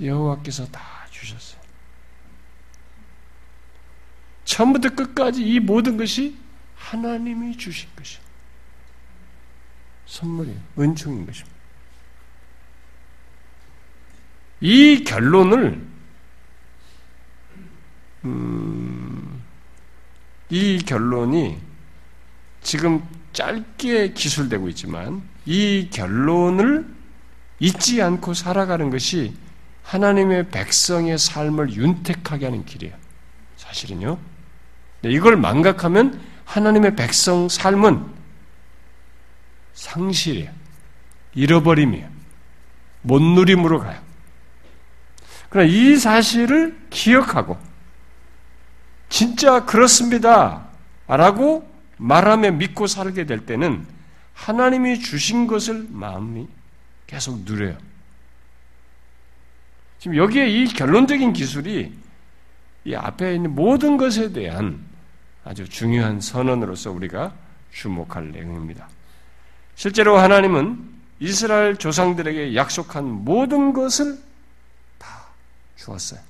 여호와께서 0.00 0.64
다 0.68 1.04
주셨어요. 1.10 1.60
처음부터 4.44 4.90
끝까지 4.90 5.42
이 5.44 5.58
모든 5.58 5.96
것이 5.96 6.38
하나님이 6.76 7.56
주신 7.56 7.88
것이 7.96 8.20
선물이에요. 10.06 10.60
은총인 10.78 11.26
것입니다. 11.26 11.56
이 14.60 15.02
결론을 15.02 15.84
음, 18.26 19.44
이 20.50 20.78
결론이 20.78 21.60
지금 22.62 23.04
짧게 23.32 24.12
기술되고 24.12 24.68
있지만 24.68 25.33
이 25.46 25.88
결론을 25.90 26.86
잊지 27.58 28.02
않고 28.02 28.34
살아가는 28.34 28.90
것이 28.90 29.34
하나님의 29.82 30.48
백성의 30.48 31.18
삶을 31.18 31.72
윤택하게 31.74 32.46
하는 32.46 32.64
길이에요. 32.64 32.94
사실은요. 33.56 34.18
이걸 35.04 35.36
망각하면 35.36 36.20
하나님의 36.44 36.96
백성 36.96 37.48
삶은 37.48 38.06
상실이에요. 39.74 40.50
잃어버림이에요. 41.34 42.08
못 43.02 43.20
누림으로 43.20 43.80
가요. 43.80 44.00
그러나 45.50 45.68
이 45.68 45.96
사실을 45.96 46.76
기억하고 46.90 47.58
진짜 49.08 49.64
그렇습니다. 49.64 50.66
라고 51.06 51.70
말하며 51.98 52.52
믿고 52.52 52.86
살게 52.86 53.26
될 53.26 53.46
때는 53.46 53.86
하나님이 54.34 55.00
주신 55.00 55.46
것을 55.46 55.86
마음이 55.88 56.46
계속 57.06 57.40
누려요. 57.40 57.78
지금 59.98 60.16
여기에 60.16 60.48
이 60.50 60.66
결론적인 60.66 61.32
기술이 61.32 61.92
이 62.84 62.94
앞에 62.94 63.36
있는 63.36 63.54
모든 63.54 63.96
것에 63.96 64.32
대한 64.32 64.84
아주 65.44 65.68
중요한 65.68 66.20
선언으로서 66.20 66.90
우리가 66.90 67.34
주목할 67.72 68.32
내용입니다. 68.32 68.88
실제로 69.74 70.18
하나님은 70.18 70.92
이스라엘 71.20 71.76
조상들에게 71.76 72.54
약속한 72.54 73.04
모든 73.06 73.72
것을 73.72 74.18
다 74.98 75.08
주었어요. 75.76 76.20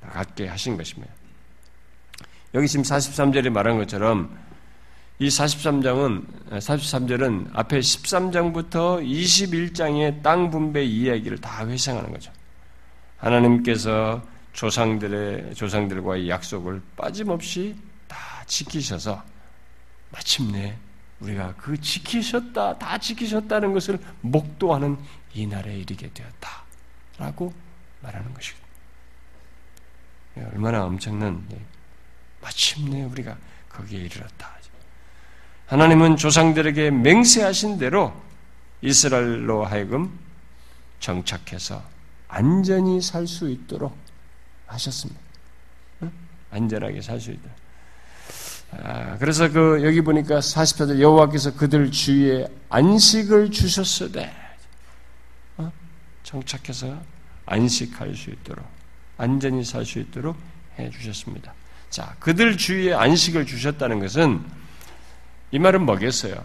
갖게 0.00 0.46
하신 0.46 0.76
것입니다. 0.76 1.12
여기 2.54 2.68
지금 2.68 2.84
43절에 2.84 3.50
말한 3.50 3.78
것처럼 3.78 4.36
이 5.18 5.28
43장은 5.28 6.37
43절은 6.50 7.50
앞에 7.52 7.78
13장부터 7.78 9.04
21장의 9.04 10.22
땅 10.22 10.50
분배 10.50 10.84
이야기를 10.84 11.38
다 11.38 11.66
회상하는 11.66 12.12
거죠. 12.12 12.32
하나님께서 13.18 14.22
조상들의 14.52 15.54
조상들과의 15.54 16.28
약속을 16.28 16.82
빠짐없이 16.96 17.76
다 18.06 18.16
지키셔서 18.46 19.22
마침내 20.10 20.76
우리가 21.20 21.54
그 21.56 21.78
지키셨다, 21.80 22.78
다 22.78 22.98
지키셨다는 22.98 23.72
것을 23.72 23.98
목도하는 24.20 24.96
이 25.34 25.46
날에 25.46 25.76
이르게 25.76 26.10
되었다 26.12 26.64
라고 27.18 27.52
말하는 28.00 28.32
것이죠. 28.32 28.56
얼마나 30.52 30.84
엄청난 30.84 31.46
마침내 32.40 33.02
우리가 33.04 33.36
거기에 33.68 34.00
이르렀다. 34.02 34.57
하나님은 35.68 36.16
조상들에게 36.16 36.90
맹세하신 36.90 37.78
대로 37.78 38.12
이스라엘로 38.80 39.64
하여금 39.66 40.18
정착해서 41.00 41.82
안전히 42.28 43.00
살 43.02 43.26
수 43.26 43.50
있도록 43.50 43.96
하셨습니다. 44.66 45.20
안전하게 46.50 47.02
살 47.02 47.20
수 47.20 47.30
있도록. 47.32 47.56
아, 48.82 49.16
그래서 49.18 49.50
그 49.50 49.80
여기 49.84 50.00
보니까 50.00 50.38
44절 50.40 51.00
여호와께서 51.00 51.54
그들 51.54 51.90
주위에 51.90 52.46
안식을 52.68 53.50
주셨으되 53.50 54.30
어? 55.56 55.72
정착해서 56.22 56.98
안식할 57.46 58.14
수 58.14 58.30
있도록 58.30 58.64
안전히 59.16 59.64
살 59.64 59.84
수 59.84 59.98
있도록 59.98 60.36
해 60.78 60.90
주셨습니다. 60.90 61.52
자, 61.90 62.14
그들 62.20 62.56
주위에 62.58 62.92
안식을 62.94 63.46
주셨다는 63.46 64.00
것은 64.00 64.44
이 65.50 65.58
말은 65.58 65.82
뭐겠어요? 65.86 66.44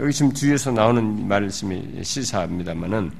여기 0.00 0.12
지금 0.12 0.32
뒤에서 0.32 0.72
나오는 0.72 1.28
말씀이 1.28 2.02
시사합니다만은 2.02 3.12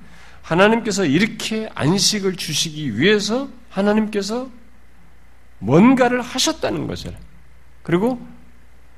하나님께서 0.42 1.04
이렇게 1.04 1.70
안식을 1.74 2.36
주시기 2.36 2.98
위해서 2.98 3.48
하나님께서 3.70 4.50
뭔가를 5.60 6.20
하셨다는 6.20 6.86
것을 6.86 7.16
그리고 7.82 8.26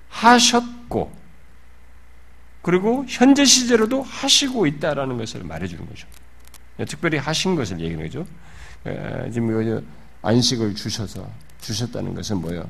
하셨고 0.08 1.12
그리고 2.62 3.04
현재 3.06 3.44
시제로도 3.44 4.02
하시고 4.02 4.66
있다라는 4.66 5.18
것을 5.18 5.44
말해주는 5.44 5.86
거죠. 5.86 6.08
특별히 6.88 7.18
하신 7.18 7.54
것을 7.54 7.78
얘기하는 7.80 8.06
거죠. 8.06 8.26
지금 9.32 9.86
안식을 10.22 10.74
주셔서 10.74 11.30
주셨다는 11.60 12.14
것은 12.14 12.38
뭐예요? 12.40 12.66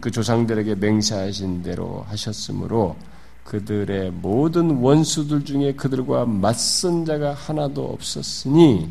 그 0.00 0.10
조상들에게 0.10 0.76
맹세하신 0.76 1.62
대로 1.62 2.04
하셨으므로 2.08 2.96
그들의 3.44 4.10
모든 4.10 4.70
원수들 4.78 5.44
중에 5.44 5.72
그들과 5.74 6.26
맞선 6.26 7.04
자가 7.04 7.32
하나도 7.32 7.84
없었으니 7.84 8.90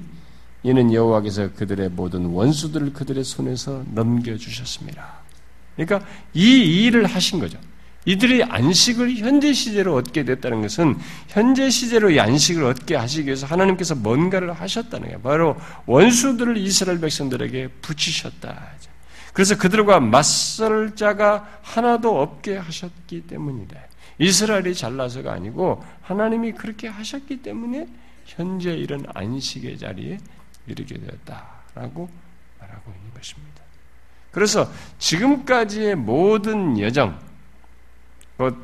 이는 0.64 0.94
여호와께서 0.94 1.54
그들의 1.54 1.90
모든 1.90 2.26
원수들을 2.26 2.94
그들의 2.94 3.24
손에서 3.24 3.84
넘겨 3.94 4.36
주셨습니다. 4.36 5.06
그러니까 5.76 6.08
이 6.34 6.86
일을 6.86 7.06
하신 7.06 7.40
거죠. 7.40 7.60
이들이 8.06 8.44
안식을 8.44 9.16
현재 9.16 9.52
시제로 9.52 9.96
얻게 9.96 10.24
됐다는 10.24 10.62
것은 10.62 10.96
현재 11.28 11.70
시제로 11.70 12.12
이 12.12 12.20
안식을 12.20 12.64
얻게 12.64 12.96
하시기 12.96 13.26
위해서 13.26 13.48
하나님께서 13.48 13.96
뭔가를 13.96 14.54
하셨다는 14.54 15.08
거예요. 15.08 15.22
바로 15.22 15.56
원수들을 15.88 16.58
이스라엘 16.58 17.00
백성들에게 17.00 17.68
붙이셨다. 17.82 18.70
그래서 19.36 19.58
그들과 19.58 20.00
맞설 20.00 20.96
자가 20.96 21.60
하나도 21.62 22.22
없게 22.22 22.56
하셨기 22.56 23.28
때문이다. 23.28 23.78
이스라엘이 24.18 24.74
잘나서가 24.74 25.34
아니고 25.34 25.84
하나님이 26.04 26.54
그렇게 26.54 26.88
하셨기 26.88 27.42
때문에 27.42 27.86
현재 28.24 28.72
이런 28.74 29.06
안식의 29.14 29.78
자리에 29.78 30.20
이르게 30.68 30.98
되었다라고 30.98 32.10
말하고 32.62 32.94
있는 32.96 33.14
것입니다. 33.14 33.62
그래서 34.32 34.72
지금까지의 35.00 35.96
모든 35.96 36.80
여정, 36.80 37.20
곧 38.38 38.56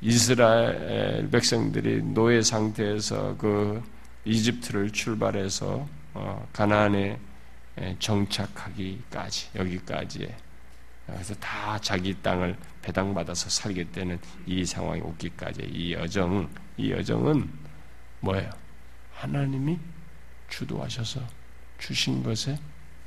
이스라엘 0.00 1.28
백성들이 1.30 2.02
노예 2.02 2.40
상태에서 2.40 3.36
그 3.36 3.82
이집트를 4.24 4.90
출발해서 4.90 5.86
어, 6.14 6.48
가나안에 6.54 6.98
예, 6.98 7.31
정착하기까지 7.98 9.50
여기까지에 9.54 10.36
그래서 11.06 11.34
다 11.34 11.78
자기 11.78 12.14
땅을 12.22 12.56
배당받아서 12.80 13.50
살게 13.50 13.90
되는 13.90 14.18
이 14.46 14.64
상황이 14.64 15.00
오기까지 15.00 15.62
이 15.72 15.92
여정 15.92 16.48
이 16.76 16.90
여정은 16.90 17.50
뭐예요? 18.20 18.50
하나님이 19.14 19.78
주도하셔서 20.48 21.20
주신 21.78 22.22
것의 22.22 22.58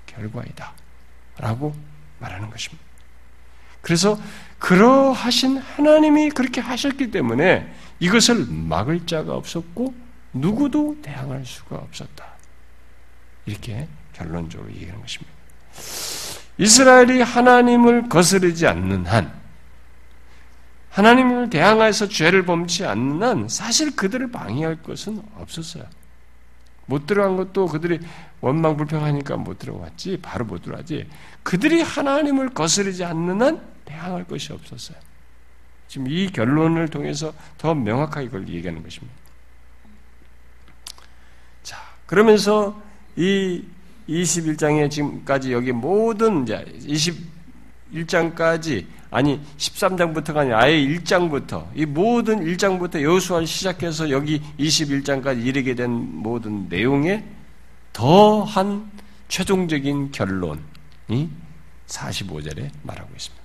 결과이다라고 0.06 1.76
말하는 2.20 2.50
것입니다. 2.50 2.84
그래서 3.82 4.20
그러하신 4.60 5.58
하나님이 5.58 6.30
그렇게 6.30 6.60
하셨기 6.60 7.12
때문에 7.12 7.72
이것을 8.00 8.46
막을 8.46 9.06
자가 9.06 9.36
없었고 9.36 9.94
누구도 10.34 10.98
대항할 11.02 11.46
수가 11.46 11.78
없었다. 11.78 12.34
이렇게 13.46 13.88
결론적으로 14.16 14.72
얘기하는 14.72 15.02
것입니다. 15.02 15.34
이스라엘이 16.58 17.22
하나님을 17.22 18.08
거스르지 18.10 18.66
않는 18.68 19.06
한, 19.06 19.34
하나님을 20.90 21.50
대항해서 21.50 22.08
죄를 22.08 22.46
범치 22.46 22.86
않는 22.86 23.22
한, 23.22 23.50
사실 23.50 23.96
그들을 23.96 24.32
방해할 24.32 24.82
것은 24.82 25.22
없었어요. 25.36 25.84
못 26.86 27.06
들어간 27.08 27.36
것도 27.36 27.66
그들이 27.66 28.00
원망 28.42 28.78
불평하니까 28.78 29.38
못 29.38 29.60
들어갔지, 29.60 30.20
바로 30.22 30.46
못 30.46 30.62
들어가지. 30.62 31.10
그들이 31.44 31.82
하나님을 31.82 32.50
거스르지 32.50 33.04
않는 33.04 33.42
한 33.42 33.62
대항할 33.84 34.26
것이 34.26 34.54
없었어요. 34.54 34.98
지금 35.88 36.08
이 36.08 36.30
결론을 36.32 36.88
통해서 36.88 37.34
더 37.58 37.74
명확하게 37.74 38.28
그걸 38.28 38.48
얘기하는 38.48 38.82
것입니다. 38.82 39.14
자, 41.64 41.78
그러면서 42.06 42.82
이 43.16 43.64
21장에 44.10 44.90
지금까지 44.90 45.52
여기 45.52 45.72
모든 45.72 46.44
이제 46.44 46.64
21장까지 47.94 48.86
아니 49.12 49.40
13장부터가 49.58 50.38
아니라 50.38 50.62
아예 50.64 50.76
1장부터 50.76 51.68
이 51.76 51.86
모든 51.86 52.44
1장부터 52.46 53.02
여수와를 53.02 53.48
시작해서 53.48 54.10
여기 54.10 54.42
21장까지 54.60 55.46
이르게 55.46 55.74
된 55.76 55.90
모든 55.90 56.68
내용에 56.70 57.24
더한 57.94 58.92
최종적인 59.28 60.12
결론이 60.12 60.60
45절에 61.88 62.70
말하고 62.84 63.10
있습니다. 63.16 63.45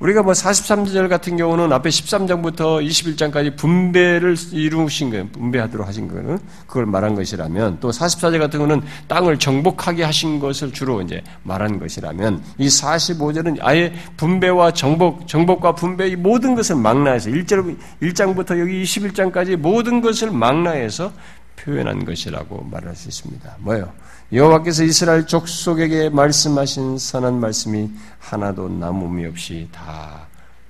우리가 0.00 0.22
뭐 0.22 0.32
43절 0.32 1.10
같은 1.10 1.36
경우는 1.36 1.72
앞에 1.74 1.90
13장부터 1.90 2.82
21장까지 2.82 3.54
분배를 3.54 4.34
이루신 4.50 5.10
거예요. 5.10 5.28
분배하도록 5.28 5.86
하신 5.86 6.08
거는 6.08 6.38
그걸 6.66 6.86
말한 6.86 7.14
것이라면 7.14 7.80
또 7.80 7.90
44절 7.90 8.38
같은 8.38 8.60
경우는 8.60 8.82
땅을 9.08 9.38
정복하게 9.38 10.04
하신 10.04 10.40
것을 10.40 10.72
주로 10.72 11.02
이제 11.02 11.22
말한 11.42 11.78
것이라면 11.78 12.42
이 12.56 12.66
45절은 12.66 13.58
아예 13.60 13.92
분배와 14.16 14.72
정복, 14.72 15.28
정복과 15.28 15.74
분배 15.74 16.08
이 16.08 16.16
모든 16.16 16.54
것을 16.54 16.76
망라해서 16.76 17.28
1절, 17.28 17.76
1장부터 18.00 18.58
여기 18.58 18.82
21장까지 18.82 19.56
모든 19.56 20.00
것을 20.00 20.30
망라해서 20.30 21.12
표현한 21.56 22.06
것이라고 22.06 22.66
말할 22.70 22.96
수 22.96 23.08
있습니다. 23.08 23.56
뭐요? 23.58 23.92
여호와께서 24.32 24.84
이스라엘 24.84 25.26
족속에게 25.26 26.08
말씀하신 26.10 26.98
선한 26.98 27.40
말씀이 27.40 27.90
하나도 28.20 28.68
남음이 28.68 29.26
없이 29.26 29.68
다 29.72 30.28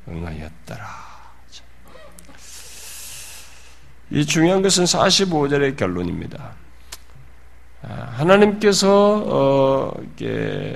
응하였더라. 0.09 1.11
이 4.13 4.27
중요한 4.27 4.63
것은 4.63 4.85
45절의 4.85 5.77
결론입니다. 5.77 6.53
아, 7.83 8.13
하나님께서 8.17 9.25
어, 9.27 9.93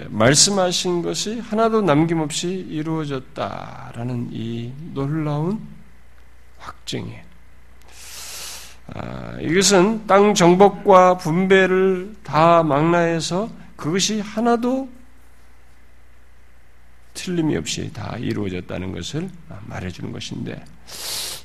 말씀하신 0.08 1.02
것이 1.02 1.40
하나도 1.40 1.82
남김없이 1.82 2.48
이루어졌다라는 2.48 4.28
이 4.30 4.72
놀라운 4.92 5.60
확증이에요. 6.58 7.23
아, 8.92 9.38
이것은 9.40 10.06
땅 10.06 10.34
정복과 10.34 11.18
분배를 11.18 12.14
다 12.22 12.62
망라해서 12.62 13.48
그것이 13.76 14.20
하나도 14.20 14.88
틀림이 17.14 17.56
없이 17.56 17.92
다 17.92 18.16
이루어졌다는 18.18 18.92
것을 18.92 19.30
말해주는 19.66 20.12
것인데 20.12 20.62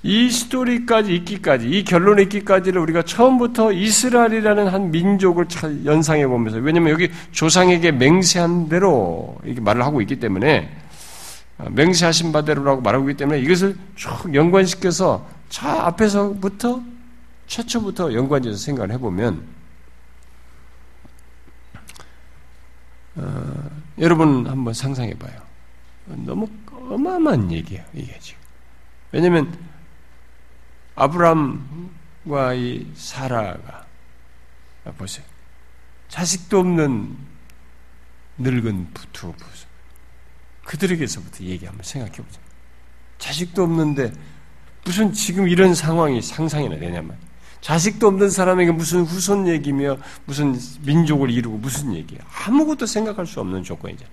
이 0.01 0.29
스토리까지 0.29 1.13
있기까지, 1.15 1.69
이 1.69 1.83
결론에 1.83 2.23
있기까지를 2.23 2.81
우리가 2.81 3.01
처음부터 3.03 3.73
이스라엘이라는 3.73 4.67
한 4.67 4.91
민족을 4.91 5.45
연상해 5.83 6.25
보면서, 6.25 6.57
왜냐면 6.57 6.91
여기 6.91 7.09
조상에게 7.31 7.91
맹세한 7.91 8.69
대로 8.69 9.37
이렇게 9.43 9.59
말을 9.59 9.83
하고 9.83 9.99
있기 10.01 10.17
때문에, 10.17 10.69
어, 11.57 11.67
맹세하신 11.71 12.31
바대로라고 12.31 12.81
말하고 12.81 13.09
있기 13.09 13.17
때문에 13.17 13.41
이것을 13.41 13.75
쭉 13.95 14.33
연관시켜서 14.33 15.27
저 15.49 15.67
앞에서부터, 15.67 16.81
최초부터 17.49 18.13
연관지어서 18.13 18.57
생각을 18.59 18.91
해보면, 18.93 19.45
어, 23.15 23.69
여러분 23.97 24.47
한번 24.47 24.73
상상해 24.73 25.13
봐요. 25.15 25.41
너무 26.05 26.47
어마어마한 26.71 27.51
얘기예요, 27.51 27.83
이게 27.93 28.17
지금. 28.19 28.39
왜냐면, 29.11 29.59
아브람과 30.95 32.53
이 32.53 32.91
사라가 32.93 33.85
보세요. 34.97 35.25
자식도 36.07 36.59
없는 36.59 37.17
늙은 38.37 38.93
두 39.11 39.31
부부. 39.31 39.45
그들에게서부터 40.65 41.43
얘기 41.45 41.65
한번 41.65 41.83
생각해 41.83 42.13
보자. 42.13 42.39
자식도 43.17 43.63
없는데 43.63 44.13
무슨 44.85 45.11
지금 45.13 45.47
이런 45.47 45.73
상황이 45.73 46.21
상상이나 46.21 46.77
되냐면 46.77 47.17
자식도 47.61 48.07
없는 48.07 48.29
사람에게 48.29 48.71
무슨 48.71 49.03
후손 49.03 49.47
얘기며 49.47 49.97
무슨 50.25 50.57
민족을 50.81 51.29
이루고 51.29 51.57
무슨 51.57 51.93
얘기야. 51.93 52.19
아무것도 52.45 52.85
생각할 52.85 53.25
수 53.25 53.39
없는 53.41 53.63
조건이죠. 53.63 54.05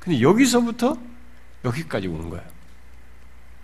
근데 0.00 0.20
여기서부터 0.20 0.96
여기까지 1.64 2.08
오는 2.08 2.30
거예요. 2.30 2.44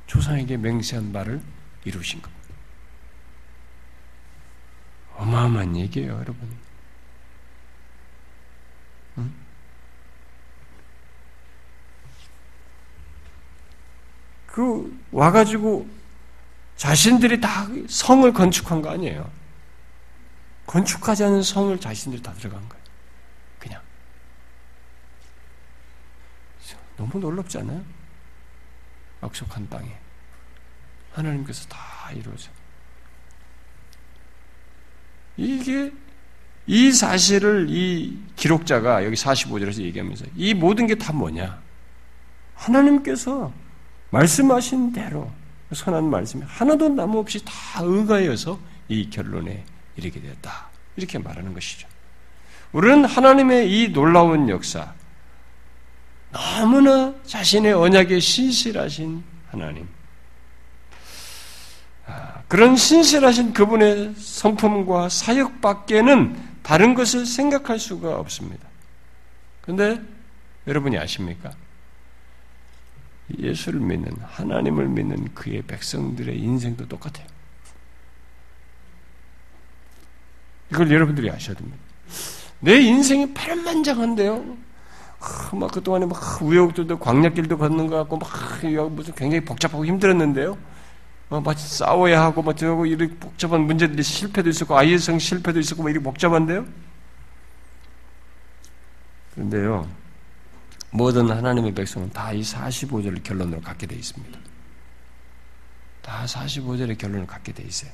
조상에게 0.06 0.56
맹세한 0.58 1.12
바를 1.12 1.40
이루신 1.84 2.20
겁니다. 2.20 2.42
어마어마한 5.16 5.76
얘기예요, 5.76 6.12
여러분. 6.14 6.36
응? 9.18 9.32
그 14.46 15.00
와가지고 15.12 15.86
자신들이 16.82 17.40
다 17.40 17.68
성을 17.88 18.32
건축한 18.32 18.82
거 18.82 18.90
아니에요. 18.90 19.30
건축하지 20.66 21.22
않은 21.22 21.44
성을 21.44 21.78
자신들이 21.78 22.20
다 22.20 22.32
들어간 22.32 22.68
거예요. 22.68 22.84
그냥. 23.60 23.80
너무 26.96 27.20
놀랍지 27.20 27.58
않아요? 27.58 27.84
약속한 29.22 29.68
땅에. 29.68 29.96
하나님께서 31.12 31.68
다 31.68 32.10
이루어져. 32.16 32.50
이게 35.36 35.92
이 36.66 36.90
사실을 36.90 37.68
이 37.70 38.20
기록자가 38.34 39.04
여기 39.04 39.14
45절에서 39.14 39.82
얘기하면서 39.82 40.24
이 40.34 40.52
모든 40.52 40.88
게 40.88 40.96
다 40.96 41.12
뭐냐? 41.12 41.62
하나님께서 42.56 43.52
말씀하신 44.10 44.90
대로 44.90 45.30
선한 45.74 46.08
말씀이 46.10 46.42
하나도 46.46 46.90
남없이 46.90 47.44
다 47.44 47.82
응하여서 47.82 48.58
이 48.88 49.10
결론에 49.10 49.64
이르게 49.96 50.20
되었다. 50.20 50.68
이렇게 50.96 51.18
말하는 51.18 51.54
것이죠. 51.54 51.88
우리는 52.72 53.04
하나님의 53.04 53.70
이 53.70 53.92
놀라운 53.92 54.48
역사, 54.48 54.92
너무나 56.30 57.14
자신의 57.24 57.72
언약에 57.74 58.18
신실하신 58.20 59.22
하나님, 59.50 59.88
그런 62.48 62.76
신실하신 62.76 63.52
그분의 63.54 64.14
성품과 64.16 65.08
사역 65.08 65.60
밖에는 65.60 66.52
다른 66.62 66.94
것을 66.94 67.24
생각할 67.24 67.78
수가 67.78 68.18
없습니다. 68.18 68.68
근데 69.62 70.00
여러분이 70.66 70.98
아십니까? 70.98 71.50
예수를 73.38 73.80
믿는 73.80 74.12
하나님을 74.20 74.88
믿는 74.88 75.34
그의 75.34 75.62
백성들의 75.62 76.38
인생도 76.38 76.88
똑같아요. 76.88 77.26
이걸 80.70 80.90
여러분들이 80.90 81.30
아셔야 81.30 81.56
됩니다. 81.56 81.78
내 82.60 82.80
인생이 82.80 83.34
파란만장한데요. 83.34 84.56
막 85.52 85.70
그동안에 85.70 86.06
막 86.06 86.42
우여곡절도 86.42 86.98
광약길도 86.98 87.58
걷는 87.58 87.86
것 87.86 87.96
같고 87.96 88.16
막 88.16 88.28
무슨 88.90 89.14
굉장히 89.14 89.44
복잡하고 89.44 89.84
힘들었는데요. 89.86 90.58
어, 91.30 91.42
싸워야 91.54 92.22
하고 92.22 92.42
막 92.42 92.56
저고 92.56 92.86
이렇게 92.86 93.14
복잡한 93.16 93.62
문제들이 93.62 94.02
실패도 94.02 94.50
있었고 94.50 94.76
아이성 94.76 95.18
실패도 95.18 95.60
있었고 95.60 95.82
막 95.82 95.90
이렇게 95.90 96.04
복잡한데요. 96.04 96.66
그런데요. 99.34 100.01
모든 100.92 101.30
하나님의 101.30 101.74
백성은 101.74 102.10
다 102.12 102.32
이 102.32 102.42
45절을 102.42 103.22
결론으로 103.22 103.60
갖게 103.60 103.86
되어 103.86 103.98
있습니다. 103.98 104.38
다 106.02 106.24
45절의 106.26 106.98
결론을 106.98 107.26
갖게 107.26 107.52
되어 107.52 107.66
있어요. 107.66 107.90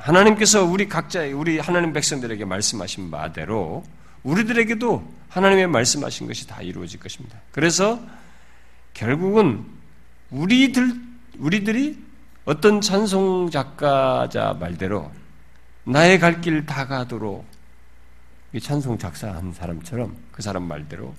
하나님께서 0.00 0.64
우리 0.64 0.88
각자, 0.88 1.20
우리 1.26 1.58
하나님 1.58 1.92
백성들에게 1.92 2.44
말씀하신 2.44 3.10
바대로 3.10 3.84
우리들에게도 4.22 5.14
하나님의 5.28 5.66
말씀하신 5.68 6.26
것이 6.26 6.46
다 6.46 6.62
이루어질 6.62 6.98
것입니다. 6.98 7.38
그래서 7.52 8.00
결국은 8.94 9.64
우리들, 10.30 10.94
우리들이 11.38 12.02
어떤 12.46 12.80
찬송 12.80 13.50
작가자 13.50 14.54
말대로 14.58 15.12
나의 15.84 16.18
갈 16.18 16.40
길 16.40 16.64
다 16.64 16.86
가도록 16.86 17.46
찬송 18.60 18.98
작사한 18.98 19.52
사람처럼 19.52 20.16
그 20.32 20.42
사람 20.42 20.64
말대로 20.64 21.14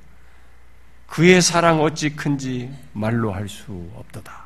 그의 1.08 1.42
사랑 1.42 1.82
어찌 1.82 2.16
큰지 2.16 2.74
말로 2.94 3.32
할 3.34 3.48
수 3.48 3.90
없도다. 3.96 4.46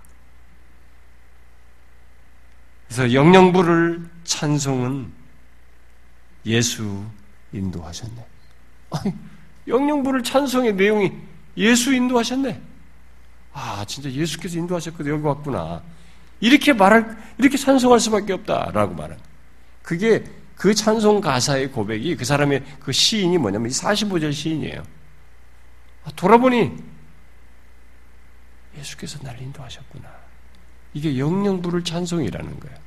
그래서 2.88 3.14
영영부를 3.14 4.10
찬송은 4.24 5.12
예수 6.46 7.06
인도하셨네. 7.54 8.26
영영부를 9.68 10.24
찬송의 10.24 10.74
내용이 10.74 11.12
예수 11.58 11.94
인도하셨네. 11.94 12.60
아, 13.54 13.86
진짜 13.88 14.10
예수께서 14.10 14.58
인도하셨거든 14.58 15.12
여기 15.12 15.24
왔구나. 15.24 15.84
이렇게 16.40 16.74
말할, 16.74 17.18
이렇게 17.38 17.58
찬송할 17.58 18.00
수밖에 18.00 18.34
없다라고 18.34 18.96
말은. 18.96 19.18
그게 19.84 20.24
그 20.60 20.76
찬송 20.76 21.22
가사의 21.22 21.72
고백이 21.72 22.18
그 22.18 22.26
사람의 22.26 22.66
그 22.82 22.92
시인이 22.92 23.38
뭐냐면 23.38 23.70
이 23.70 23.72
45절 23.72 24.34
시인이에요. 24.34 24.84
아, 26.04 26.10
돌아보니 26.18 26.74
예수께서 28.78 29.20
날 29.20 29.42
인도하셨구나. 29.42 30.10
이게 30.94 31.18
영영부를 31.18 31.86
찬송이라는 31.86 32.60
거예요. 32.60 32.78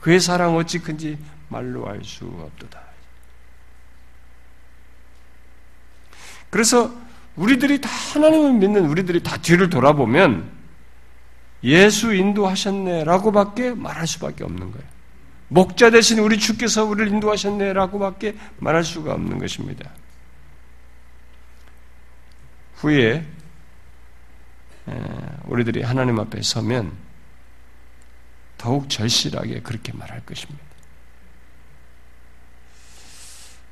그의 0.00 0.18
사랑 0.18 0.56
어찌 0.56 0.80
큰지 0.80 1.16
말로 1.48 1.88
알 1.88 2.02
수 2.02 2.24
없도다. 2.24 2.82
그래서 6.50 6.92
우리들이 7.36 7.80
다 7.80 7.88
하나님을 7.88 8.52
믿는 8.54 8.86
우리들이 8.86 9.22
다 9.22 9.36
뒤를 9.36 9.70
돌아보면 9.70 10.50
예수 11.62 12.12
인도하셨네라고밖에 12.12 13.74
말할 13.74 14.08
수밖에 14.08 14.42
없는 14.42 14.72
거예요. 14.72 14.93
목자 15.48 15.90
대신 15.90 16.18
우리 16.18 16.38
주께서 16.38 16.84
우리를 16.84 17.12
인도하셨네라고밖에 17.12 18.36
말할 18.58 18.84
수가 18.84 19.14
없는 19.14 19.38
것입니다. 19.38 19.90
후에 22.76 23.26
우리들이 25.44 25.82
하나님 25.82 26.18
앞에 26.18 26.42
서면 26.42 26.92
더욱 28.58 28.88
절실하게 28.88 29.60
그렇게 29.60 29.92
말할 29.92 30.24
것입니다. 30.24 30.73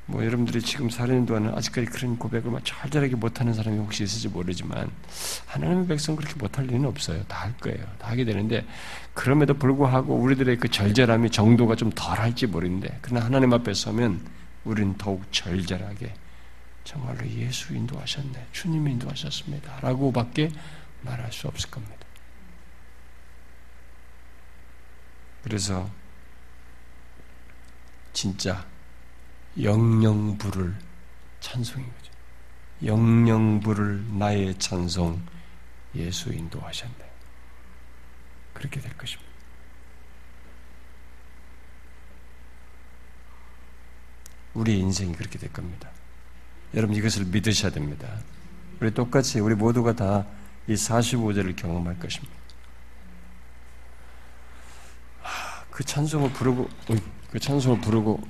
뭐 0.05 0.23
여러분들이 0.25 0.61
지금 0.61 0.89
살아있는 0.89 1.25
동안은 1.25 1.55
아직까지 1.55 1.87
그런 1.87 2.17
고백을 2.17 2.51
막 2.51 2.63
절절하게 2.65 3.15
못하는 3.15 3.53
사람이 3.53 3.77
혹시 3.77 4.03
있을지 4.03 4.27
모르지만 4.27 4.91
하나님의 5.45 5.87
백성 5.87 6.15
그렇게 6.15 6.35
못할 6.35 6.65
리는 6.65 6.85
없어요. 6.85 7.23
다 7.25 7.43
할 7.43 7.57
거예요. 7.57 7.85
다 7.99 8.09
하게 8.09 8.25
되는데 8.25 8.65
그럼에도 9.13 9.53
불구하고 9.53 10.15
우리들의 10.15 10.57
그 10.57 10.69
절절함이 10.69 11.29
정도가 11.29 11.75
좀 11.75 11.89
덜할지 11.93 12.47
모르는데 12.47 12.99
그러나 13.01 13.25
하나님 13.25 13.53
앞에 13.53 13.73
서면 13.73 14.25
우리는 14.65 14.97
더욱 14.97 15.23
절절하게 15.31 16.13
정말로 16.83 17.25
예수 17.27 17.73
인도하셨네. 17.73 18.47
주님 18.51 18.87
인도하셨습니다. 18.87 19.79
라고밖에 19.81 20.51
말할 21.01 21.31
수 21.31 21.47
없을 21.47 21.69
겁니다. 21.69 21.95
그래서 25.43 25.89
진짜 28.13 28.65
영영부를 29.61 30.75
찬송인 31.39 31.85
거죠. 31.85 32.11
영영부를 32.85 34.17
나의 34.17 34.57
찬송 34.57 35.21
예수 35.95 36.33
인도하셨네. 36.33 37.11
그렇게 38.53 38.79
될 38.79 38.95
것입니다. 38.97 39.31
우리 44.53 44.79
인생이 44.79 45.13
그렇게 45.15 45.39
될 45.39 45.51
겁니다. 45.51 45.89
여러분 46.73 46.95
이것을 46.95 47.25
믿으셔야 47.25 47.71
됩니다. 47.71 48.19
우리 48.79 48.93
똑같이 48.93 49.39
우리 49.39 49.55
모두가 49.55 49.93
다 49.93 50.25
이 50.67 50.73
45절을 50.73 51.55
경험할 51.55 51.99
것입니다. 51.99 52.33
그 55.69 55.83
찬송을 55.83 56.31
부르고 56.31 56.69
그 57.31 57.39
찬송을 57.39 57.81
부르고 57.81 58.21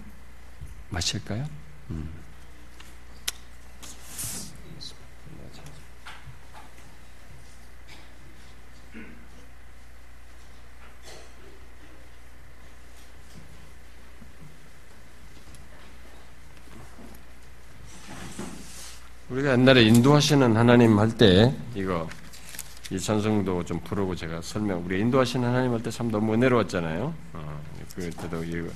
마실까요? 0.93 1.45
음. 1.89 2.09
우리가 19.29 19.53
옛날에 19.53 19.83
인도하시는 19.83 20.55
하나님 20.55 20.99
할 20.99 21.09
때 21.17 21.53
이거 21.75 22.07
이 22.91 22.99
찬송도 22.99 23.65
좀 23.65 23.79
부르고 23.79 24.15
제가 24.15 24.41
설명 24.41 24.83
우리 24.85 24.99
인도하시는 24.99 25.47
하나님 25.47 25.71
할 25.73 25.81
때 25.81 25.89
참 25.89 26.11
너무 26.11 26.33
은혜로웠잖아요. 26.33 27.13
어, 27.33 27.61
그때도 27.95 28.43
이거, 28.43 28.69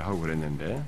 하고 0.00 0.20
그랬는데 0.20 0.82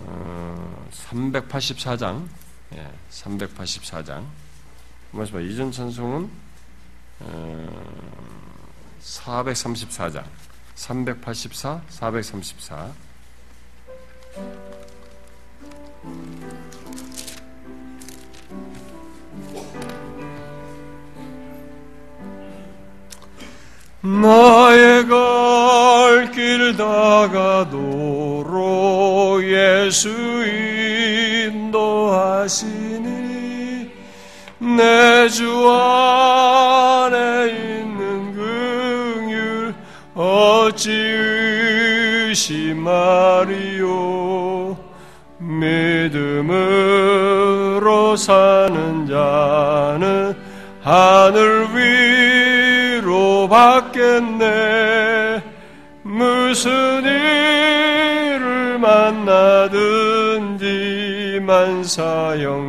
어, 0.00 0.86
384장. 0.92 2.26
예, 2.74 2.90
384장. 3.10 4.24
말씀 5.12 5.40
이전 5.40 5.70
찬송은 5.72 6.30
어, 7.20 7.68
434장. 9.00 10.24
384 10.74 11.82
434 11.88 12.92
나의 24.02 25.06
갈 25.08 26.30
길 26.32 26.76
다가도 26.76 28.25
록 28.44 29.44
예수 29.44 30.08
인도하시니 31.46 33.06
내 34.58 35.28
주 35.28 35.68
안에 35.68 37.50
있는 37.50 38.34
긍휼 38.34 39.74
어찌 40.14 40.90
의심하리요? 42.30 44.06
믿음으로 46.46 48.16
사는 48.16 49.06
자는 49.06 50.34
하늘 50.82 51.66
위로 51.74 53.48
받겠네. 53.48 55.42
무슨 56.02 56.95
만나든지 61.46 61.46
만사형통하리라. 61.46 62.66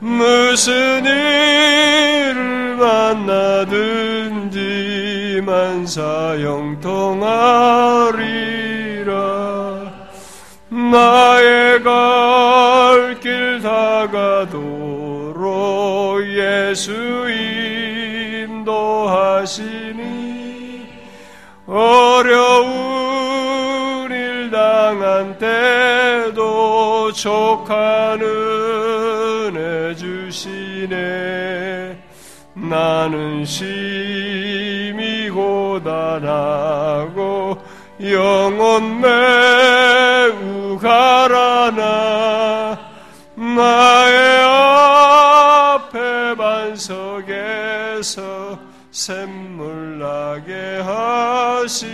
무슨 0.00 1.04
일을 1.06 2.76
만나든지 2.76 3.80
만사형통하리라. 5.44 6.34
나의 10.70 11.82
갈 11.82 13.14
길 13.24 13.60
다가도록 13.62 14.54
예수 16.28 16.92
인도하시니 18.44 19.54
어려운 21.66 23.13
일 24.74 24.98
당한 24.98 25.38
때도 25.38 27.12
족한 27.12 28.20
은혜 28.20 29.94
주시네. 29.94 30.96
나는 32.54 33.44
심히 33.44 35.30
고단하고 35.30 36.64
영혼 38.02 39.00
매우 39.00 40.76
가라나. 40.80 42.76
나의 43.36 44.42
앞에 45.76 46.34
반석에서 46.36 48.12
샘물 48.90 49.98
나게 50.00 50.80
하시네 50.84 51.84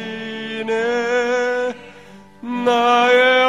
나의 2.64 3.44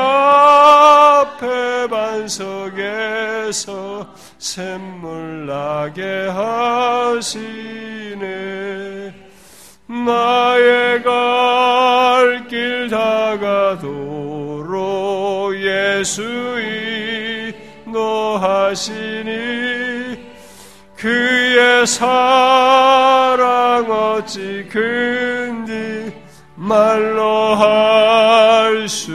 앞에 1.28 1.88
반석에서 1.88 3.70
샘물 4.38 5.45
나게 5.45 6.28
하시네. 6.30 7.45
나의 9.88 11.03
갈 11.03 12.12
길 12.51 12.89
다가도록 12.89 13.86
예수 15.55 16.22
인도하시니 17.86 19.32
그의 20.97 21.88
사랑 21.88 23.89
어찌 23.89 24.68
근디 24.70 26.12
말로 26.55 27.55
할수 28.82 29.13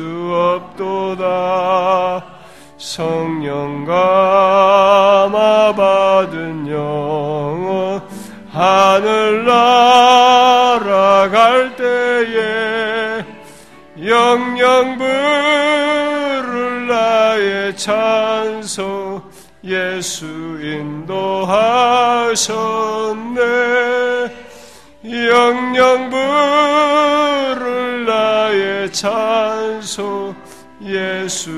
없도다. 0.73 2.25
성령 2.79 3.85
감화 3.85 5.75
받은 5.75 6.71
영혼 6.71 8.01
하늘 8.53 9.45
날아갈 9.45 11.75
때에 11.75 13.25
영영 14.07 14.99
부를 14.99 16.87
나의 16.87 17.77
찬송 17.77 19.21
예수 19.64 20.27
인도하셨네. 20.62 21.67
영영 25.05 26.11
부를 26.11 27.96
찬송 28.97 30.35
예수 30.81 31.51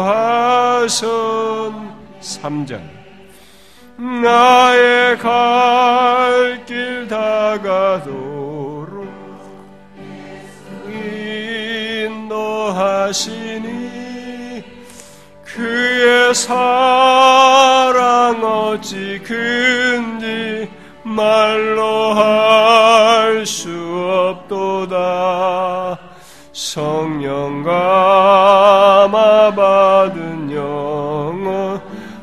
인도하셨 0.00 1.04
3절. 2.22 2.80
나의 4.22 5.18
갈 5.18 6.64
길 6.64 7.06
다가도록 7.06 9.06
인도하시니 12.86 13.66
그의 15.44 16.34
사랑 16.34 18.42
어찌 18.42 19.20
큰지 19.22 20.70
말로 21.02 22.14
할 22.14 22.96
수 23.46 23.70
없도다 23.70 25.05
성령 26.56 27.62
감화 27.62 29.54
받은 29.54 30.50
영혼 30.50 31.78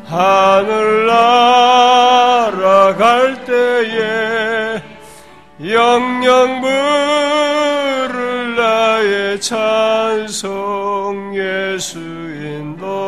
하늘 0.07 1.05
날아갈 2.41 3.45
때에 3.45 4.81
영영 5.71 6.61
부를 6.61 8.55
나의 8.55 9.39
찬송 9.39 11.35
예수 11.35 11.99
인도하셨네. 11.99 13.03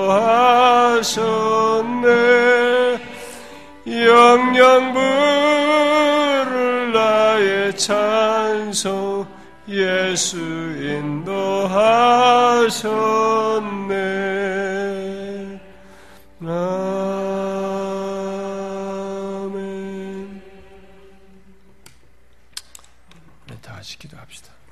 영영 3.87 4.93
부를 4.93 6.93
나의 6.93 7.75
찬송 7.75 9.14
예수 9.75 10.37
인도하셨네 10.37 11.75